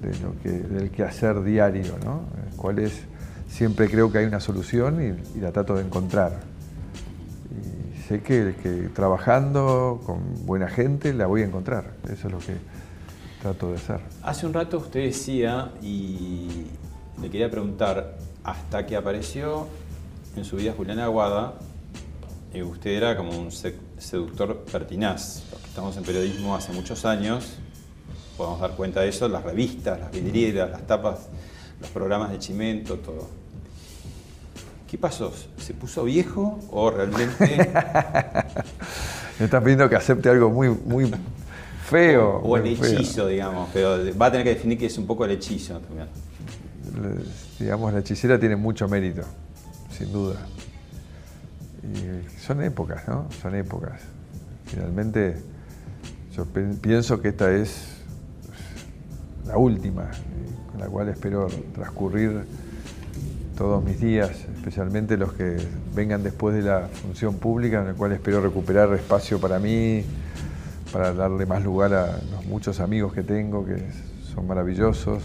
de 0.06 0.18
lo 0.20 0.38
que, 0.42 0.50
del 0.50 0.90
quehacer 0.90 1.42
diario, 1.42 1.96
¿no? 2.04 2.22
¿Cuál 2.56 2.78
es? 2.78 3.02
Siempre 3.48 3.88
creo 3.88 4.10
que 4.10 4.18
hay 4.18 4.24
una 4.26 4.40
solución 4.40 5.00
y, 5.00 5.38
y 5.38 5.40
la 5.40 5.52
trato 5.52 5.74
de 5.76 5.82
encontrar. 5.82 6.40
Y 7.50 8.02
sé 8.08 8.20
que, 8.20 8.54
que 8.62 8.88
trabajando 8.94 10.00
con 10.04 10.46
buena 10.46 10.68
gente 10.68 11.12
la 11.12 11.26
voy 11.26 11.42
a 11.42 11.44
encontrar. 11.46 11.92
Eso 12.04 12.28
es 12.28 12.32
lo 12.32 12.38
que 12.38 12.54
trato 13.42 13.70
de 13.70 13.76
hacer. 13.76 14.00
Hace 14.22 14.46
un 14.46 14.54
rato 14.54 14.78
usted 14.78 15.00
decía, 15.04 15.70
y 15.82 16.66
le 17.20 17.30
quería 17.30 17.50
preguntar, 17.50 18.16
hasta 18.42 18.86
que 18.86 18.96
apareció 18.96 19.68
en 20.36 20.44
su 20.44 20.56
vida 20.56 20.72
Juliana 20.76 21.04
Aguada, 21.04 21.54
eh, 22.52 22.62
usted 22.62 22.90
era 22.90 23.16
como 23.16 23.38
un 23.38 23.50
seductor 23.50 24.64
pertinaz. 24.70 25.42
Estamos 25.66 25.96
en 25.96 26.04
periodismo 26.04 26.54
hace 26.56 26.72
muchos 26.72 27.04
años, 27.04 27.58
podemos 28.36 28.60
dar 28.60 28.72
cuenta 28.72 29.00
de 29.00 29.08
eso, 29.08 29.28
las 29.28 29.42
revistas, 29.44 29.98
las 30.00 30.10
vidrieras, 30.10 30.70
las 30.70 30.86
tapas, 30.86 31.28
los 31.80 31.90
programas 31.90 32.30
de 32.30 32.38
Chimento, 32.38 32.96
todo. 32.98 33.28
¿Qué 34.90 34.98
pasó? 34.98 35.32
¿Se 35.58 35.74
puso 35.74 36.04
viejo 36.04 36.58
o 36.70 36.90
realmente... 36.90 37.56
Me 39.38 39.46
estás 39.46 39.62
pidiendo 39.62 39.88
que 39.88 39.96
acepte 39.96 40.28
algo 40.28 40.48
muy, 40.48 40.68
muy 40.68 41.10
feo. 41.84 42.38
o 42.38 42.56
el 42.56 42.76
feo. 42.76 42.86
hechizo, 42.86 43.26
digamos, 43.26 43.68
pero 43.72 43.98
va 44.16 44.26
a 44.26 44.30
tener 44.30 44.44
que 44.44 44.54
definir 44.54 44.78
que 44.78 44.86
es 44.86 44.96
un 44.96 45.06
poco 45.06 45.24
el 45.24 45.32
hechizo 45.32 45.80
también. 45.80 46.06
Digamos, 47.58 47.92
la 47.92 47.98
hechicera 47.98 48.38
tiene 48.38 48.54
mucho 48.54 48.86
mérito, 48.86 49.22
sin 49.90 50.12
duda. 50.12 50.36
Y 51.82 52.40
son 52.40 52.62
épocas, 52.62 53.08
¿no? 53.08 53.26
Son 53.42 53.54
épocas. 53.56 54.00
Finalmente, 54.66 55.42
yo 56.36 56.46
pienso 56.80 57.20
que 57.20 57.28
esta 57.28 57.52
es 57.52 57.93
la 59.46 59.56
última, 59.56 60.10
y 60.12 60.70
con 60.70 60.80
la 60.80 60.86
cual 60.86 61.08
espero 61.08 61.48
transcurrir 61.74 62.44
todos 63.56 63.84
mis 63.84 64.00
días, 64.00 64.30
especialmente 64.56 65.16
los 65.16 65.32
que 65.32 65.56
vengan 65.94 66.22
después 66.22 66.56
de 66.56 66.62
la 66.62 66.88
función 66.88 67.36
pública, 67.36 67.80
en 67.80 67.86
la 67.88 67.94
cual 67.94 68.12
espero 68.12 68.40
recuperar 68.40 68.92
espacio 68.94 69.40
para 69.40 69.58
mí, 69.58 70.04
para 70.92 71.12
darle 71.12 71.46
más 71.46 71.62
lugar 71.62 71.94
a 71.94 72.18
los 72.32 72.46
muchos 72.46 72.80
amigos 72.80 73.12
que 73.12 73.22
tengo, 73.22 73.64
que 73.64 73.76
son 74.34 74.46
maravillosos, 74.46 75.22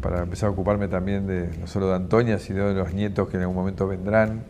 para 0.00 0.22
empezar 0.22 0.48
a 0.48 0.52
ocuparme 0.52 0.88
también 0.88 1.26
de 1.26 1.50
no 1.58 1.66
solo 1.66 1.88
de 1.88 1.96
Antonia, 1.96 2.38
sino 2.38 2.68
de 2.68 2.74
los 2.74 2.94
nietos 2.94 3.28
que 3.28 3.36
en 3.36 3.42
algún 3.42 3.56
momento 3.56 3.86
vendrán. 3.86 4.42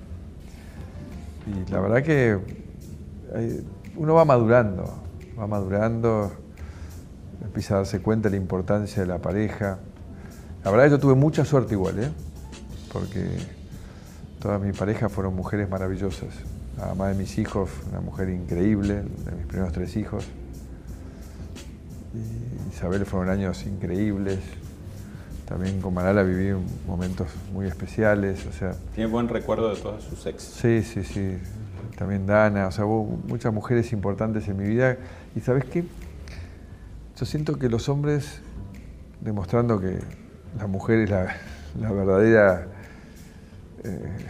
Y 1.46 1.70
la 1.72 1.80
verdad 1.80 2.02
que 2.04 2.38
hay- 3.34 3.66
uno 3.96 4.14
va 4.14 4.24
madurando, 4.24 5.02
va 5.38 5.48
madurando, 5.48 6.30
empieza 7.44 7.74
a 7.74 7.76
darse 7.78 8.00
cuenta 8.00 8.28
de 8.28 8.36
la 8.36 8.42
importancia 8.42 9.02
de 9.02 9.08
la 9.08 9.18
pareja. 9.18 9.78
La 10.64 10.70
verdad 10.70 10.90
yo 10.90 10.98
tuve 10.98 11.14
mucha 11.14 11.44
suerte 11.44 11.74
igual, 11.74 11.98
¿eh? 11.98 12.10
porque 12.92 13.26
todas 14.40 14.60
mis 14.60 14.76
parejas 14.76 15.10
fueron 15.10 15.34
mujeres 15.34 15.68
maravillosas. 15.68 16.28
La 16.78 16.86
mamá 16.86 17.08
de 17.08 17.14
mis 17.14 17.38
hijos, 17.38 17.70
una 17.90 18.00
mujer 18.00 18.30
increíble, 18.30 18.94
de 18.94 19.32
mis 19.32 19.46
primeros 19.46 19.72
tres 19.72 19.96
hijos. 19.96 20.24
Y 22.14 22.74
Isabel 22.74 23.04
fueron 23.06 23.28
años 23.28 23.64
increíbles. 23.66 24.38
También 25.46 25.80
con 25.80 25.92
Malala 25.92 26.22
viví 26.22 26.56
momentos 26.86 27.28
muy 27.52 27.66
especiales. 27.66 28.46
O 28.46 28.52
sea, 28.52 28.72
Tiene 28.94 29.10
buen 29.10 29.28
recuerdo 29.28 29.74
de 29.74 29.80
todas 29.80 30.02
sus 30.04 30.24
ex. 30.26 30.42
Sí, 30.42 30.82
sí, 30.82 31.04
sí. 31.04 31.38
También 31.98 32.26
Dana, 32.26 32.68
o 32.68 32.72
sea, 32.72 32.86
hubo 32.86 33.04
muchas 33.26 33.52
mujeres 33.52 33.92
importantes 33.92 34.48
en 34.48 34.56
mi 34.56 34.64
vida. 34.64 34.96
Y 35.36 35.40
sabes 35.40 35.64
qué? 35.64 35.84
Yo 37.20 37.26
siento 37.26 37.58
que 37.58 37.68
los 37.68 37.90
hombres, 37.90 38.40
demostrando 39.20 39.78
que 39.78 39.98
la 40.58 40.66
mujer 40.66 41.00
es 41.00 41.10
la, 41.10 41.36
la 41.78 41.92
verdadera 41.92 42.66
eh, 43.84 44.26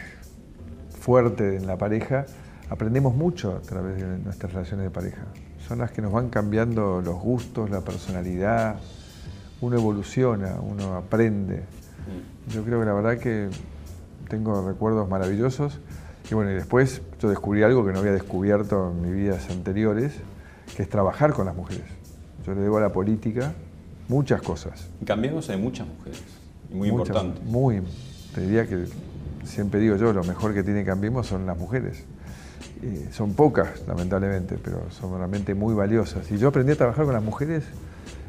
fuerte 0.99 1.55
en 1.55 1.69
la 1.69 1.79
pareja, 1.79 2.27
aprendemos 2.69 3.15
mucho 3.15 3.55
a 3.55 3.61
través 3.61 3.95
de 3.95 4.19
nuestras 4.19 4.53
relaciones 4.55 4.87
de 4.87 4.91
pareja. 4.91 5.23
Son 5.69 5.79
las 5.79 5.93
que 5.93 6.03
nos 6.03 6.11
van 6.11 6.31
cambiando 6.31 7.01
los 7.01 7.15
gustos, 7.15 7.71
la 7.71 7.83
personalidad. 7.83 8.81
Uno 9.61 9.77
evoluciona, 9.77 10.57
uno 10.61 10.97
aprende. 10.97 11.63
Yo 12.49 12.65
creo 12.65 12.81
que 12.81 12.87
la 12.87 12.93
verdad 12.93 13.19
que 13.19 13.51
tengo 14.29 14.67
recuerdos 14.67 15.09
maravillosos. 15.09 15.79
Y 16.29 16.35
bueno, 16.35 16.51
y 16.51 16.55
después 16.55 17.03
yo 17.21 17.29
descubrí 17.29 17.63
algo 17.63 17.87
que 17.87 17.93
no 17.93 18.01
había 18.01 18.11
descubierto 18.11 18.91
en 18.91 19.01
mis 19.01 19.13
vidas 19.13 19.49
anteriores, 19.49 20.13
que 20.75 20.83
es 20.83 20.89
trabajar 20.89 21.35
con 21.35 21.47
las 21.47 21.55
mujeres. 21.55 22.00
Yo 22.47 22.55
le 22.55 22.61
debo 22.61 22.79
a 22.79 22.81
la 22.81 22.93
política 22.93 23.53
muchas 24.09 24.43
cosas. 24.43 24.89
En 25.01 25.07
Cambiemos 25.07 25.49
hay 25.51 25.59
muchas 25.59 25.87
mujeres, 25.87 26.21
y 26.71 26.75
muy 26.75 26.91
Muchas, 26.91 27.09
importantes. 27.09 27.45
Muy, 27.45 27.83
te 28.35 28.41
diría 28.43 28.67
que 28.67 28.87
siempre 29.45 29.81
digo 29.81 29.97
yo, 29.97 30.13
lo 30.13 30.25
mejor 30.25 30.55
que 30.55 30.63
tiene 30.63 30.85
Cambiemos 30.85 31.27
son 31.27 31.47
las 31.47 31.59
mujeres. 31.59 32.05
son 33.13 33.35
pocas, 33.35 33.87
lamentablemente, 33.87 34.59
pero 34.63 34.91
son 34.91 35.17
realmente 35.17 35.55
muy 35.55 35.75
valiosas. 35.75 36.31
Y 36.31 36.39
yo 36.39 36.49
aprendí 36.49 36.73
a 36.73 36.77
trabajar 36.77 37.05
con 37.05 37.15
las 37.15 37.23
mujeres 37.23 37.65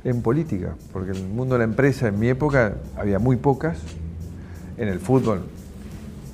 en 0.03 0.21
política, 0.21 0.75
porque 0.91 1.11
en 1.11 1.17
el 1.17 1.29
mundo 1.29 1.55
de 1.55 1.59
la 1.59 1.65
empresa 1.65 2.07
en 2.07 2.19
mi 2.19 2.27
época 2.27 2.75
había 2.97 3.19
muy 3.19 3.37
pocas, 3.37 3.77
en 4.77 4.87
el 4.87 4.99
fútbol 4.99 5.43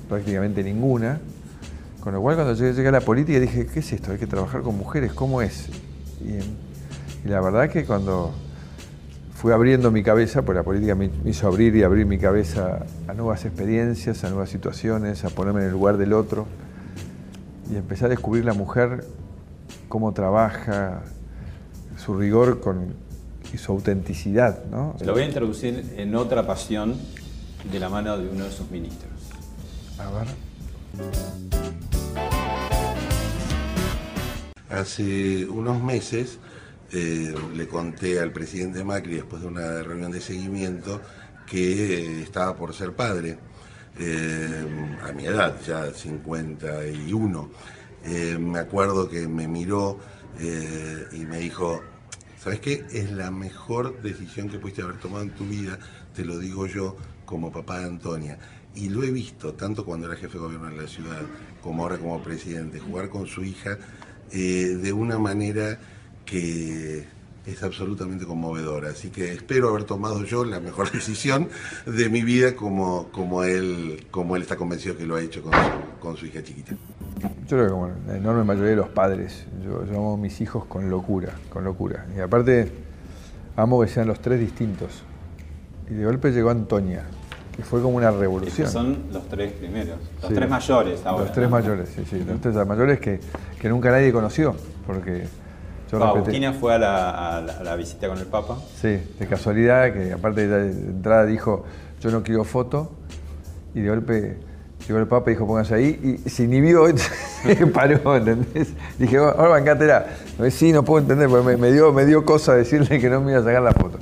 prácticamente 0.08 0.62
ninguna, 0.62 1.20
con 2.00 2.14
lo 2.14 2.22
cual 2.22 2.36
cuando 2.36 2.54
yo 2.54 2.70
llegué 2.70 2.88
a 2.88 2.92
la 2.92 3.00
política 3.00 3.38
dije, 3.38 3.66
¿qué 3.66 3.80
es 3.80 3.92
esto? 3.92 4.12
Hay 4.12 4.18
que 4.18 4.26
trabajar 4.26 4.62
con 4.62 4.76
mujeres, 4.76 5.12
¿cómo 5.12 5.42
es? 5.42 5.68
Y, 6.20 6.38
y 7.28 7.30
la 7.30 7.42
verdad 7.42 7.68
que 7.68 7.84
cuando 7.84 8.32
fui 9.34 9.52
abriendo 9.52 9.90
mi 9.90 10.02
cabeza, 10.02 10.40
pues 10.46 10.56
la 10.56 10.62
política 10.62 10.94
me 10.94 11.10
hizo 11.26 11.46
abrir 11.46 11.76
y 11.76 11.82
abrir 11.82 12.06
mi 12.06 12.16
cabeza 12.16 12.86
a 13.06 13.12
nuevas 13.12 13.44
experiencias, 13.44 14.24
a 14.24 14.30
nuevas 14.30 14.48
situaciones, 14.48 15.26
a 15.26 15.28
ponerme 15.28 15.60
en 15.60 15.66
el 15.66 15.72
lugar 15.72 15.98
del 15.98 16.14
otro 16.14 16.46
y 17.70 17.76
empecé 17.76 18.06
a 18.06 18.08
descubrir 18.08 18.46
la 18.46 18.54
mujer, 18.54 19.04
cómo 19.90 20.14
trabaja, 20.14 21.02
su 21.98 22.16
rigor 22.16 22.60
con, 22.60 22.94
y 23.52 23.58
su 23.58 23.72
autenticidad. 23.72 24.64
¿no? 24.70 24.96
Lo 25.04 25.12
voy 25.12 25.20
a 25.20 25.26
introducir 25.26 25.96
en 25.98 26.16
otra 26.16 26.46
pasión 26.46 26.94
de 27.70 27.78
la 27.78 27.90
mano 27.90 28.16
de 28.16 28.26
uno 28.26 28.44
de 28.44 28.52
sus 28.52 28.70
ministros. 28.70 29.12
A 29.98 30.10
ver. 30.12 30.28
Hace 34.70 35.46
unos 35.46 35.82
meses 35.82 36.38
eh, 36.90 37.34
le 37.54 37.68
conté 37.68 38.18
al 38.18 38.32
presidente 38.32 38.82
Macri, 38.82 39.16
después 39.16 39.42
de 39.42 39.48
una 39.48 39.82
reunión 39.82 40.10
de 40.10 40.22
seguimiento, 40.22 41.02
que 41.46 41.94
eh, 41.94 42.22
estaba 42.22 42.56
por 42.56 42.74
ser 42.74 42.94
padre. 42.94 43.38
Eh, 43.98 44.96
a 45.02 45.12
mi 45.12 45.26
edad, 45.26 45.60
ya 45.66 45.92
51. 45.92 47.50
me 48.38 48.58
acuerdo 48.58 49.08
que 49.08 49.26
me 49.28 49.48
miró 49.48 49.98
y 50.40 51.26
me 51.26 51.38
dijo, 51.38 51.82
¿sabes 52.38 52.60
qué? 52.60 52.86
Es 52.92 53.10
la 53.10 53.30
mejor 53.30 54.00
decisión 54.02 54.48
que 54.48 54.58
pudiste 54.58 54.82
haber 54.82 54.98
tomado 54.98 55.24
en 55.24 55.30
tu 55.30 55.44
vida, 55.44 55.78
te 56.14 56.24
lo 56.24 56.38
digo 56.38 56.66
yo 56.66 56.96
como 57.26 57.50
papá 57.50 57.80
de 57.80 57.86
Antonia. 57.86 58.38
Y 58.74 58.88
lo 58.88 59.02
he 59.02 59.10
visto, 59.10 59.54
tanto 59.54 59.84
cuando 59.84 60.06
era 60.06 60.16
jefe 60.16 60.34
de 60.34 60.38
gobierno 60.38 60.70
de 60.70 60.82
la 60.82 60.88
ciudad, 60.88 61.22
como 61.60 61.82
ahora 61.82 61.98
como 61.98 62.22
presidente, 62.22 62.78
jugar 62.78 63.08
con 63.08 63.26
su 63.26 63.42
hija 63.42 63.76
de 64.30 64.92
una 64.92 65.18
manera 65.18 65.80
que 66.28 67.04
es 67.46 67.62
absolutamente 67.62 68.26
conmovedora. 68.26 68.90
Así 68.90 69.10
que 69.10 69.32
espero 69.32 69.70
haber 69.70 69.84
tomado 69.84 70.24
yo 70.24 70.44
la 70.44 70.60
mejor 70.60 70.90
decisión 70.92 71.48
de 71.86 72.08
mi 72.08 72.22
vida 72.22 72.54
como, 72.54 73.08
como, 73.08 73.44
él, 73.44 74.06
como 74.10 74.36
él 74.36 74.42
está 74.42 74.56
convencido 74.56 74.96
que 74.96 75.06
lo 75.06 75.16
ha 75.16 75.22
hecho 75.22 75.42
con 75.42 75.52
su, 75.52 76.00
con 76.00 76.16
su 76.16 76.26
hija 76.26 76.42
chiquita. 76.42 76.72
Yo 77.48 77.56
creo 77.56 77.64
que 77.64 77.70
como 77.70 77.90
la 78.06 78.16
enorme 78.16 78.44
mayoría 78.44 78.70
de 78.70 78.76
los 78.76 78.88
padres, 78.88 79.46
yo, 79.64 79.82
amo 79.90 80.14
a 80.14 80.16
mis 80.16 80.40
hijos 80.40 80.66
con 80.66 80.90
locura, 80.90 81.32
con 81.48 81.64
locura. 81.64 82.06
Y 82.16 82.20
aparte, 82.20 82.70
amo 83.56 83.80
que 83.80 83.88
sean 83.88 84.06
los 84.06 84.20
tres 84.20 84.38
distintos. 84.38 85.02
Y 85.90 85.94
de 85.94 86.04
golpe 86.04 86.30
llegó 86.30 86.50
Antonia, 86.50 87.04
que 87.56 87.62
fue 87.62 87.80
como 87.80 87.96
una 87.96 88.10
revolución. 88.10 88.68
son 88.70 89.04
los 89.10 89.26
tres 89.28 89.52
primeros, 89.52 89.98
los 90.22 90.32
tres 90.32 90.50
mayores 90.50 91.06
ahora. 91.06 91.24
Los 91.24 91.32
tres 91.32 91.48
mayores, 91.48 91.88
sí, 91.88 92.02
sí, 92.08 92.22
los 92.22 92.40
tres 92.42 92.54
mayores 92.66 93.00
que, 93.00 93.20
que 93.58 93.68
nunca 93.70 93.90
nadie 93.90 94.12
conoció, 94.12 94.54
porque 94.86 95.24
Agustina 95.92 96.52
fue 96.52 96.74
a 96.74 96.78
la, 96.78 97.76
visita 97.76 98.08
con 98.08 98.18
el 98.18 98.26
Papa. 98.26 98.58
Sí, 98.80 99.00
de 99.18 99.26
casualidad, 99.28 99.92
que 99.92 100.12
aparte 100.12 100.46
de 100.46 100.70
entrada 100.70 101.26
dijo, 101.26 101.64
yo 102.00 102.10
no 102.10 102.22
quiero 102.22 102.44
foto, 102.44 102.92
y 103.74 103.80
de 103.80 103.88
golpe 103.88 104.36
llegó 104.86 104.98
el 104.98 105.06
Papa 105.06 105.30
y 105.30 105.34
dijo, 105.34 105.46
póngase 105.46 105.74
ahí, 105.74 106.20
y 106.24 106.28
se 106.28 106.44
inhibió, 106.44 106.84
paró, 107.72 108.16
¿entendés? 108.16 108.74
Dije, 108.98 109.16
ahora 109.16 109.48
bancátela. 109.48 110.06
Sí, 110.50 110.72
no 110.72 110.84
puedo 110.84 111.00
entender, 111.00 111.28
porque 111.28 111.56
me, 111.56 111.72
dio, 111.72 111.92
me 111.92 112.04
dio 112.04 112.24
cosa 112.24 112.54
decirle 112.54 113.00
que 113.00 113.08
no 113.08 113.20
me 113.20 113.32
iba 113.32 113.40
a 113.40 113.44
sacar 113.44 113.62
la 113.62 113.72
foto. 113.72 113.98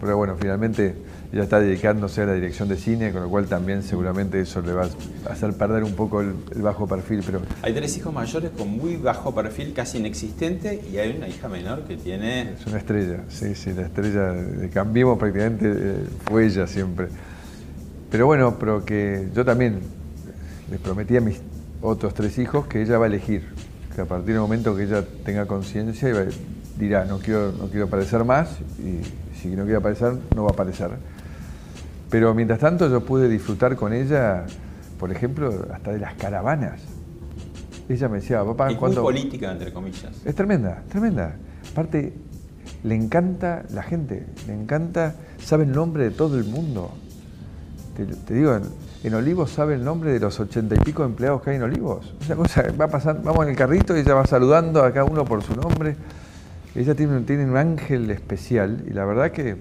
pero 0.00 0.16
bueno, 0.16 0.36
finalmente 0.38 0.94
ya 1.32 1.44
está 1.44 1.60
dedicándose 1.60 2.22
a 2.22 2.26
la 2.26 2.34
dirección 2.34 2.68
de 2.68 2.76
cine, 2.76 3.12
con 3.12 3.22
lo 3.22 3.28
cual 3.28 3.46
también 3.46 3.82
seguramente 3.82 4.40
eso 4.40 4.60
le 4.62 4.72
va 4.72 4.88
a 5.26 5.32
hacer 5.32 5.52
perder 5.52 5.84
un 5.84 5.94
poco 5.94 6.20
el, 6.20 6.34
bajo 6.56 6.88
perfil. 6.88 7.22
Pero... 7.24 7.40
Hay 7.62 7.72
tres 7.72 7.96
hijos 7.96 8.12
mayores 8.12 8.50
con 8.56 8.68
muy 8.68 8.96
bajo 8.96 9.32
perfil, 9.32 9.72
casi 9.72 9.98
inexistente, 9.98 10.82
y 10.92 10.98
hay 10.98 11.16
una 11.16 11.28
hija 11.28 11.48
menor 11.48 11.84
que 11.84 11.96
tiene... 11.96 12.54
Es 12.54 12.66
una 12.66 12.78
estrella, 12.78 13.20
sí, 13.28 13.54
sí, 13.54 13.72
la 13.72 13.82
estrella 13.82 14.32
de 14.32 14.68
Cambiemos 14.70 15.18
prácticamente 15.18 15.72
eh, 15.72 15.94
fue 16.24 16.46
ella 16.46 16.66
siempre. 16.66 17.08
Pero 18.10 18.26
bueno, 18.26 18.56
pero 18.58 18.84
que 18.84 19.28
yo 19.34 19.44
también 19.44 19.78
les 20.68 20.80
prometí 20.80 21.16
a 21.16 21.20
mis 21.20 21.40
otros 21.80 22.12
tres 22.12 22.38
hijos 22.38 22.66
que 22.66 22.82
ella 22.82 22.98
va 22.98 23.04
a 23.04 23.08
elegir, 23.08 23.44
que 23.94 24.00
a 24.00 24.04
partir 24.04 24.32
del 24.32 24.40
momento 24.40 24.74
que 24.74 24.82
ella 24.82 25.04
tenga 25.24 25.46
conciencia 25.46 26.12
dirá, 26.76 27.04
no 27.04 27.18
quiero, 27.18 27.52
no 27.52 27.68
quiero 27.68 27.86
aparecer 27.86 28.24
más, 28.24 28.58
y 28.80 29.00
si 29.40 29.48
no 29.48 29.62
quiere 29.62 29.76
aparecer, 29.76 30.14
no 30.34 30.44
va 30.44 30.50
a 30.50 30.52
aparecer. 30.52 30.90
Pero 32.10 32.34
mientras 32.34 32.58
tanto 32.58 32.90
yo 32.90 33.04
pude 33.04 33.28
disfrutar 33.28 33.76
con 33.76 33.92
ella, 33.92 34.44
por 34.98 35.12
ejemplo, 35.12 35.66
hasta 35.72 35.92
de 35.92 35.98
las 35.98 36.14
caravanas. 36.14 36.80
Ella 37.88 38.08
me 38.08 38.18
decía, 38.18 38.44
papá, 38.44 38.76
¿cuándo? 38.76 39.02
política, 39.02 39.52
entre 39.52 39.72
comillas. 39.72 40.10
Es 40.24 40.34
tremenda, 40.34 40.82
tremenda. 40.88 41.36
Aparte, 41.72 42.12
le 42.82 42.94
encanta 42.94 43.64
la 43.72 43.82
gente, 43.82 44.26
le 44.46 44.54
encanta, 44.54 45.14
sabe 45.38 45.64
el 45.64 45.72
nombre 45.72 46.04
de 46.04 46.10
todo 46.10 46.36
el 46.38 46.44
mundo. 46.44 46.92
Te, 48.26 48.34
digo, 48.34 48.58
en, 49.04 49.14
Olivos 49.14 49.50
sabe 49.50 49.74
el 49.74 49.84
nombre 49.84 50.12
de 50.12 50.20
los 50.20 50.40
ochenta 50.40 50.74
y 50.74 50.78
pico 50.78 51.04
empleados 51.04 51.42
que 51.42 51.50
hay 51.50 51.56
en 51.56 51.62
Olivos. 51.62 52.14
Esa 52.20 52.36
cosa 52.36 52.64
va 52.80 52.88
pasando, 52.88 53.22
vamos 53.22 53.44
en 53.44 53.50
el 53.50 53.56
carrito 53.56 53.96
y 53.96 54.00
ella 54.00 54.14
va 54.14 54.26
saludando 54.26 54.82
a 54.82 54.92
cada 54.92 55.04
uno 55.04 55.24
por 55.24 55.42
su 55.42 55.54
nombre. 55.54 55.96
Ella 56.74 56.94
tiene, 56.94 57.20
tiene 57.22 57.44
un 57.44 57.56
ángel 57.56 58.10
especial 58.10 58.84
y 58.88 58.92
la 58.92 59.04
verdad 59.04 59.32
que 59.32 59.56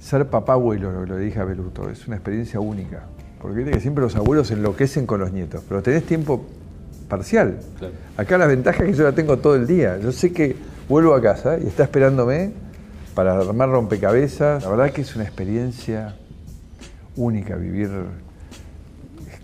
ser 0.00 0.26
papá 0.26 0.54
abuelo, 0.54 0.90
lo, 0.90 1.06
lo 1.06 1.16
dije 1.16 1.38
a 1.38 1.44
Beluto, 1.44 1.88
es 1.90 2.06
una 2.08 2.16
experiencia 2.16 2.58
única. 2.58 3.04
Porque 3.40 3.56
viste 3.56 3.72
que 3.72 3.80
siempre 3.80 4.02
los 4.02 4.16
abuelos 4.16 4.50
enloquecen 4.50 5.06
con 5.06 5.20
los 5.20 5.32
nietos, 5.32 5.62
pero 5.68 5.82
tenés 5.82 6.04
tiempo 6.04 6.44
parcial. 7.08 7.58
Acá 8.16 8.38
la 8.38 8.46
ventaja 8.46 8.84
es 8.84 8.90
que 8.90 8.96
yo 8.96 9.04
la 9.04 9.12
tengo 9.12 9.38
todo 9.38 9.56
el 9.56 9.66
día. 9.66 9.98
Yo 9.98 10.12
sé 10.12 10.32
que 10.32 10.56
vuelvo 10.88 11.14
a 11.14 11.20
casa 11.20 11.58
y 11.58 11.66
está 11.66 11.84
esperándome 11.84 12.52
para 13.14 13.38
armar 13.38 13.70
rompecabezas. 13.70 14.62
La 14.62 14.70
verdad 14.70 14.90
que 14.90 15.02
es 15.02 15.14
una 15.16 15.24
experiencia 15.24 16.16
única 17.16 17.56
vivir 17.56 17.90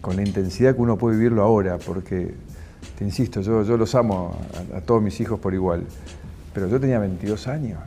con 0.01 0.17
la 0.17 0.23
intensidad 0.23 0.75
que 0.75 0.81
uno 0.81 0.97
puede 0.97 1.17
vivirlo 1.17 1.43
ahora, 1.43 1.79
porque, 1.79 2.35
te 2.97 3.05
insisto, 3.05 3.41
yo, 3.41 3.65
yo 3.65 3.77
los 3.77 3.95
amo 3.95 4.39
a, 4.73 4.77
a 4.77 4.81
todos 4.81 5.03
mis 5.03 5.21
hijos 5.21 5.41
por 5.41 5.53
igual, 5.53 5.83
pero 6.55 6.69
yo 6.69 6.79
tenía 6.79 7.01
22 7.01 7.49
años. 7.49 7.81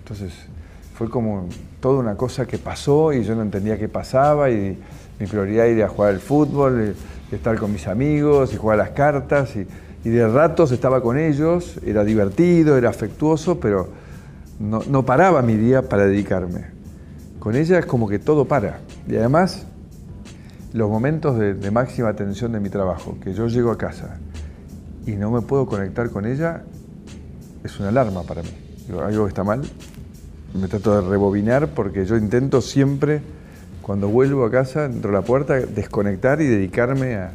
Entonces, 0.00 0.32
fue 0.98 1.08
como 1.08 1.48
toda 1.80 2.00
una 2.00 2.16
cosa 2.16 2.44
que 2.44 2.58
pasó 2.58 3.12
y 3.12 3.22
yo 3.22 3.36
no 3.36 3.42
entendía 3.42 3.78
qué 3.78 3.88
pasaba 3.88 4.50
y 4.50 4.76
mi 5.20 5.26
prioridad 5.26 5.66
era 5.66 5.76
ir 5.76 5.84
a 5.84 5.88
jugar 5.88 6.10
al 6.10 6.18
fútbol, 6.18 6.96
y 7.30 7.34
estar 7.34 7.56
con 7.56 7.72
mis 7.72 7.86
amigos 7.86 8.52
y 8.52 8.56
jugar 8.56 8.78
las 8.78 8.90
cartas 8.90 9.54
y, 9.54 9.66
de 10.08 10.26
ratos 10.26 10.72
estaba 10.72 11.02
con 11.02 11.18
ellos, 11.18 11.78
era 11.84 12.02
divertido, 12.02 12.78
era 12.78 12.88
afectuoso, 12.88 13.60
pero 13.60 13.90
no, 14.58 15.04
paraba 15.04 15.42
mi 15.42 15.54
día 15.54 15.86
para 15.86 16.06
dedicarme. 16.06 16.64
Con 17.38 17.54
ella 17.54 17.78
es 17.78 17.84
como 17.84 18.08
que 18.08 18.18
todo 18.18 18.46
para. 18.46 18.78
Y 19.06 19.16
además, 19.16 19.66
los 20.72 20.88
momentos 20.88 21.38
de, 21.38 21.70
máxima 21.70 22.08
atención 22.08 22.52
de 22.52 22.60
mi 22.60 22.70
trabajo, 22.70 23.18
que 23.22 23.34
yo 23.34 23.48
llego 23.48 23.70
a 23.70 23.76
casa 23.76 24.16
y 25.06 25.12
no 25.12 25.30
me 25.30 25.42
puedo 25.42 25.66
conectar 25.66 26.08
con 26.08 26.24
ella, 26.24 26.62
es 27.62 27.78
una 27.78 27.90
alarma 27.90 28.22
para 28.22 28.42
mí. 28.42 28.50
algo 28.98 29.24
que 29.24 29.28
está 29.28 29.44
mal, 29.44 29.60
me 30.54 30.68
trato 30.68 31.00
de 31.00 31.08
rebobinar 31.08 31.68
porque 31.68 32.04
yo 32.04 32.16
intento 32.16 32.60
siempre, 32.60 33.20
cuando 33.82 34.08
vuelvo 34.08 34.44
a 34.44 34.50
casa, 34.50 34.88
dentro 34.88 35.10
de 35.10 35.16
la 35.16 35.22
puerta, 35.22 35.54
desconectar 35.54 36.40
y 36.40 36.46
dedicarme 36.46 37.16
a, 37.16 37.32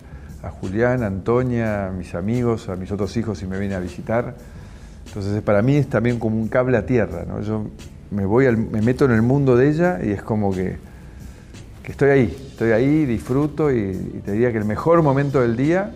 Julián, 0.59 1.03
a 1.03 1.07
Antonia, 1.07 1.87
a 1.87 1.91
mis 1.91 2.15
amigos, 2.15 2.67
a 2.67 2.75
mis 2.75 2.91
otros 2.91 3.15
hijos 3.15 3.37
si 3.37 3.47
me 3.47 3.57
vienen 3.57 3.77
a 3.77 3.79
visitar. 3.79 4.35
Entonces 5.07 5.41
para 5.41 5.61
mí 5.61 5.77
es 5.77 5.87
también 5.87 6.19
como 6.19 6.37
un 6.37 6.49
cable 6.49 6.75
a 6.75 6.85
tierra, 6.85 7.23
¿no? 7.25 7.39
Yo 7.41 7.67
me 8.11 8.25
voy 8.25 8.53
me 8.55 8.81
meto 8.81 9.05
en 9.05 9.11
el 9.11 9.21
mundo 9.21 9.55
de 9.55 9.69
ella 9.69 9.99
y 10.03 10.11
es 10.11 10.21
como 10.21 10.51
que, 10.53 10.75
estoy 11.85 12.09
ahí, 12.09 12.37
estoy 12.51 12.71
ahí, 12.71 13.05
disfruto 13.05 13.71
y, 13.71 13.79
y 13.79 14.21
te 14.25 14.33
diría 14.33 14.51
que 14.51 14.57
el 14.57 14.65
mejor 14.65 15.01
momento 15.01 15.39
del 15.39 15.55
día, 15.55 15.93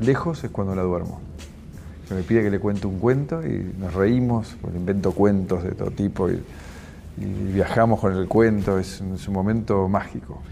lejos, 0.00 0.42
es 0.42 0.50
cuando 0.50 0.74
la 0.74 0.82
duermo 0.82 1.25
me 2.14 2.22
pide 2.22 2.42
que 2.42 2.50
le 2.50 2.60
cuente 2.60 2.86
un 2.86 2.98
cuento 2.98 3.44
y 3.44 3.72
nos 3.78 3.94
reímos, 3.94 4.56
invento 4.74 5.12
cuentos 5.12 5.64
de 5.64 5.72
todo 5.72 5.90
tipo 5.90 6.30
y, 6.30 6.42
viajamos 7.18 8.00
con 8.00 8.14
el 8.14 8.28
cuento, 8.28 8.78
es, 8.78 9.00
un 9.00 9.32
momento 9.32 9.88
mágico. 9.88 10.42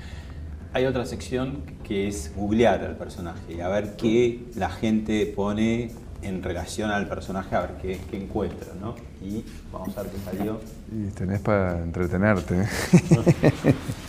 Hay 0.73 0.87
otra 0.87 1.05
sección 1.05 1.59
que 1.85 2.09
es 2.09 2.33
googlear 2.35 2.83
al 2.83 2.97
personaje, 2.97 3.63
a 3.63 3.69
ver 3.69 3.97
qué 3.97 4.47
la 4.57 4.71
gente 4.71 5.31
pone 5.37 5.91
en 6.23 6.43
relación 6.43 6.91
al 6.91 7.07
personaje, 7.07 7.55
a 7.55 7.61
ver 7.61 7.73
qué, 7.83 8.17
encuentra, 8.17 8.73
¿no? 8.81 8.95
Y 9.23 9.45
vamos 9.71 9.97
a 9.99 10.03
ver 10.03 10.13
qué 10.13 10.19
salió. 10.19 10.61
Y 10.91 11.11
tenés 11.11 11.41
para 11.41 11.83
entretenerte. 11.83 12.67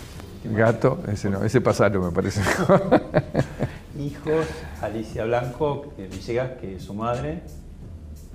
Gato, 0.51 0.99
ese 1.11 1.29
no, 1.29 1.43
ese 1.43 1.61
pasado 1.61 2.01
me 2.01 2.11
parece. 2.11 2.41
Hijos, 3.99 4.45
Alicia 4.81 5.25
Blanco 5.25 5.93
Villegas, 5.97 6.51
que 6.59 6.75
es 6.75 6.83
su 6.83 6.93
madre, 6.93 7.41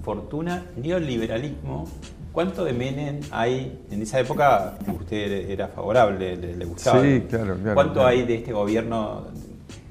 fortuna, 0.03 0.67
neoliberalismo. 0.77 1.87
¿Cuánto 2.33 2.65
de 2.65 2.73
Menem 2.73 3.21
hay? 3.31 3.85
En 3.91 4.03
esa 4.03 4.21
época 4.21 4.79
usted 4.87 5.51
era 5.51 5.69
favorable, 5.69 6.37
le, 6.37 6.65
gustaba. 6.65 7.03
Sí, 7.03 7.27
claro, 7.29 7.57
claro. 7.57 7.75
¿Cuánto 7.75 8.07
hay 8.07 8.25
de 8.25 8.37
este 8.37 8.53
gobierno 8.53 9.27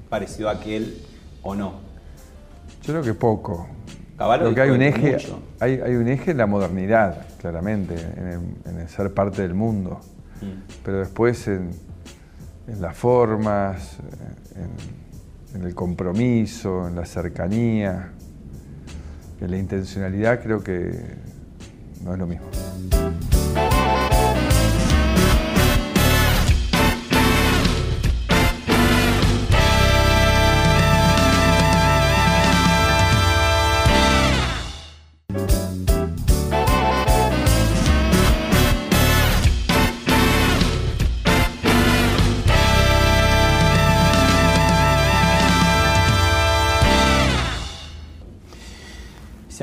parecido 0.10 0.50
a 0.50 0.54
aquel 0.54 1.02
o 1.44 1.54
no? 1.54 1.74
Yo 2.84 2.94
creo 2.94 3.04
que 3.04 3.14
poco. 3.14 3.68
Caballo 4.18 4.54
que 4.54 4.62
hay 4.62 4.70
un 4.70 4.82
eje, 4.82 5.18
hay, 5.60 5.80
hay, 5.80 5.96
un 5.96 6.08
eje 6.08 6.32
en 6.32 6.38
la 6.38 6.46
modernidad, 6.46 7.26
claramente, 7.40 7.96
en 7.96 8.78
el, 8.78 8.90
ser 8.90 9.14
parte 9.14 9.42
del 9.42 9.54
mundo. 9.54 10.00
Mm. 10.42 10.82
Pero 10.84 11.00
después 11.00 11.48
en, 11.48 11.72
en 12.72 12.82
las 12.82 12.96
formas, 12.96 13.98
en, 15.56 15.66
el 15.66 15.74
compromiso, 15.74 16.88
en 16.88 16.96
la 16.96 17.06
cercanía, 17.06 18.12
en 19.42 19.52
la 19.52 19.58
intencionalidad, 19.58 20.42
creo 20.42 20.64
que 20.64 20.92
no 22.04 22.14
es 22.14 22.20
lo 22.20 22.28
mismo. 22.28 22.46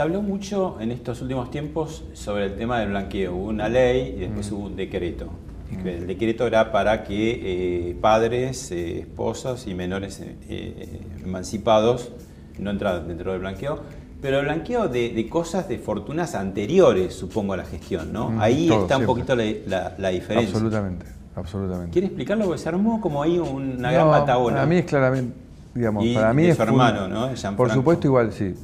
Habló 0.06 0.22
mucho 0.22 0.76
en 0.80 0.92
estos 0.92 1.20
últimos 1.20 1.50
tiempos 1.50 2.04
sobre 2.14 2.46
el 2.46 2.56
tema 2.56 2.78
del 2.80 2.90
blanqueo. 2.90 3.34
Hubo 3.34 3.48
una 3.48 3.68
ley 3.68 4.14
y 4.16 4.20
después 4.20 4.50
mm. 4.50 4.54
hubo 4.54 4.66
un 4.66 4.76
decreto. 4.76 5.26
Mm. 5.70 5.86
El 5.86 6.06
decreto 6.06 6.46
era 6.46 6.70
para 6.70 7.02
que 7.02 7.90
eh, 7.90 7.96
padres, 8.00 8.70
eh, 8.70 9.00
esposos 9.00 9.66
y 9.66 9.74
menores 9.74 10.22
eh, 10.22 11.00
emancipados 11.24 12.12
no 12.58 12.70
entraran 12.70 13.08
dentro 13.08 13.32
del 13.32 13.40
blanqueo. 13.40 13.80
Pero 14.22 14.38
el 14.38 14.44
blanqueo 14.46 14.88
de, 14.88 15.28
cosas 15.28 15.68
de 15.68 15.78
fortunas 15.78 16.34
anteriores, 16.34 17.14
supongo, 17.14 17.52
a 17.52 17.58
la 17.58 17.64
gestión, 17.64 18.12
¿no? 18.12 18.30
Mm, 18.30 18.40
Ahí 18.40 18.70
está 18.72 18.96
un 18.96 19.06
poquito 19.06 19.36
la, 19.36 20.08
diferencia. 20.10 20.54
Absolutamente, 20.54 21.06
absolutamente. 21.34 21.92
¿Quiere 21.92 22.06
explicarlo? 22.06 22.46
Porque 22.46 22.62
se 22.62 22.68
armó 22.68 23.00
como 23.00 23.22
ahí 23.22 23.38
una 23.38 23.92
no, 23.92 24.10
gama 24.10 24.24
Para 24.24 24.66
mí 24.66 24.76
es 24.76 24.86
claramente, 24.86 25.36
digamos, 25.74 26.04
para 26.14 26.32
mí 26.32 26.46
es... 26.46 26.56
su 26.56 26.62
hermano, 26.62 27.08
¿no? 27.08 27.28
Por 27.56 27.70
supuesto, 27.70 28.06
igual, 28.06 28.32
sí 28.32 28.54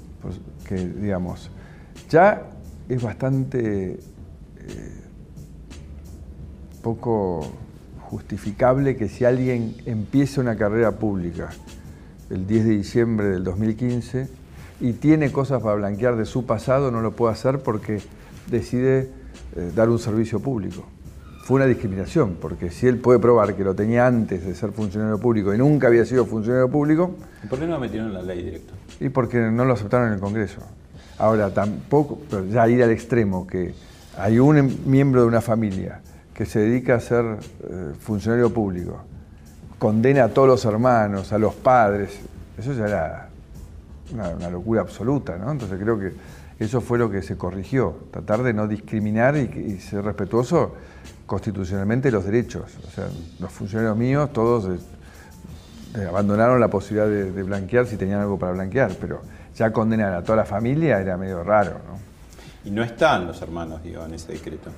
digamos, 0.76 1.50
ya 2.10 2.42
es 2.88 3.02
bastante 3.02 3.92
eh, 3.92 3.98
poco 6.82 7.46
justificable 8.00 8.96
que 8.96 9.08
si 9.08 9.24
alguien 9.24 9.74
empieza 9.86 10.40
una 10.40 10.56
carrera 10.56 10.92
pública 10.92 11.50
el 12.28 12.46
10 12.46 12.64
de 12.64 12.70
diciembre 12.70 13.26
del 13.28 13.44
2015 13.44 14.28
y 14.80 14.92
tiene 14.94 15.32
cosas 15.32 15.62
para 15.62 15.76
blanquear 15.76 16.16
de 16.16 16.26
su 16.26 16.44
pasado, 16.44 16.90
no 16.90 17.00
lo 17.00 17.12
puede 17.12 17.32
hacer 17.32 17.60
porque 17.60 18.00
decide 18.50 19.10
eh, 19.56 19.70
dar 19.74 19.88
un 19.88 19.98
servicio 19.98 20.40
público. 20.40 20.84
Fue 21.44 21.56
una 21.56 21.66
discriminación, 21.66 22.36
porque 22.40 22.70
si 22.70 22.86
él 22.86 22.98
puede 22.98 23.18
probar 23.18 23.56
que 23.56 23.64
lo 23.64 23.74
tenía 23.74 24.06
antes 24.06 24.44
de 24.44 24.54
ser 24.54 24.72
funcionario 24.72 25.18
público 25.18 25.52
y 25.54 25.58
nunca 25.58 25.88
había 25.88 26.04
sido 26.04 26.24
funcionario 26.24 26.68
público... 26.68 27.16
¿Y 27.42 27.46
por 27.46 27.58
qué 27.58 27.66
no 27.66 27.72
lo 27.72 27.80
metieron 27.80 28.08
en 28.08 28.14
la 28.14 28.22
ley 28.22 28.42
directo? 28.42 28.74
Y 29.00 29.08
porque 29.08 29.38
no 29.38 29.64
lo 29.64 29.74
aceptaron 29.74 30.08
en 30.08 30.14
el 30.14 30.20
Congreso. 30.20 30.60
Ahora, 31.18 31.52
tampoco, 31.52 32.18
pero 32.28 32.44
ya 32.46 32.68
ir 32.68 32.82
al 32.82 32.90
extremo, 32.90 33.46
que 33.46 33.74
hay 34.18 34.38
un 34.38 34.58
em, 34.58 34.76
miembro 34.86 35.22
de 35.22 35.26
una 35.26 35.40
familia 35.40 36.00
que 36.34 36.46
se 36.46 36.60
dedica 36.60 36.96
a 36.96 37.00
ser 37.00 37.24
eh, 37.24 37.92
funcionario 38.00 38.52
público, 38.52 39.00
condena 39.78 40.24
a 40.24 40.28
todos 40.28 40.48
los 40.48 40.64
hermanos, 40.64 41.32
a 41.32 41.38
los 41.38 41.54
padres, 41.54 42.18
eso 42.58 42.72
ya 42.72 42.86
era 42.86 43.28
una, 44.12 44.50
locura 44.50 44.80
absoluta, 44.80 45.36
¿no? 45.36 45.50
Entonces 45.50 45.78
creo 45.80 45.98
que 45.98 46.12
eso 46.58 46.80
fue 46.80 46.98
lo 46.98 47.10
que 47.10 47.22
se 47.22 47.36
corrigió, 47.36 47.96
tratar 48.10 48.42
de 48.42 48.52
no 48.52 48.68
discriminar 48.68 49.36
y, 49.36 49.78
ser 49.80 50.04
respetuoso 50.04 50.74
constitucionalmente 51.26 52.10
los 52.10 52.24
derechos. 52.24 52.64
O 52.86 52.90
sea, 52.90 53.08
los 53.40 53.50
funcionarios 53.50 53.96
míos, 53.96 54.32
todos 54.32 54.66
eh, 54.66 54.82
abandonaron 55.94 56.60
la 56.60 56.68
posibilidad 56.68 57.06
de, 57.08 57.42
blanquear 57.42 57.86
si 57.86 57.96
tenían 57.96 58.20
algo 58.20 58.38
para 58.38 58.52
blanquear, 58.52 58.92
pero 59.00 59.22
ya 59.54 59.72
condenar 59.72 60.14
a 60.14 60.22
toda 60.22 60.36
la 60.36 60.44
familia 60.44 61.00
era 61.00 61.16
medio 61.16 61.42
raro, 61.42 61.80
¿no? 61.86 62.12
Y 62.64 62.70
no 62.70 62.82
están 62.82 63.26
los 63.26 63.42
hermanos, 63.42 63.82
digo, 63.82 64.04
en 64.04 64.14
ese 64.14 64.32
decreto. 64.32 64.70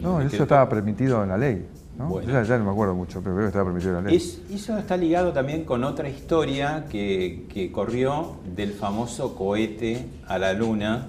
No, 0.00 0.20
eso 0.20 0.42
estaba 0.42 0.68
permitido 0.68 1.22
en 1.22 1.28
la 1.28 1.36
ley. 1.36 1.68
¿no? 1.98 2.20
Ya, 2.22 2.42
no 2.58 2.64
me 2.64 2.70
acuerdo 2.70 2.94
mucho, 2.94 3.20
pero 3.20 3.34
creo 3.34 3.46
que 3.46 3.48
estaba 3.48 3.66
permitido 3.66 3.98
en 3.98 4.04
la 4.04 4.10
ley. 4.10 4.16
eso 4.16 4.78
está 4.78 4.96
ligado 4.96 5.32
también 5.32 5.64
con 5.64 5.84
otra 5.84 6.08
historia 6.08 6.86
que, 6.88 7.46
que 7.52 7.70
corrió 7.70 8.36
del 8.44 8.72
famoso 8.72 9.34
cohete 9.34 10.06
a 10.26 10.38
la 10.38 10.52
luna 10.52 11.08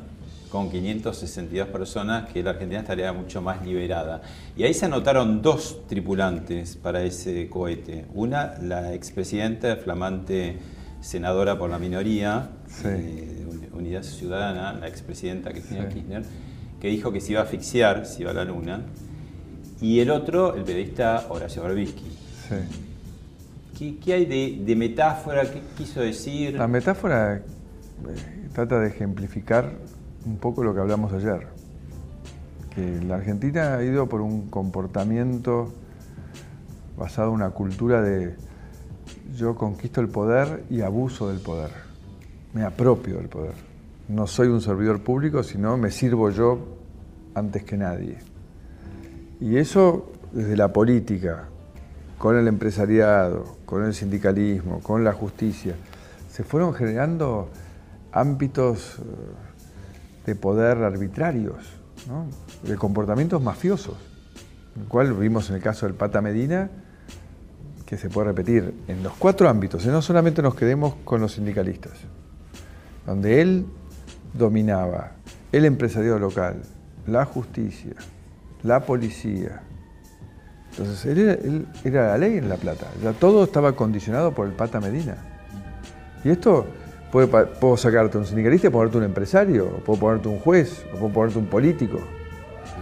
con 0.53 0.69
562 0.69 1.67
personas, 1.69 2.31
que 2.31 2.43
la 2.43 2.51
Argentina 2.51 2.81
estaría 2.81 3.11
mucho 3.11 3.41
más 3.41 3.65
liberada. 3.65 4.21
Y 4.55 4.61
ahí 4.61 4.75
se 4.75 4.85
anotaron 4.85 5.41
dos 5.41 5.87
tripulantes 5.87 6.75
para 6.75 7.01
ese 7.01 7.49
cohete. 7.49 8.05
Una, 8.13 8.59
la 8.61 8.93
expresidenta, 8.93 9.77
flamante 9.77 10.59
senadora 11.01 11.57
por 11.57 11.71
la 11.71 11.79
minoría, 11.79 12.49
eh, 12.85 13.43
de 13.51 13.75
Unidad 13.75 14.03
Ciudadana, 14.03 14.73
la 14.73 14.87
expresidenta 14.87 15.49
Cristina 15.49 15.89
Kirchner, 15.89 16.21
que 16.79 16.87
dijo 16.89 17.11
que 17.11 17.19
se 17.19 17.31
iba 17.31 17.41
a 17.41 17.45
asfixiar 17.45 18.05
si 18.05 18.21
iba 18.21 18.29
a 18.29 18.35
la 18.35 18.45
luna. 18.45 18.81
Y 19.81 20.01
el 20.01 20.11
otro, 20.11 20.55
el 20.55 20.63
periodista 20.63 21.25
Horacio 21.29 21.63
Berbisky. 21.63 22.11
¿Qué, 23.75 23.97
¿Qué, 23.97 24.13
hay 24.13 24.25
de, 24.27 24.61
de, 24.63 24.75
metáfora? 24.75 25.51
¿Qué 25.51 25.63
quiso 25.75 26.01
decir? 26.01 26.53
La 26.53 26.67
metáfora 26.67 27.37
eh, 27.37 27.41
trata 28.53 28.79
de 28.79 28.89
ejemplificar 28.89 29.71
un 30.25 30.37
poco 30.37 30.63
lo 30.63 30.73
que 30.73 30.81
hablamos 30.81 31.13
ayer, 31.13 31.47
que 32.73 33.01
la 33.01 33.15
Argentina 33.15 33.75
ha 33.75 33.83
ido 33.83 34.07
por 34.07 34.21
un 34.21 34.49
comportamiento 34.49 35.71
basado 36.97 37.29
en 37.29 37.35
una 37.35 37.49
cultura 37.51 38.01
de 38.01 38.35
yo 39.35 39.55
conquisto 39.55 40.01
el 40.01 40.09
poder 40.09 40.63
y 40.69 40.81
abuso 40.81 41.29
del 41.29 41.39
poder, 41.39 41.71
me 42.53 42.63
apropio 42.63 43.17
del 43.17 43.29
poder. 43.29 43.55
No 44.07 44.27
soy 44.27 44.47
un 44.47 44.61
servidor 44.61 45.01
público, 45.01 45.43
sino 45.43 45.77
me 45.77 45.89
sirvo 45.89 46.29
yo 46.29 46.59
antes 47.33 47.63
que 47.63 47.77
nadie. 47.77 48.17
Y 49.39 49.57
eso 49.57 50.11
desde 50.31 50.55
la 50.55 50.71
política, 50.71 51.47
con 52.17 52.37
el 52.37 52.47
empresariado, 52.47 53.57
con 53.65 53.83
el 53.83 53.93
sindicalismo, 53.93 54.79
con 54.81 55.03
la 55.03 55.13
justicia, 55.13 55.75
se 56.29 56.43
fueron 56.43 56.73
generando 56.73 57.49
ámbitos 58.11 58.99
eh, 58.99 59.03
de 60.25 60.35
poder 60.35 60.77
arbitrarios, 60.77 61.57
de 62.63 62.75
comportamientos 62.75 63.41
mafiosos, 63.41 63.97
el 64.79 64.87
cual 64.87 65.13
vimos 65.13 65.49
en 65.49 65.57
el 65.57 65.61
caso 65.61 65.85
del 65.85 65.95
Pata 65.95 66.21
Medina, 66.21 66.69
que 67.85 67.97
se 67.97 68.09
puede 68.09 68.27
repetir 68.27 68.73
en 68.87 69.03
los 69.03 69.13
cuatro 69.13 69.49
ámbitos, 69.49 69.85
no 69.85 70.01
solamente 70.01 70.41
nos 70.41 70.55
quedemos 70.55 70.95
con 71.03 71.21
los 71.21 71.33
sindicalistas, 71.33 71.93
donde 73.05 73.41
él 73.41 73.65
dominaba 74.33 75.11
el 75.51 75.65
empresariado 75.65 76.17
local, 76.17 76.63
la 77.05 77.25
justicia, 77.25 77.93
la 78.63 78.85
policía. 78.85 79.61
Entonces, 80.71 81.05
él 81.05 81.19
era, 81.19 81.33
él 81.33 81.67
era 81.83 82.07
la 82.07 82.17
ley 82.17 82.37
en 82.37 82.49
La 82.49 82.55
Plata, 82.55 82.87
ya 83.03 83.13
todo 83.13 83.43
estaba 83.43 83.73
condicionado 83.73 84.33
por 84.33 84.47
el 84.47 84.53
Pata 84.53 84.79
Medina. 84.79 85.17
Y 86.23 86.29
esto 86.29 86.65
Puedo, 87.13 87.77
sacarte 87.77 88.17
un 88.17 88.25
sindicalista 88.25 88.69
y 88.69 88.69
ponerte 88.71 88.97
un 88.97 89.03
empresario, 89.03 89.67
o 89.67 89.83
puedo 89.83 89.99
ponerte 89.99 90.27
un 90.29 90.39
juez, 90.39 90.83
o 90.91 90.97
puedo 90.97 91.13
ponerte 91.13 91.37
un 91.37 91.45
político. 91.45 91.99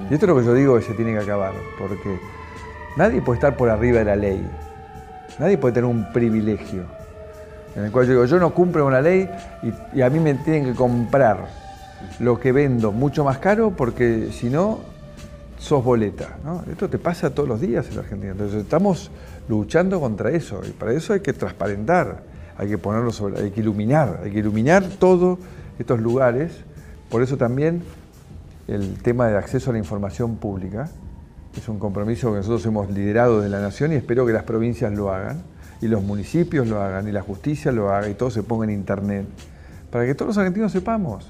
Y 0.10 0.14
esto 0.14 0.26
es 0.26 0.30
lo 0.30 0.40
que 0.40 0.46
yo 0.46 0.54
digo 0.54 0.78
que 0.78 0.84
se 0.84 0.94
tiene 0.94 1.12
que 1.12 1.20
acabar, 1.20 1.52
porque 1.78 2.18
nadie 2.96 3.22
puede 3.22 3.40
estar 3.40 3.58
por 3.58 3.70
arriba 3.70 4.00
de 4.00 4.06
la 4.06 4.16
ley. 4.16 4.42
Nadie 5.38 5.58
puede 5.58 5.74
tener 5.74 5.90
un 5.90 6.14
privilegio. 6.14 6.84
En 7.76 7.84
el 7.84 7.92
cual 7.92 8.06
yo 8.06 8.14
digo, 8.14 8.24
yo 8.24 8.40
no 8.40 8.54
cumplo 8.54 8.90
la 8.90 9.02
ley 9.02 9.30
y, 9.94 10.02
a 10.02 10.10
mí 10.10 10.22
me 10.22 10.34
tienen 10.36 10.64
que 10.64 10.76
comprar 10.76 11.50
lo 12.22 12.40
que 12.40 12.54
vendo 12.54 12.94
mucho 12.94 13.26
más 13.26 13.38
caro 13.40 13.72
porque 13.72 14.30
si 14.32 14.50
no, 14.50 14.80
sos 15.58 15.84
boleta. 15.84 16.38
Esto 16.72 16.88
te 16.90 17.00
pasa 17.00 17.32
todos 17.32 17.50
los 17.50 17.60
días 17.60 17.86
en 17.90 17.96
la 17.96 18.02
Argentina. 18.04 18.32
Entonces 18.32 18.62
estamos 18.62 19.12
luchando 19.50 20.00
contra 20.00 20.32
eso 20.32 20.62
y 20.66 20.72
para 20.72 20.94
eso 20.94 21.12
hay 21.12 21.20
que 21.20 21.34
transparentar 21.34 22.31
hay 22.58 22.68
que 22.68 22.78
ponerlo 22.78 23.12
sobre, 23.12 23.42
hay 23.42 23.52
que 23.52 23.62
iluminar, 23.62 24.22
hay 24.24 24.32
que 24.32 24.40
iluminar 24.40 24.84
todos 25.00 25.40
estos 25.80 26.00
lugares. 26.00 26.52
Por 27.10 27.24
eso 27.24 27.38
también 27.38 27.84
el 28.68 29.02
tema 29.02 29.28
de 29.28 29.38
acceso 29.38 29.72
a 29.72 29.74
la 29.74 29.80
información 29.80 30.38
pública 30.38 30.90
Es 31.58 31.68
un 31.68 31.80
compromiso 31.80 32.32
que 32.32 32.38
nosotros 32.38 32.66
hemos 32.66 32.90
liderado 32.90 33.42
de 33.42 33.50
la 33.50 33.60
nación 33.60 33.92
y 33.92 33.96
espero 33.96 34.26
que 34.26 34.32
las 34.32 34.44
provincias 34.44 34.94
lo 34.94 35.12
hagan, 35.12 35.44
y 35.82 35.88
los 35.88 36.02
municipios 36.02 36.68
lo 36.68 36.82
hagan, 36.82 37.08
y 37.08 37.12
la 37.12 37.22
justicia 37.22 37.72
lo 37.74 37.92
haga, 37.92 38.08
y 38.08 38.14
todo 38.14 38.30
se 38.30 38.42
ponga 38.42 38.64
en 38.66 38.72
internet, 38.72 39.26
para 39.92 40.06
que 40.06 40.16
todos 40.16 40.28
los 40.28 40.38
argentinos 40.38 40.72
sepamos 40.72 41.30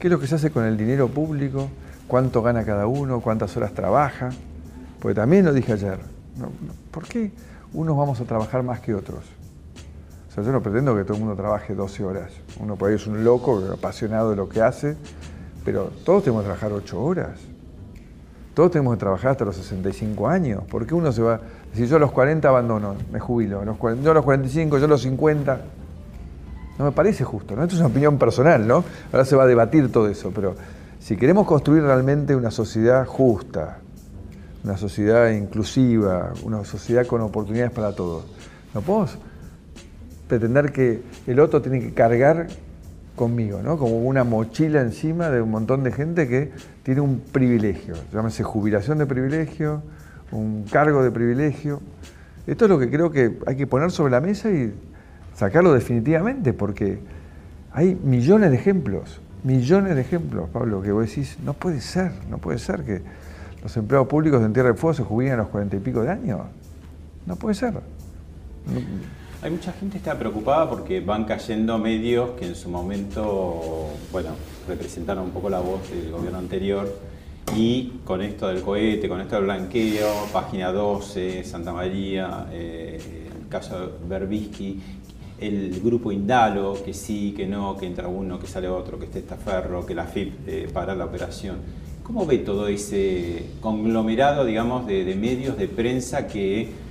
qué 0.00 0.08
es 0.08 0.12
lo 0.12 0.18
que 0.18 0.26
se 0.26 0.34
hace 0.34 0.50
con 0.50 0.64
el 0.64 0.76
dinero 0.76 1.06
público, 1.08 1.68
cuánto 2.08 2.42
gana 2.42 2.64
cada 2.64 2.88
uno, 2.88 3.20
cuántas 3.20 3.56
horas 3.56 3.72
trabaja. 3.72 4.30
Porque 4.98 5.14
también 5.14 5.44
lo 5.44 5.52
dije 5.52 5.74
ayer, 5.74 5.98
¿por 6.90 7.06
qué 7.06 7.30
unos 7.72 7.96
vamos 7.96 8.20
a 8.20 8.24
trabajar 8.24 8.64
más 8.64 8.80
que 8.80 8.94
otros? 8.94 9.24
O 10.32 10.34
sea, 10.34 10.44
yo 10.44 10.50
no 10.50 10.62
pretendo 10.62 10.96
que 10.96 11.04
todo 11.04 11.18
el 11.18 11.24
mundo 11.24 11.36
trabaje 11.36 11.74
12 11.74 12.04
horas. 12.04 12.32
Uno 12.58 12.74
por 12.76 12.88
ahí 12.88 12.94
es 12.94 13.06
un 13.06 13.22
loco, 13.22 13.62
apasionado 13.70 14.30
de 14.30 14.36
lo 14.36 14.48
que 14.48 14.62
hace, 14.62 14.96
pero 15.62 15.90
todos 16.06 16.22
tenemos 16.22 16.42
que 16.42 16.46
trabajar 16.46 16.72
8 16.72 17.02
horas. 17.02 17.38
Todos 18.54 18.70
tenemos 18.70 18.94
que 18.94 19.00
trabajar 19.00 19.32
hasta 19.32 19.44
los 19.44 19.56
65 19.56 20.26
años. 20.26 20.62
¿Por 20.70 20.86
qué 20.86 20.94
uno 20.94 21.12
se 21.12 21.20
va? 21.20 21.38
Si 21.74 21.86
yo 21.86 21.96
a 21.96 21.98
los 21.98 22.12
40 22.12 22.48
abandono, 22.48 22.94
me 23.12 23.20
jubilo. 23.20 23.62
yo 23.62 24.10
a 24.10 24.14
los 24.14 24.24
45, 24.24 24.78
yo 24.78 24.86
a 24.86 24.88
los 24.88 25.02
50. 25.02 25.60
No 26.78 26.84
me 26.86 26.92
parece 26.92 27.24
justo, 27.24 27.54
¿no? 27.54 27.64
Esto 27.64 27.74
es 27.74 27.80
una 27.80 27.90
opinión 27.90 28.16
personal, 28.16 28.66
¿no? 28.66 28.84
Ahora 29.12 29.26
se 29.26 29.36
va 29.36 29.42
a 29.42 29.46
debatir 29.46 29.92
todo 29.92 30.08
eso, 30.08 30.32
pero 30.34 30.54
si 30.98 31.14
queremos 31.14 31.46
construir 31.46 31.82
realmente 31.82 32.34
una 32.34 32.50
sociedad 32.50 33.04
justa, 33.04 33.80
una 34.64 34.78
sociedad 34.78 35.28
inclusiva, 35.28 36.32
una 36.42 36.64
sociedad 36.64 37.06
con 37.06 37.20
oportunidades 37.20 37.72
para 37.72 37.94
todos, 37.94 38.24
no 38.72 38.80
podemos 38.80 39.18
pretender 40.32 40.72
que 40.72 41.02
el 41.26 41.40
otro 41.40 41.60
tiene 41.60 41.78
que 41.78 41.92
cargar 41.92 42.46
conmigo, 43.16 43.60
¿no? 43.62 43.76
como 43.76 43.98
una 43.98 44.24
mochila 44.24 44.80
encima 44.80 45.28
de 45.28 45.42
un 45.42 45.50
montón 45.50 45.84
de 45.84 45.92
gente 45.92 46.26
que 46.26 46.52
tiene 46.82 47.02
un 47.02 47.20
privilegio, 47.20 47.96
llámese 48.10 48.42
jubilación 48.42 48.96
de 48.96 49.04
privilegio, 49.04 49.82
un 50.30 50.64
cargo 50.72 51.04
de 51.04 51.10
privilegio. 51.10 51.82
Esto 52.46 52.64
es 52.64 52.70
lo 52.70 52.78
que 52.78 52.88
creo 52.88 53.10
que 53.10 53.36
hay 53.46 53.56
que 53.56 53.66
poner 53.66 53.90
sobre 53.90 54.12
la 54.12 54.22
mesa 54.22 54.50
y 54.50 54.72
sacarlo 55.34 55.74
definitivamente, 55.74 56.54
porque 56.54 57.00
hay 57.70 57.94
millones 57.94 58.52
de 58.52 58.56
ejemplos, 58.56 59.20
millones 59.44 59.96
de 59.96 60.00
ejemplos, 60.00 60.48
Pablo, 60.48 60.80
que 60.80 60.92
vos 60.92 61.06
decís, 61.06 61.36
no 61.44 61.52
puede 61.52 61.82
ser, 61.82 62.10
no 62.30 62.38
puede 62.38 62.58
ser 62.58 62.84
que 62.84 63.02
los 63.62 63.76
empleados 63.76 64.08
públicos 64.08 64.42
en 64.42 64.54
Tierra 64.54 64.70
del 64.70 64.78
Fuego 64.78 64.94
se 64.94 65.02
jubilen 65.02 65.34
a 65.34 65.36
los 65.36 65.48
cuarenta 65.48 65.76
y 65.76 65.80
pico 65.80 66.02
de 66.02 66.10
años. 66.10 66.40
No 67.26 67.36
puede 67.36 67.54
ser. 67.54 67.74
Hay 69.42 69.50
mucha 69.50 69.72
gente 69.72 69.94
que 69.94 69.98
está 69.98 70.16
preocupada 70.16 70.70
porque 70.70 71.00
van 71.00 71.24
cayendo 71.24 71.76
medios 71.76 72.30
que 72.38 72.46
en 72.46 72.54
su 72.54 72.68
momento, 72.68 73.88
bueno, 74.12 74.30
representaron 74.68 75.24
un 75.24 75.30
poco 75.32 75.50
la 75.50 75.58
voz 75.58 75.90
del 75.90 76.12
gobierno 76.12 76.38
anterior 76.38 76.96
y 77.56 77.94
con 78.04 78.22
esto 78.22 78.46
del 78.46 78.62
cohete, 78.62 79.08
con 79.08 79.20
esto 79.20 79.34
del 79.34 79.46
blanqueo, 79.46 80.28
página 80.32 80.70
12, 80.70 81.42
Santa 81.42 81.72
María, 81.72 82.46
eh, 82.52 83.00
el 83.42 83.48
caso 83.48 83.98
Berbisky, 84.08 84.80
el 85.40 85.80
grupo 85.80 86.12
Indalo, 86.12 86.78
que 86.84 86.94
sí, 86.94 87.34
que 87.36 87.44
no, 87.44 87.76
que 87.76 87.86
entra 87.86 88.06
uno, 88.06 88.38
que 88.38 88.46
sale 88.46 88.68
otro, 88.68 88.96
que 88.96 89.06
esté 89.06 89.18
estaferro, 89.18 89.84
que 89.84 89.96
la 89.96 90.04
FIP 90.04 90.34
eh, 90.46 90.70
para 90.72 90.94
la 90.94 91.04
operación. 91.04 91.56
¿Cómo 92.04 92.26
ve 92.26 92.38
todo 92.38 92.68
ese 92.68 93.46
conglomerado, 93.60 94.44
digamos, 94.44 94.86
de 94.86 95.16
medios 95.16 95.58
de 95.58 95.66
prensa 95.66 96.28
que 96.28 96.81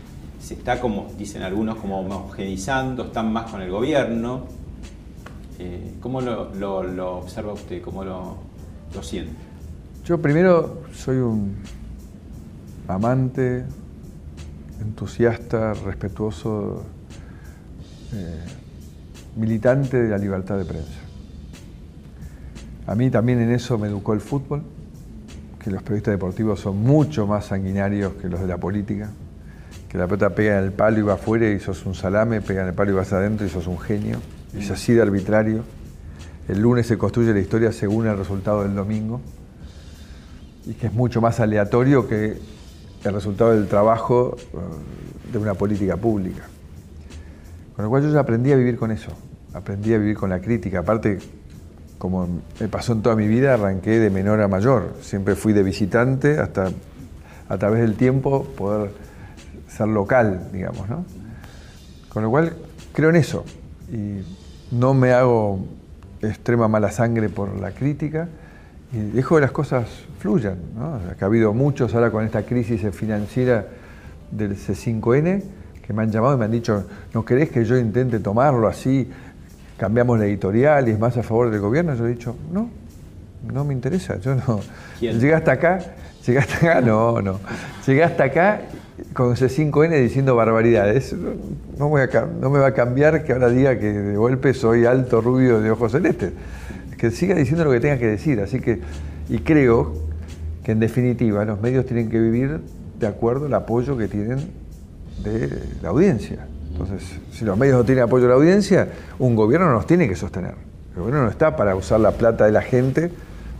se 0.41 0.55
está, 0.55 0.81
como 0.81 1.07
dicen 1.17 1.43
algunos, 1.43 1.77
como 1.77 1.99
homogenizando, 1.99 3.05
están 3.05 3.31
más 3.31 3.51
con 3.51 3.61
el 3.61 3.69
gobierno. 3.69 4.45
Eh, 5.59 5.93
¿Cómo 6.01 6.19
lo, 6.19 7.19
observa 7.19 7.53
usted? 7.53 7.81
¿Cómo 7.81 8.03
lo, 8.03 8.37
siente? 9.03 9.33
Yo 10.03 10.19
primero 10.19 10.81
soy 10.93 11.17
un 11.17 11.57
amante, 12.87 13.63
entusiasta, 14.81 15.75
respetuoso, 15.75 16.83
eh, 18.13 18.39
militante 19.35 20.01
de 20.01 20.09
la 20.09 20.17
libertad 20.17 20.57
de 20.57 20.65
prensa. 20.65 20.99
A 22.87 22.95
mí 22.95 23.11
también 23.11 23.39
en 23.41 23.51
eso 23.51 23.77
me 23.77 23.87
educó 23.87 24.13
el 24.13 24.21
fútbol, 24.21 24.63
que 25.63 25.69
los 25.69 25.83
periodistas 25.83 26.13
deportivos 26.13 26.59
son 26.59 26.81
mucho 26.81 27.27
más 27.27 27.45
sanguinarios 27.45 28.13
que 28.13 28.27
los 28.27 28.41
de 28.41 28.47
la 28.47 28.57
política 28.57 29.11
que 29.91 29.97
la 29.97 30.07
pelota 30.07 30.29
pega 30.29 30.57
en 30.57 30.63
el 30.63 30.71
palo 30.71 30.99
y 30.99 31.01
va 31.01 31.15
afuera 31.15 31.49
y 31.49 31.59
sos 31.59 31.85
un 31.85 31.95
salame, 31.95 32.39
pega 32.39 32.61
en 32.61 32.69
el 32.69 32.73
palo 32.73 32.91
y 32.91 32.93
vas 32.93 33.11
adentro 33.11 33.45
y 33.45 33.49
sos 33.49 33.67
un 33.67 33.77
genio. 33.77 34.19
Es 34.57 34.71
así 34.71 34.93
de 34.93 35.01
arbitrario. 35.01 35.63
El 36.47 36.61
lunes 36.61 36.87
se 36.87 36.97
construye 36.97 37.33
la 37.33 37.41
historia 37.41 37.73
según 37.73 38.07
el 38.07 38.17
resultado 38.17 38.63
del 38.63 38.73
domingo 38.73 39.19
y 40.65 40.75
que 40.75 40.87
es 40.87 40.93
mucho 40.93 41.19
más 41.19 41.41
aleatorio 41.41 42.07
que 42.07 42.37
el 43.03 43.13
resultado 43.13 43.51
del 43.51 43.67
trabajo 43.67 44.37
eh, 44.37 44.57
de 45.33 45.37
una 45.37 45.55
política 45.55 45.97
pública. 45.97 46.43
Con 47.75 47.83
lo 47.83 47.89
cual 47.89 48.03
yo 48.03 48.13
ya 48.13 48.21
aprendí 48.21 48.53
a 48.53 48.55
vivir 48.55 48.77
con 48.77 48.91
eso, 48.91 49.11
aprendí 49.53 49.93
a 49.93 49.97
vivir 49.97 50.15
con 50.15 50.29
la 50.29 50.39
crítica. 50.39 50.79
Aparte, 50.79 51.19
como 51.97 52.29
me 52.61 52.67
pasó 52.69 52.93
en 52.93 53.01
toda 53.01 53.17
mi 53.17 53.27
vida, 53.27 53.55
arranqué 53.55 53.99
de 53.99 54.09
menor 54.09 54.39
a 54.39 54.47
mayor. 54.47 54.93
Siempre 55.01 55.35
fui 55.35 55.51
de 55.51 55.63
visitante 55.63 56.39
hasta 56.39 56.71
a 57.49 57.57
través 57.57 57.81
del 57.81 57.95
tiempo 57.95 58.45
poder 58.55 59.11
ser 59.76 59.88
local, 59.88 60.49
digamos, 60.51 60.89
¿no? 60.89 61.05
Con 62.09 62.24
lo 62.24 62.30
cual 62.30 62.53
creo 62.93 63.09
en 63.09 63.15
eso 63.15 63.45
y 63.91 64.19
no 64.76 64.93
me 64.93 65.11
hago 65.11 65.65
extrema 66.22 66.67
mala 66.67 66.91
sangre 66.91 67.30
por 67.30 67.59
la 67.59 67.72
crítica 67.72 68.28
y 68.93 68.99
dejo 68.99 69.36
que 69.36 69.41
las 69.41 69.51
cosas 69.51 69.88
fluyan, 70.19 70.57
¿no? 70.76 70.99
ha 71.19 71.26
habido 71.26 71.53
muchos 71.53 71.95
ahora 71.95 72.11
con 72.11 72.26
esta 72.26 72.43
crisis 72.43 72.82
financiera 72.93 73.65
del 74.30 74.57
C5N 74.57 75.41
que 75.86 75.93
me 75.93 76.03
han 76.03 76.11
llamado 76.11 76.36
y 76.36 76.38
me 76.38 76.45
han 76.45 76.51
dicho, 76.51 76.86
¿no 77.13 77.26
querés 77.26 77.49
que 77.49 77.65
yo 77.65 77.78
intente 77.78 78.19
tomarlo 78.19 78.67
así? 78.67 79.09
Cambiamos 79.78 80.19
la 80.19 80.26
editorial 80.26 80.88
y 80.88 80.91
es 80.91 80.99
más 80.99 81.17
a 81.17 81.24
favor 81.24 81.49
del 81.49 81.59
gobierno. 81.59 81.95
Yo 81.95 82.05
he 82.05 82.09
dicho, 82.09 82.36
no, 82.51 82.69
no 83.51 83.65
me 83.65 83.74
interesa, 83.74 84.17
yo 84.19 84.36
no. 84.36 84.59
Llegué 84.99 85.34
hasta 85.34 85.53
acá, 85.53 85.80
llegué 86.26 86.39
hasta 86.39 86.55
acá, 86.57 86.82
no, 86.82 87.22
no. 87.22 87.39
Llegué 87.86 88.03
hasta 88.03 88.26
acá 88.26 88.61
con 89.13 89.33
ese 89.33 89.47
5N 89.47 90.01
diciendo 90.01 90.35
barbaridades. 90.35 91.15
No 91.77 91.89
me 91.89 92.59
va 92.59 92.67
a 92.67 92.73
cambiar 92.73 93.23
que 93.23 93.33
ahora 93.33 93.49
diga 93.49 93.77
que 93.79 93.91
de 93.91 94.15
golpe 94.15 94.53
soy 94.53 94.85
alto, 94.85 95.21
rubio, 95.21 95.59
de 95.59 95.71
ojos 95.71 95.91
celestes. 95.91 96.33
Que 96.97 97.11
siga 97.11 97.35
diciendo 97.35 97.65
lo 97.65 97.71
que 97.71 97.79
tenga 97.79 97.97
que 97.97 98.07
decir. 98.07 98.39
Así 98.41 98.59
que, 98.59 98.79
y 99.29 99.39
creo 99.39 99.93
que 100.63 100.71
en 100.71 100.79
definitiva 100.79 101.43
los 101.45 101.59
medios 101.59 101.85
tienen 101.85 102.09
que 102.09 102.19
vivir 102.19 102.59
de 102.99 103.07
acuerdo 103.07 103.47
al 103.47 103.53
apoyo 103.55 103.97
que 103.97 104.07
tienen 104.07 104.39
de 105.23 105.49
la 105.81 105.89
audiencia. 105.89 106.45
Entonces, 106.71 107.03
si 107.31 107.43
los 107.43 107.57
medios 107.57 107.77
no 107.77 107.83
tienen 107.83 108.03
apoyo 108.03 108.23
de 108.23 108.29
la 108.29 108.35
audiencia, 108.35 108.87
un 109.19 109.35
gobierno 109.35 109.71
nos 109.71 109.87
tiene 109.87 110.07
que 110.07 110.15
sostener. 110.15 110.53
El 110.93 111.01
gobierno 111.01 111.23
no 111.23 111.29
está 111.29 111.55
para 111.55 111.75
usar 111.75 111.99
la 111.99 112.11
plata 112.11 112.45
de 112.45 112.51
la 112.51 112.61
gente 112.61 113.11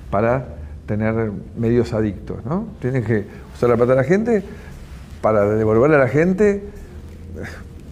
para 0.10 0.46
tener 0.86 1.32
medios 1.58 1.94
adictos, 1.94 2.46
¿no? 2.46 2.68
Tiene 2.80 3.02
que 3.02 3.26
usar 3.56 3.70
la 3.70 3.78
plata 3.78 3.94
de 3.94 3.98
la 3.98 4.04
gente 4.04 4.44
para 5.22 5.46
devolverle 5.46 5.96
a 5.96 6.00
la 6.00 6.08
gente 6.08 6.64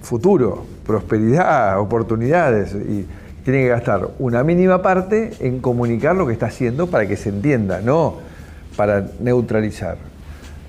futuro, 0.02 0.66
prosperidad, 0.86 1.80
oportunidades. 1.80 2.74
Y 2.74 3.06
tiene 3.44 3.62
que 3.62 3.70
gastar 3.70 4.10
una 4.20 4.44
mínima 4.44 4.82
parte 4.82 5.32
en 5.40 5.60
comunicar 5.60 6.16
lo 6.16 6.28
que 6.28 6.34
está 6.34 6.48
haciendo 6.48 6.88
para 6.88 7.08
que 7.08 7.16
se 7.16 7.30
entienda, 7.30 7.82
no 7.82 8.16
para 8.76 9.08
neutralizar. 9.20 9.98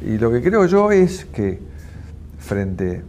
Y 0.02 0.18
lo 0.18 0.30
que 0.30 0.42
creo 0.42 0.66
yo 0.66 0.90
es 0.90 1.24
que 1.26 1.60
frente 2.38 3.02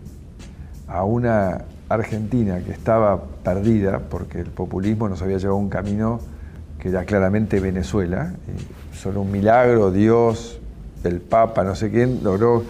a 0.88 1.04
una 1.04 1.64
Argentina 1.90 2.60
que 2.60 2.72
estaba 2.72 3.22
perdida, 3.44 4.00
porque 4.00 4.40
el 4.40 4.50
populismo 4.50 5.10
nos 5.10 5.22
había 5.22 5.38
llevado 5.38 5.58
a 5.58 5.60
un 5.60 5.70
camino 5.70 6.20
que 6.80 6.90
era 6.90 7.06
claramente 7.06 7.60
Venezuela, 7.60 8.34
y 8.48 8.96
solo 8.96 9.22
un 9.22 9.32
milagro, 9.32 9.92
Dios, 9.92 10.60
el 11.04 11.22
Papa, 11.22 11.64
no 11.64 11.76
sé 11.76 11.92
quién, 11.92 12.24
logró 12.24 12.64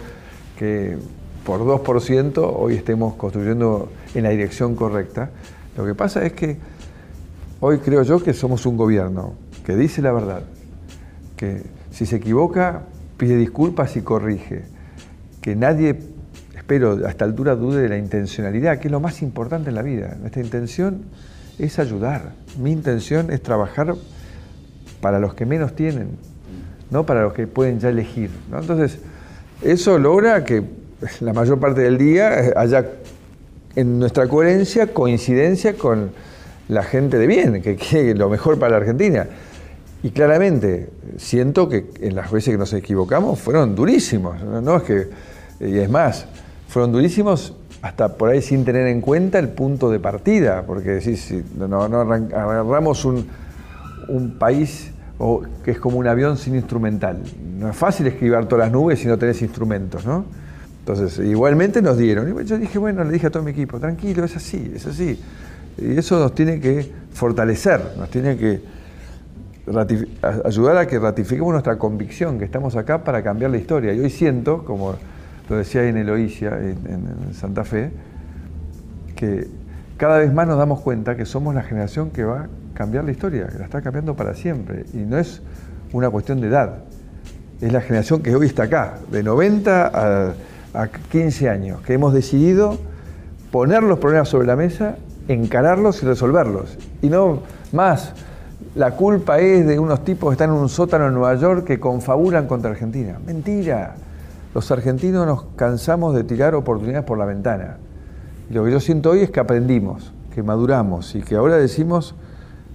que 0.62 0.96
por 1.44 1.58
2% 1.58 2.52
hoy 2.56 2.74
estemos 2.74 3.14
construyendo 3.14 3.90
en 4.14 4.22
la 4.22 4.28
dirección 4.28 4.76
correcta. 4.76 5.30
Lo 5.76 5.84
que 5.84 5.92
pasa 5.92 6.24
es 6.24 6.34
que 6.34 6.56
hoy 7.58 7.78
creo 7.78 8.04
yo 8.04 8.22
que 8.22 8.32
somos 8.32 8.64
un 8.64 8.76
gobierno 8.76 9.32
que 9.66 9.74
dice 9.74 10.02
la 10.02 10.12
verdad, 10.12 10.44
que 11.36 11.64
si 11.90 12.06
se 12.06 12.14
equivoca 12.14 12.82
pide 13.16 13.36
disculpas 13.36 13.96
y 13.96 14.02
corrige, 14.02 14.62
que 15.40 15.56
nadie, 15.56 15.98
espero, 16.54 17.04
a 17.06 17.10
esta 17.10 17.24
altura 17.24 17.56
dude 17.56 17.82
de 17.82 17.88
la 17.88 17.98
intencionalidad, 17.98 18.78
que 18.78 18.86
es 18.86 18.92
lo 18.92 19.00
más 19.00 19.20
importante 19.20 19.70
en 19.70 19.74
la 19.74 19.82
vida. 19.82 20.16
Nuestra 20.20 20.42
intención 20.42 21.06
es 21.58 21.80
ayudar, 21.80 22.34
mi 22.56 22.70
intención 22.70 23.32
es 23.32 23.42
trabajar 23.42 23.96
para 25.00 25.18
los 25.18 25.34
que 25.34 25.44
menos 25.44 25.74
tienen, 25.74 26.10
no 26.92 27.04
para 27.04 27.22
los 27.22 27.32
que 27.32 27.48
pueden 27.48 27.80
ya 27.80 27.88
elegir. 27.88 28.30
Entonces, 28.56 29.00
eso 29.64 29.98
logra 29.98 30.44
que 30.44 30.62
la 31.20 31.32
mayor 31.32 31.58
parte 31.58 31.80
del 31.82 31.98
día 31.98 32.52
haya 32.56 32.86
en 33.74 33.98
nuestra 33.98 34.28
coherencia 34.28 34.88
coincidencia 34.88 35.74
con 35.74 36.10
la 36.68 36.82
gente 36.82 37.18
de 37.18 37.26
bien, 37.26 37.62
que 37.62 37.76
quiere 37.76 38.14
lo 38.14 38.28
mejor 38.28 38.58
para 38.58 38.72
la 38.72 38.76
Argentina. 38.78 39.26
Y 40.02 40.10
claramente, 40.10 40.90
siento 41.16 41.68
que 41.68 41.90
en 42.00 42.16
las 42.16 42.30
veces 42.30 42.52
que 42.52 42.58
nos 42.58 42.72
equivocamos 42.72 43.38
fueron 43.38 43.74
durísimos. 43.74 44.42
No, 44.42 44.76
es 44.76 44.82
que, 44.82 45.08
y 45.60 45.78
es 45.78 45.88
más, 45.88 46.26
fueron 46.68 46.92
durísimos 46.92 47.54
hasta 47.82 48.16
por 48.16 48.30
ahí 48.30 48.42
sin 48.42 48.64
tener 48.64 48.86
en 48.86 49.00
cuenta 49.00 49.38
el 49.38 49.48
punto 49.48 49.90
de 49.90 50.00
partida, 50.00 50.64
porque 50.66 51.00
si, 51.00 51.16
si 51.16 51.42
no, 51.56 51.88
no 51.88 52.00
agarramos 52.00 53.04
un, 53.04 53.28
un 54.08 54.38
país 54.38 54.91
o, 55.24 55.40
que 55.64 55.70
es 55.70 55.78
como 55.78 55.98
un 55.98 56.06
avión 56.08 56.36
sin 56.36 56.56
instrumental. 56.56 57.22
No 57.56 57.70
es 57.70 57.76
fácil 57.76 58.08
esquivar 58.08 58.46
todas 58.46 58.66
las 58.66 58.72
nubes 58.72 58.98
si 58.98 59.06
no 59.06 59.16
tenés 59.16 59.40
instrumentos, 59.40 60.04
¿no? 60.04 60.24
Entonces, 60.80 61.24
igualmente 61.24 61.80
nos 61.80 61.96
dieron. 61.96 62.28
Y 62.28 62.44
yo 62.44 62.58
dije, 62.58 62.76
bueno, 62.76 63.04
le 63.04 63.12
dije 63.12 63.28
a 63.28 63.30
todo 63.30 63.44
mi 63.44 63.52
equipo, 63.52 63.78
tranquilo, 63.78 64.24
es 64.24 64.34
así, 64.34 64.72
es 64.74 64.84
así. 64.84 65.20
Y 65.78 65.96
eso 65.96 66.18
nos 66.18 66.34
tiene 66.34 66.58
que 66.58 66.90
fortalecer, 67.12 67.80
nos 67.96 68.10
tiene 68.10 68.36
que 68.36 68.60
ayudar 70.44 70.76
a 70.76 70.86
que 70.88 70.98
ratifiquemos 70.98 71.52
nuestra 71.52 71.78
convicción, 71.78 72.40
que 72.40 72.44
estamos 72.44 72.74
acá 72.74 73.04
para 73.04 73.22
cambiar 73.22 73.52
la 73.52 73.58
historia. 73.58 73.92
Y 73.92 74.00
hoy 74.00 74.10
siento, 74.10 74.64
como 74.64 74.96
lo 75.48 75.56
decía 75.56 75.84
en 75.84 75.98
Eloísia, 75.98 76.58
en, 76.58 76.78
en 77.28 77.34
Santa 77.34 77.62
Fe, 77.62 77.92
que 79.14 79.46
cada 79.96 80.18
vez 80.18 80.32
más 80.32 80.48
nos 80.48 80.58
damos 80.58 80.80
cuenta 80.80 81.16
que 81.16 81.26
somos 81.26 81.54
la 81.54 81.62
generación 81.62 82.10
que 82.10 82.24
va 82.24 82.48
cambiar 82.74 83.04
la 83.04 83.10
historia, 83.12 83.48
la 83.58 83.64
está 83.64 83.82
cambiando 83.82 84.14
para 84.16 84.34
siempre. 84.34 84.84
Y 84.92 84.98
no 84.98 85.18
es 85.18 85.42
una 85.92 86.10
cuestión 86.10 86.40
de 86.40 86.48
edad, 86.48 86.84
es 87.60 87.72
la 87.72 87.80
generación 87.80 88.22
que 88.22 88.34
hoy 88.34 88.46
está 88.46 88.64
acá, 88.64 88.98
de 89.10 89.22
90 89.22 89.90
a 89.94 90.34
a 90.74 90.88
15 90.88 91.48
años, 91.48 91.80
que 91.82 91.94
hemos 91.94 92.12
decidido 92.12 92.78
poner 93.50 93.82
los 93.82 93.98
problemas 93.98 94.28
sobre 94.28 94.46
la 94.46 94.56
mesa, 94.56 94.96
encararlos 95.28 96.02
y 96.02 96.06
resolverlos. 96.06 96.78
Y 97.02 97.08
no 97.08 97.40
más, 97.72 98.14
la 98.74 98.92
culpa 98.92 99.38
es 99.38 99.66
de 99.66 99.78
unos 99.78 100.04
tipos 100.04 100.30
que 100.30 100.34
están 100.34 100.50
en 100.50 100.56
un 100.56 100.68
sótano 100.68 101.08
en 101.08 101.14
Nueva 101.14 101.34
York 101.34 101.64
que 101.64 101.78
confabulan 101.78 102.46
contra 102.46 102.70
Argentina. 102.70 103.18
Mentira. 103.24 103.94
Los 104.54 104.70
argentinos 104.70 105.26
nos 105.26 105.44
cansamos 105.56 106.14
de 106.14 106.24
tirar 106.24 106.54
oportunidades 106.54 107.04
por 107.04 107.18
la 107.18 107.24
ventana. 107.24 107.78
Lo 108.50 108.64
que 108.64 108.70
yo 108.70 108.80
siento 108.80 109.10
hoy 109.10 109.20
es 109.20 109.30
que 109.30 109.40
aprendimos, 109.40 110.12
que 110.34 110.42
maduramos 110.42 111.14
y 111.14 111.22
que 111.22 111.36
ahora 111.36 111.56
decimos, 111.56 112.14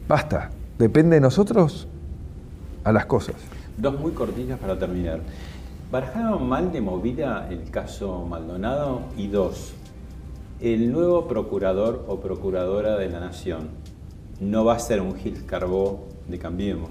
basta, 0.07 0.49
depende 0.77 1.15
de 1.15 1.21
nosotros 1.21 1.87
a 2.83 2.91
las 2.91 3.05
cosas. 3.05 3.35
Dos 3.77 3.99
muy 3.99 4.11
cortitas 4.11 4.57
para 4.59 4.77
terminar. 4.77 5.19
¿Barajaron 5.91 6.47
mal 6.47 6.71
de 6.71 6.81
movida 6.81 7.47
el 7.49 7.69
caso 7.69 8.25
Maldonado? 8.25 9.01
Y 9.15 9.27
dos, 9.27 9.73
el 10.59 10.91
nuevo 10.91 11.27
procurador 11.27 12.05
o 12.07 12.19
procuradora 12.19 12.97
de 12.97 13.09
la 13.09 13.19
Nación 13.19 13.69
no 14.39 14.65
va 14.65 14.75
a 14.75 14.79
ser 14.79 15.01
un 15.01 15.15
Gil 15.15 15.45
Carbó 15.45 16.07
de 16.27 16.39
Cambiemos. 16.39 16.89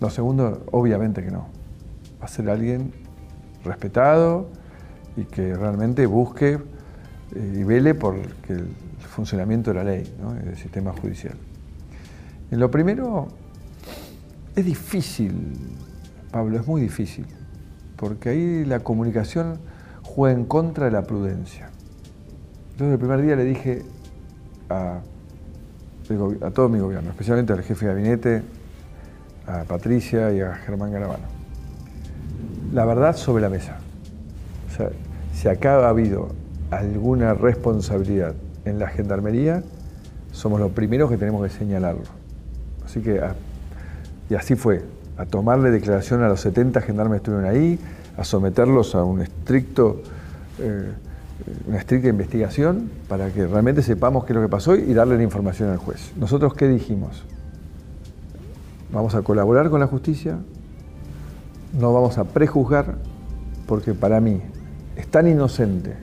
Lo 0.00 0.10
segundo, 0.10 0.62
obviamente 0.72 1.22
que 1.22 1.30
no. 1.30 1.48
Va 2.20 2.26
a 2.26 2.28
ser 2.28 2.48
alguien 2.50 2.92
respetado 3.64 4.48
y 5.16 5.24
que 5.24 5.54
realmente 5.54 6.06
busque 6.06 6.58
eh, 7.34 7.54
y 7.56 7.64
vele 7.64 7.94
por 7.94 8.16
el 8.48 8.68
funcionamiento 8.98 9.70
de 9.70 9.76
la 9.76 9.84
ley, 9.84 10.14
¿no? 10.20 10.34
del 10.34 10.56
sistema 10.56 10.92
judicial. 10.92 11.34
En 12.50 12.60
lo 12.60 12.70
primero, 12.70 13.28
es 14.54 14.64
difícil, 14.64 15.32
Pablo, 16.30 16.58
es 16.58 16.66
muy 16.66 16.80
difícil 16.80 17.26
porque 17.96 18.28
ahí 18.28 18.64
la 18.64 18.80
comunicación 18.80 19.58
juega 20.02 20.38
en 20.38 20.44
contra 20.44 20.84
de 20.86 20.92
la 20.92 21.02
prudencia. 21.02 21.70
Entonces 22.72 22.92
el 22.92 22.98
primer 22.98 23.22
día 23.22 23.36
le 23.36 23.44
dije 23.44 23.82
a, 24.68 25.00
todo 26.54 26.68
mi 26.68 26.78
gobierno, 26.78 27.10
especialmente 27.10 27.52
al 27.52 27.62
jefe 27.62 27.86
de 27.86 27.92
gabinete, 27.92 28.42
a 29.46 29.64
Patricia 29.64 30.32
y 30.32 30.40
a 30.40 30.54
Germán 30.54 30.92
Garabano, 30.92 31.24
la 32.72 32.84
verdad 32.84 33.16
sobre 33.16 33.42
la 33.42 33.48
mesa. 33.48 33.78
O 34.68 34.76
sea, 34.76 34.90
si 35.32 35.48
acá 35.48 35.84
ha 35.84 35.88
habido 35.88 36.28
alguna 36.70 37.34
responsabilidad 37.34 38.34
en 38.64 38.78
la 38.78 38.88
gendarmería, 38.88 39.62
somos 40.32 40.60
los 40.60 40.72
primeros 40.72 41.10
que 41.10 41.16
tenemos 41.16 41.42
que 41.42 41.50
señalarlo. 41.50 42.25
Así 42.86 43.00
que, 43.00 43.20
ah, 43.20 43.34
y 44.30 44.34
así 44.34 44.54
fue 44.54 44.82
a 45.18 45.26
tomarle 45.26 45.70
declaración 45.70 46.22
a 46.22 46.28
los 46.28 46.40
70 46.40 46.80
gendarmes 46.80 47.18
estuvieron 47.18 47.48
ahí, 47.48 47.78
a 48.16 48.24
someterlos 48.24 48.94
a 48.94 49.04
un 49.04 49.20
estricto, 49.20 50.00
eh, 50.58 50.92
una 51.66 51.78
estricta 51.78 52.08
investigación 52.08 52.90
para 53.08 53.30
que 53.30 53.46
realmente 53.46 53.82
sepamos 53.82 54.24
qué 54.24 54.32
es 54.32 54.36
lo 54.36 54.42
que 54.42 54.48
pasó 54.48 54.74
y 54.74 54.94
darle 54.94 55.16
la 55.16 55.22
información 55.22 55.70
al 55.70 55.78
juez. 55.78 56.12
Nosotros, 56.16 56.54
¿qué 56.54 56.68
dijimos? 56.68 57.24
Vamos 58.92 59.14
a 59.14 59.22
colaborar 59.22 59.68
con 59.68 59.80
la 59.80 59.86
justicia, 59.86 60.38
no 61.78 61.92
vamos 61.92 62.18
a 62.18 62.24
prejuzgar, 62.24 62.94
porque 63.66 63.94
para 63.94 64.20
mí 64.20 64.40
es 64.96 65.06
tan 65.08 65.26
inocente 65.28 65.96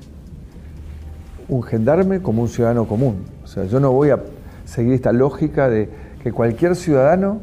un 1.47 1.63
gendarme 1.63 2.21
como 2.21 2.41
un 2.41 2.49
ciudadano 2.49 2.87
común. 2.87 3.25
O 3.43 3.47
sea, 3.47 3.65
yo 3.65 3.79
no 3.79 3.91
voy 3.91 4.09
a 4.09 4.19
seguir 4.65 4.93
esta 4.93 5.11
lógica 5.11 5.69
de 5.69 5.89
que 6.23 6.31
cualquier 6.31 6.75
ciudadano 6.75 7.41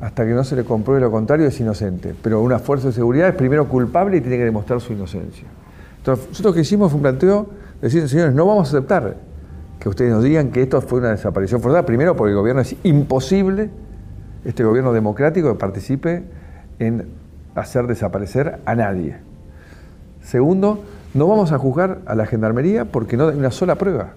hasta 0.00 0.24
que 0.24 0.32
no 0.32 0.44
se 0.44 0.56
le 0.56 0.64
compruebe 0.64 1.00
lo 1.00 1.10
contrario, 1.10 1.46
es 1.46 1.58
inocente. 1.58 2.14
Pero 2.22 2.42
una 2.42 2.58
fuerza 2.58 2.88
de 2.88 2.92
seguridad 2.92 3.28
es 3.28 3.34
primero 3.34 3.68
culpable 3.68 4.18
y 4.18 4.20
tiene 4.20 4.36
que 4.36 4.44
demostrar 4.44 4.80
su 4.80 4.92
inocencia. 4.92 5.46
Entonces, 5.98 6.28
nosotros 6.28 6.54
que 6.54 6.60
hicimos 6.60 6.92
fue 6.92 6.96
un 6.96 7.02
planteo, 7.02 7.46
decir, 7.80 8.08
señores, 8.08 8.34
no 8.34 8.46
vamos 8.46 8.68
a 8.68 8.76
aceptar 8.76 9.16
que 9.80 9.88
ustedes 9.88 10.12
nos 10.12 10.22
digan 10.22 10.50
que 10.50 10.62
esto 10.62 10.80
fue 10.82 11.00
una 11.00 11.10
desaparición 11.10 11.60
forzada, 11.60 11.84
primero 11.84 12.14
porque 12.14 12.30
el 12.30 12.36
gobierno 12.36 12.62
es 12.62 12.76
imposible, 12.84 13.70
este 14.44 14.64
gobierno 14.64 14.92
democrático, 14.92 15.52
que 15.52 15.58
participe 15.58 16.24
en 16.78 17.08
hacer 17.54 17.86
desaparecer 17.86 18.60
a 18.66 18.74
nadie. 18.74 19.16
Segundo, 20.22 20.84
no 21.14 21.26
vamos 21.26 21.52
a 21.52 21.58
juzgar 21.58 22.00
a 22.06 22.14
la 22.14 22.26
gendarmería 22.26 22.84
porque 22.84 23.16
no 23.16 23.28
hay 23.28 23.36
una 23.36 23.50
sola 23.50 23.76
prueba. 23.76 24.10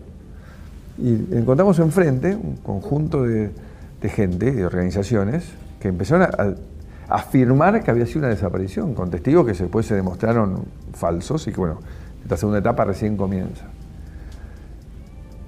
Y 0.98 1.14
encontramos 1.34 1.80
enfrente 1.80 2.36
un 2.36 2.58
conjunto 2.58 3.24
de, 3.24 3.52
de 4.02 4.10
gente, 4.10 4.52
de 4.52 4.66
organizaciones, 4.66 5.46
que 5.80 5.88
empezaron 5.88 6.24
a, 6.24 6.56
afirmar 7.10 7.84
que 7.84 7.90
había 7.90 8.06
sido 8.06 8.20
una 8.20 8.30
desaparición, 8.30 8.94
con 8.94 9.10
testigos 9.10 9.46
que 9.46 9.54
después 9.54 9.86
se 9.86 9.96
demostraron 9.96 10.66
falsos 10.94 11.48
y 11.48 11.52
que, 11.52 11.60
bueno, 11.60 11.80
esta 12.22 12.38
segunda 12.38 12.60
etapa 12.60 12.86
recién 12.86 13.18
comienza. 13.18 13.66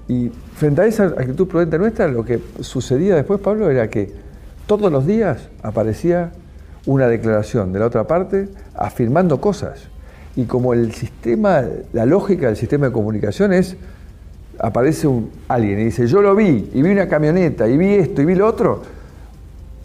Y 0.08 0.32
frente 0.56 0.82
a 0.82 0.86
esa 0.86 1.06
actitud 1.06 1.48
prudente 1.48 1.78
nuestra, 1.78 2.08
lo 2.08 2.26
que 2.26 2.42
sucedía 2.62 3.16
después, 3.16 3.40
Pablo, 3.40 3.70
era 3.70 3.90
que 3.90 4.12
todos 4.66 4.92
los 4.92 5.06
días 5.06 5.50
aparecía 5.62 6.32
una 6.86 7.08
declaración 7.08 7.72
de 7.72 7.80
la 7.80 7.86
otra 7.86 8.08
parte 8.08 8.50
afirmando 8.76 9.40
cosas. 9.40 9.84
Y 10.36 10.46
como 10.46 10.74
el 10.74 10.94
sistema, 10.94 11.64
la 11.94 12.06
lógica 12.06 12.48
del 12.48 12.56
sistema 12.56 12.88
de 12.88 12.92
comunicación 12.92 13.54
es, 13.54 13.78
aparece 14.62 15.08
un, 15.08 15.30
alguien 15.48 15.80
y 15.80 15.86
dice, 15.86 16.08
yo 16.08 16.22
lo 16.22 16.36
vi, 16.36 16.70
y 16.74 16.82
vi 16.82 16.92
una 16.92 17.08
camioneta, 17.08 17.68
y 17.68 17.78
vi 17.78 17.96
esto, 17.96 18.22
y 18.22 18.26
vi 18.26 18.36
lo 18.36 18.48
otro, 18.48 18.82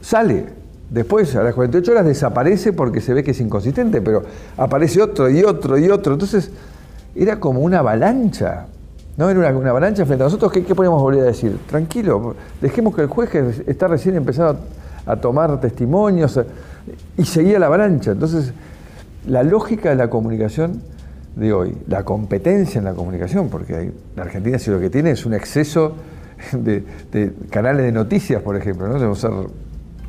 sale. 0.00 0.56
Después, 0.90 1.34
a 1.34 1.42
las 1.42 1.54
48 1.54 1.90
horas, 1.90 2.06
desaparece 2.06 2.72
porque 2.72 3.00
se 3.00 3.12
ve 3.12 3.24
que 3.24 3.32
es 3.32 3.40
inconsistente, 3.40 4.00
pero 4.00 4.22
aparece 4.56 5.02
otro 5.02 5.28
y 5.28 5.42
otro 5.42 5.76
y 5.78 5.90
otro. 5.90 6.12
Entonces, 6.12 6.50
era 7.16 7.40
como 7.40 7.60
una 7.60 7.80
avalancha. 7.80 8.66
¿No? 9.16 9.28
Era 9.28 9.56
una, 9.56 9.70
avalancha 9.70 10.04
frente 10.04 10.22
a 10.22 10.26
nosotros. 10.26 10.52
¿Qué, 10.52 10.62
¿Qué, 10.62 10.74
podemos 10.74 11.02
volver 11.02 11.22
a 11.22 11.24
decir? 11.24 11.58
Tranquilo, 11.66 12.36
dejemos 12.60 12.94
que 12.94 13.02
el 13.02 13.08
juez 13.08 13.34
está 13.66 13.88
recién 13.88 14.14
empezando 14.14 14.60
a 15.06 15.16
tomar 15.16 15.58
testimonios 15.60 16.38
y 17.16 17.24
seguía 17.24 17.58
la 17.58 17.66
avalancha. 17.66 18.12
Entonces, 18.12 18.52
la 19.26 19.42
lógica 19.42 19.88
de 19.88 19.96
la 19.96 20.08
comunicación 20.08 20.82
de 21.36 21.52
hoy, 21.52 21.76
la 21.86 22.02
competencia 22.02 22.78
en 22.78 22.84
la 22.84 22.94
comunicación, 22.94 23.48
porque 23.48 23.92
la 24.16 24.22
Argentina 24.22 24.58
si 24.58 24.70
lo 24.70 24.80
que 24.80 24.90
tiene 24.90 25.12
es 25.12 25.24
un 25.24 25.34
exceso 25.34 25.94
de, 26.52 26.82
de 27.12 27.32
canales 27.50 27.84
de 27.84 27.92
noticias, 27.92 28.42
por 28.42 28.56
ejemplo, 28.56 28.88
¿no? 28.88 28.94
Debemos 28.94 29.20
ser 29.20 29.30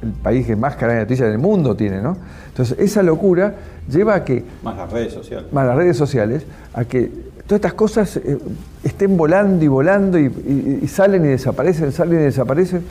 el 0.02 0.12
país 0.12 0.46
que 0.46 0.56
más 0.56 0.76
canales 0.76 1.00
de 1.00 1.04
noticias 1.06 1.30
del 1.30 1.40
mundo 1.40 1.76
tiene, 1.76 2.02
¿no? 2.02 2.18
Entonces, 2.48 2.78
esa 2.80 3.04
locura 3.04 3.56
lleva 3.90 4.16
a 4.16 4.24
que... 4.24 4.44
Más 4.64 4.78
las 4.78 4.92
redes 4.92 5.14
sociales. 5.14 5.52
Más 5.52 5.68
las 5.68 5.76
redes 5.76 5.98
sociales, 5.98 6.46
a 6.74 6.86
que 6.86 7.12
todas 7.46 7.58
estas 7.58 7.74
cosas 7.74 8.18
eh, 8.18 8.38
estén 8.84 9.18
volando 9.18 9.64
y 9.64 9.68
volando 9.68 10.20
y, 10.20 10.88
salen 10.88 11.26
y 11.26 11.30
desaparecen, 11.30 11.92
salen 11.92 12.20
y 12.20 12.24
desaparecen. 12.24 12.84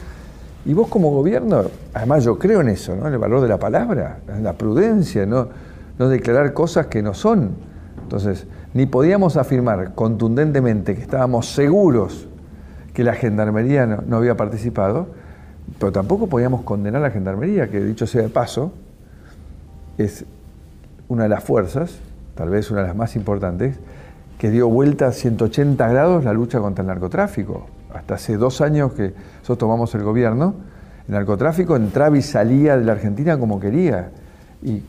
Y 0.65 0.75
vos 0.75 0.89
como 0.89 1.11
gobierno, 1.11 1.65
además 1.95 2.25
yo 2.25 2.39
creo 2.39 2.61
en 2.61 2.71
eso, 2.71 2.97
¿no? 2.97 3.07
En 3.07 3.13
el 3.13 3.19
valor 3.19 3.41
de 3.41 3.49
la 3.49 3.59
palabra, 3.59 4.19
en 4.29 4.43
la 4.43 4.55
prudencia, 4.55 5.25
no, 5.25 5.49
no 5.99 6.09
declarar 6.09 6.53
cosas 6.53 6.87
que 6.87 7.03
no 7.03 7.15
son. 7.15 7.51
Entonces, 8.07 8.47
ni 8.73 8.87
podíamos 8.87 9.37
afirmar 9.37 9.95
contundentemente 9.97 10.95
que 10.95 11.03
estábamos 11.03 11.49
seguros 11.49 12.29
que 12.95 13.03
la 13.03 13.15
gendarmería 13.15 13.85
no 13.85 14.17
había 14.17 14.37
participado, 14.37 15.09
pero 15.81 15.91
tampoco 15.91 16.29
podíamos 16.29 16.63
condenar 16.63 17.03
a 17.03 17.09
la 17.09 17.11
gendarmería, 17.11 17.69
que 17.69 17.83
dicho 17.83 18.07
sea 18.07 18.23
de 18.23 18.29
paso, 18.29 18.71
es 19.99 20.25
una 21.09 21.25
de 21.25 21.29
las 21.31 21.43
fuerzas, 21.43 21.99
tal 22.37 22.51
vez 22.51 22.71
una 22.71 22.83
de 22.83 22.87
las 22.87 22.97
más 22.97 23.17
importantes, 23.17 23.77
que 24.39 24.53
dio 24.53 24.69
vuelta 24.69 25.09
a 25.09 25.13
180 25.13 25.89
grados 25.89 26.25
la 26.25 26.33
lucha 26.33 26.61
contra 26.61 26.83
el 26.83 26.87
narcotráfico. 26.87 27.67
Hasta 27.93 28.15
hace 28.15 28.37
dos 28.37 28.61
años 28.61 28.93
que 28.93 29.15
nosotros 29.39 29.59
tomamos 29.59 29.93
el 29.97 30.05
gobierno, 30.05 30.55
El 31.09 31.15
narcotráfico 31.15 31.75
entraba 31.75 32.17
y 32.17 32.23
salía 32.23 32.77
de 32.77 32.85
la 32.85 32.93
Argentina 32.93 33.37
como 33.37 33.59
quería. 33.59 34.11
Y 34.63 34.83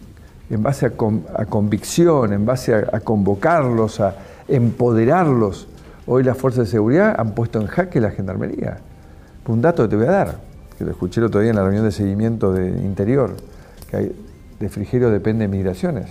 en 0.50 0.64
base 0.64 0.86
a, 0.86 1.46
convicción, 1.46 2.34
en 2.34 2.46
base 2.46 2.74
a, 2.74 3.00
convocarlos, 3.02 4.00
a 4.00 4.16
empoderarlos, 4.48 5.68
hoy 6.06 6.24
las 6.24 6.38
fuerzas 6.38 6.66
de 6.66 6.72
seguridad 6.72 7.16
han 7.18 7.32
puesto 7.32 7.60
en 7.60 7.68
jaque 7.68 8.00
la 8.00 8.12
gendarmería. 8.12 8.78
Un 9.48 9.62
dato 9.62 9.84
que 9.84 9.90
te 9.90 9.96
voy 9.96 10.06
a 10.06 10.12
dar, 10.12 10.40
que 10.78 10.86
lo 10.86 10.92
escuché 10.92 11.20
el 11.20 11.28
otro 11.28 11.42
día 11.42 11.50
en 11.50 11.56
la 11.56 11.64
reunión 11.64 11.84
de 11.84 11.92
seguimiento 11.92 12.54
de 12.54 12.68
Interior, 12.68 13.36
que 13.90 14.14
de 14.60 14.70
Frigerio 14.70 15.10
depende 15.10 15.48
de 15.48 15.50
migraciones. 15.50 16.10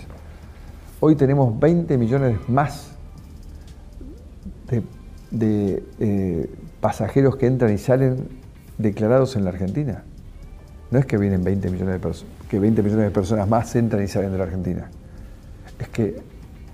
Hoy 0.99 1.15
tenemos 1.15 1.59
20 1.59 1.97
millones 1.97 2.37
más 2.47 2.91
de, 5.31 5.83
eh, 5.99 6.49
pasajeros 6.79 7.35
que 7.37 7.47
entran 7.47 7.73
y 7.73 7.77
salen 7.77 8.27
declarados 8.77 9.35
en 9.35 9.43
la 9.43 9.49
Argentina. 9.51 10.03
No 10.91 10.99
es 10.99 11.05
que 11.05 11.17
vienen 11.17 11.43
20 11.43 11.69
millones 11.69 11.93
de 11.95 11.99
personas, 11.99 12.33
que 12.49 12.59
20 12.59 12.81
millones 12.81 13.05
de 13.05 13.11
personas 13.11 13.47
más 13.47 13.75
entran 13.75 14.03
y 14.03 14.07
salen 14.07 14.31
de 14.31 14.37
la 14.37 14.45
Argentina. 14.45 14.89
Es 15.79 15.89
que 15.89 16.21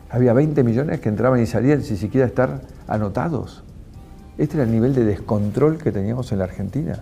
había 0.09 0.33
20 0.33 0.63
millones 0.63 0.99
que 0.99 1.09
entraban 1.09 1.41
y 1.41 1.47
salían 1.47 1.81
sin 1.81 1.97
siquiera 1.97 2.27
estar 2.27 2.61
anotados. 2.87 3.63
Este 4.37 4.57
era 4.57 4.63
el 4.63 4.71
nivel 4.71 4.93
de 4.93 5.03
descontrol 5.05 5.77
que 5.77 5.91
teníamos 5.91 6.31
en 6.31 6.39
la 6.39 6.45
Argentina. 6.45 6.99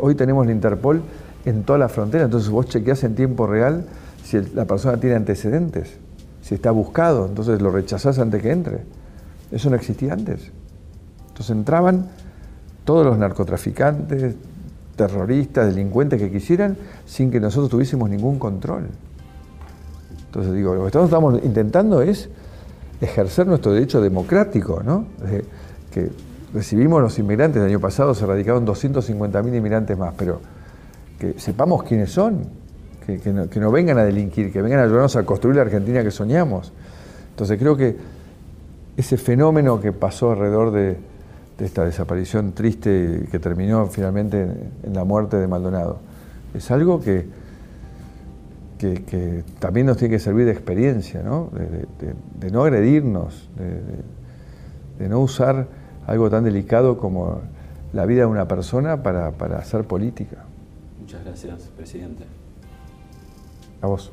Hoy 0.00 0.14
tenemos 0.14 0.46
la 0.46 0.52
Interpol 0.52 1.02
en 1.44 1.62
toda 1.62 1.78
la 1.78 1.88
frontera, 1.88 2.24
entonces 2.24 2.50
vos 2.50 2.66
chequeás 2.66 3.04
en 3.04 3.14
tiempo 3.14 3.46
real 3.46 3.84
si 4.24 4.40
la 4.54 4.64
persona 4.64 4.98
tiene 4.98 5.16
antecedentes, 5.16 5.98
si 6.42 6.54
está 6.54 6.70
buscado, 6.70 7.26
entonces 7.26 7.62
lo 7.62 7.70
rechazás 7.70 8.18
antes 8.18 8.42
que 8.42 8.50
entre. 8.50 8.80
Eso 9.50 9.70
no 9.70 9.76
existía 9.76 10.12
antes. 10.12 10.50
Entonces 11.28 11.50
entraban 11.50 12.08
todos 12.84 13.06
los 13.06 13.18
narcotraficantes, 13.18 14.34
terroristas, 14.98 15.74
delincuentes 15.74 16.20
que 16.20 16.30
quisieran, 16.30 16.76
sin 17.06 17.30
que 17.30 17.40
nosotros 17.40 17.70
tuviésemos 17.70 18.10
ningún 18.10 18.38
control. 18.38 18.88
Entonces 20.26 20.52
digo, 20.52 20.74
lo 20.74 20.82
que 20.82 20.88
estamos 20.88 21.40
intentando 21.42 22.02
es 22.02 22.28
ejercer 23.00 23.46
nuestro 23.46 23.72
derecho 23.72 24.02
democrático, 24.02 24.82
¿no? 24.84 25.06
que 25.90 26.10
recibimos 26.52 27.00
los 27.00 27.18
inmigrantes, 27.18 27.62
el 27.62 27.68
año 27.68 27.80
pasado 27.80 28.14
se 28.14 28.26
radicaron 28.26 28.66
250.000 28.66 29.56
inmigrantes 29.56 29.96
más, 29.96 30.12
pero 30.18 30.40
que 31.18 31.38
sepamos 31.38 31.84
quiénes 31.84 32.10
son, 32.10 32.44
que, 33.06 33.32
no, 33.32 33.70
vengan 33.70 33.98
a 33.98 34.04
delinquir, 34.04 34.52
que 34.52 34.60
vengan 34.60 34.80
a 34.80 34.82
ayudarnos 34.82 35.16
a 35.16 35.22
construir 35.24 35.56
la 35.56 35.62
Argentina 35.62 36.02
que 36.02 36.10
soñamos. 36.10 36.72
Entonces 37.30 37.58
creo 37.58 37.76
que 37.76 37.96
ese 38.96 39.16
fenómeno 39.16 39.80
que 39.80 39.92
pasó 39.92 40.32
alrededor 40.32 40.72
de, 40.72 40.98
esta 41.58 41.84
desaparición 41.84 42.52
triste 42.52 43.26
que 43.30 43.38
terminó 43.38 43.86
finalmente 43.86 44.42
en, 44.82 44.94
la 44.94 45.04
muerte 45.04 45.36
de 45.36 45.46
Maldonado, 45.46 45.98
es 46.54 46.70
algo 46.70 47.00
que, 47.00 47.26
que, 48.78 49.44
también 49.58 49.86
nos 49.86 49.96
tiene 49.96 50.14
que 50.14 50.20
servir 50.20 50.46
de 50.46 50.52
experiencia, 50.52 51.22
¿no? 51.22 51.50
de, 52.40 52.50
no 52.50 52.62
agredirnos, 52.62 53.48
de, 54.98 55.08
no 55.08 55.20
usar 55.20 55.66
algo 56.06 56.30
tan 56.30 56.44
delicado 56.44 56.98
como 56.98 57.40
la 57.92 58.06
vida 58.06 58.20
de 58.20 58.26
una 58.26 58.46
persona 58.46 59.02
para, 59.02 59.32
para 59.32 59.58
hacer 59.58 59.84
política. 59.84 60.44
Muchas 61.00 61.24
gracias, 61.24 61.70
presidente. 61.76 62.24
A 63.80 63.86
vos. 63.86 64.12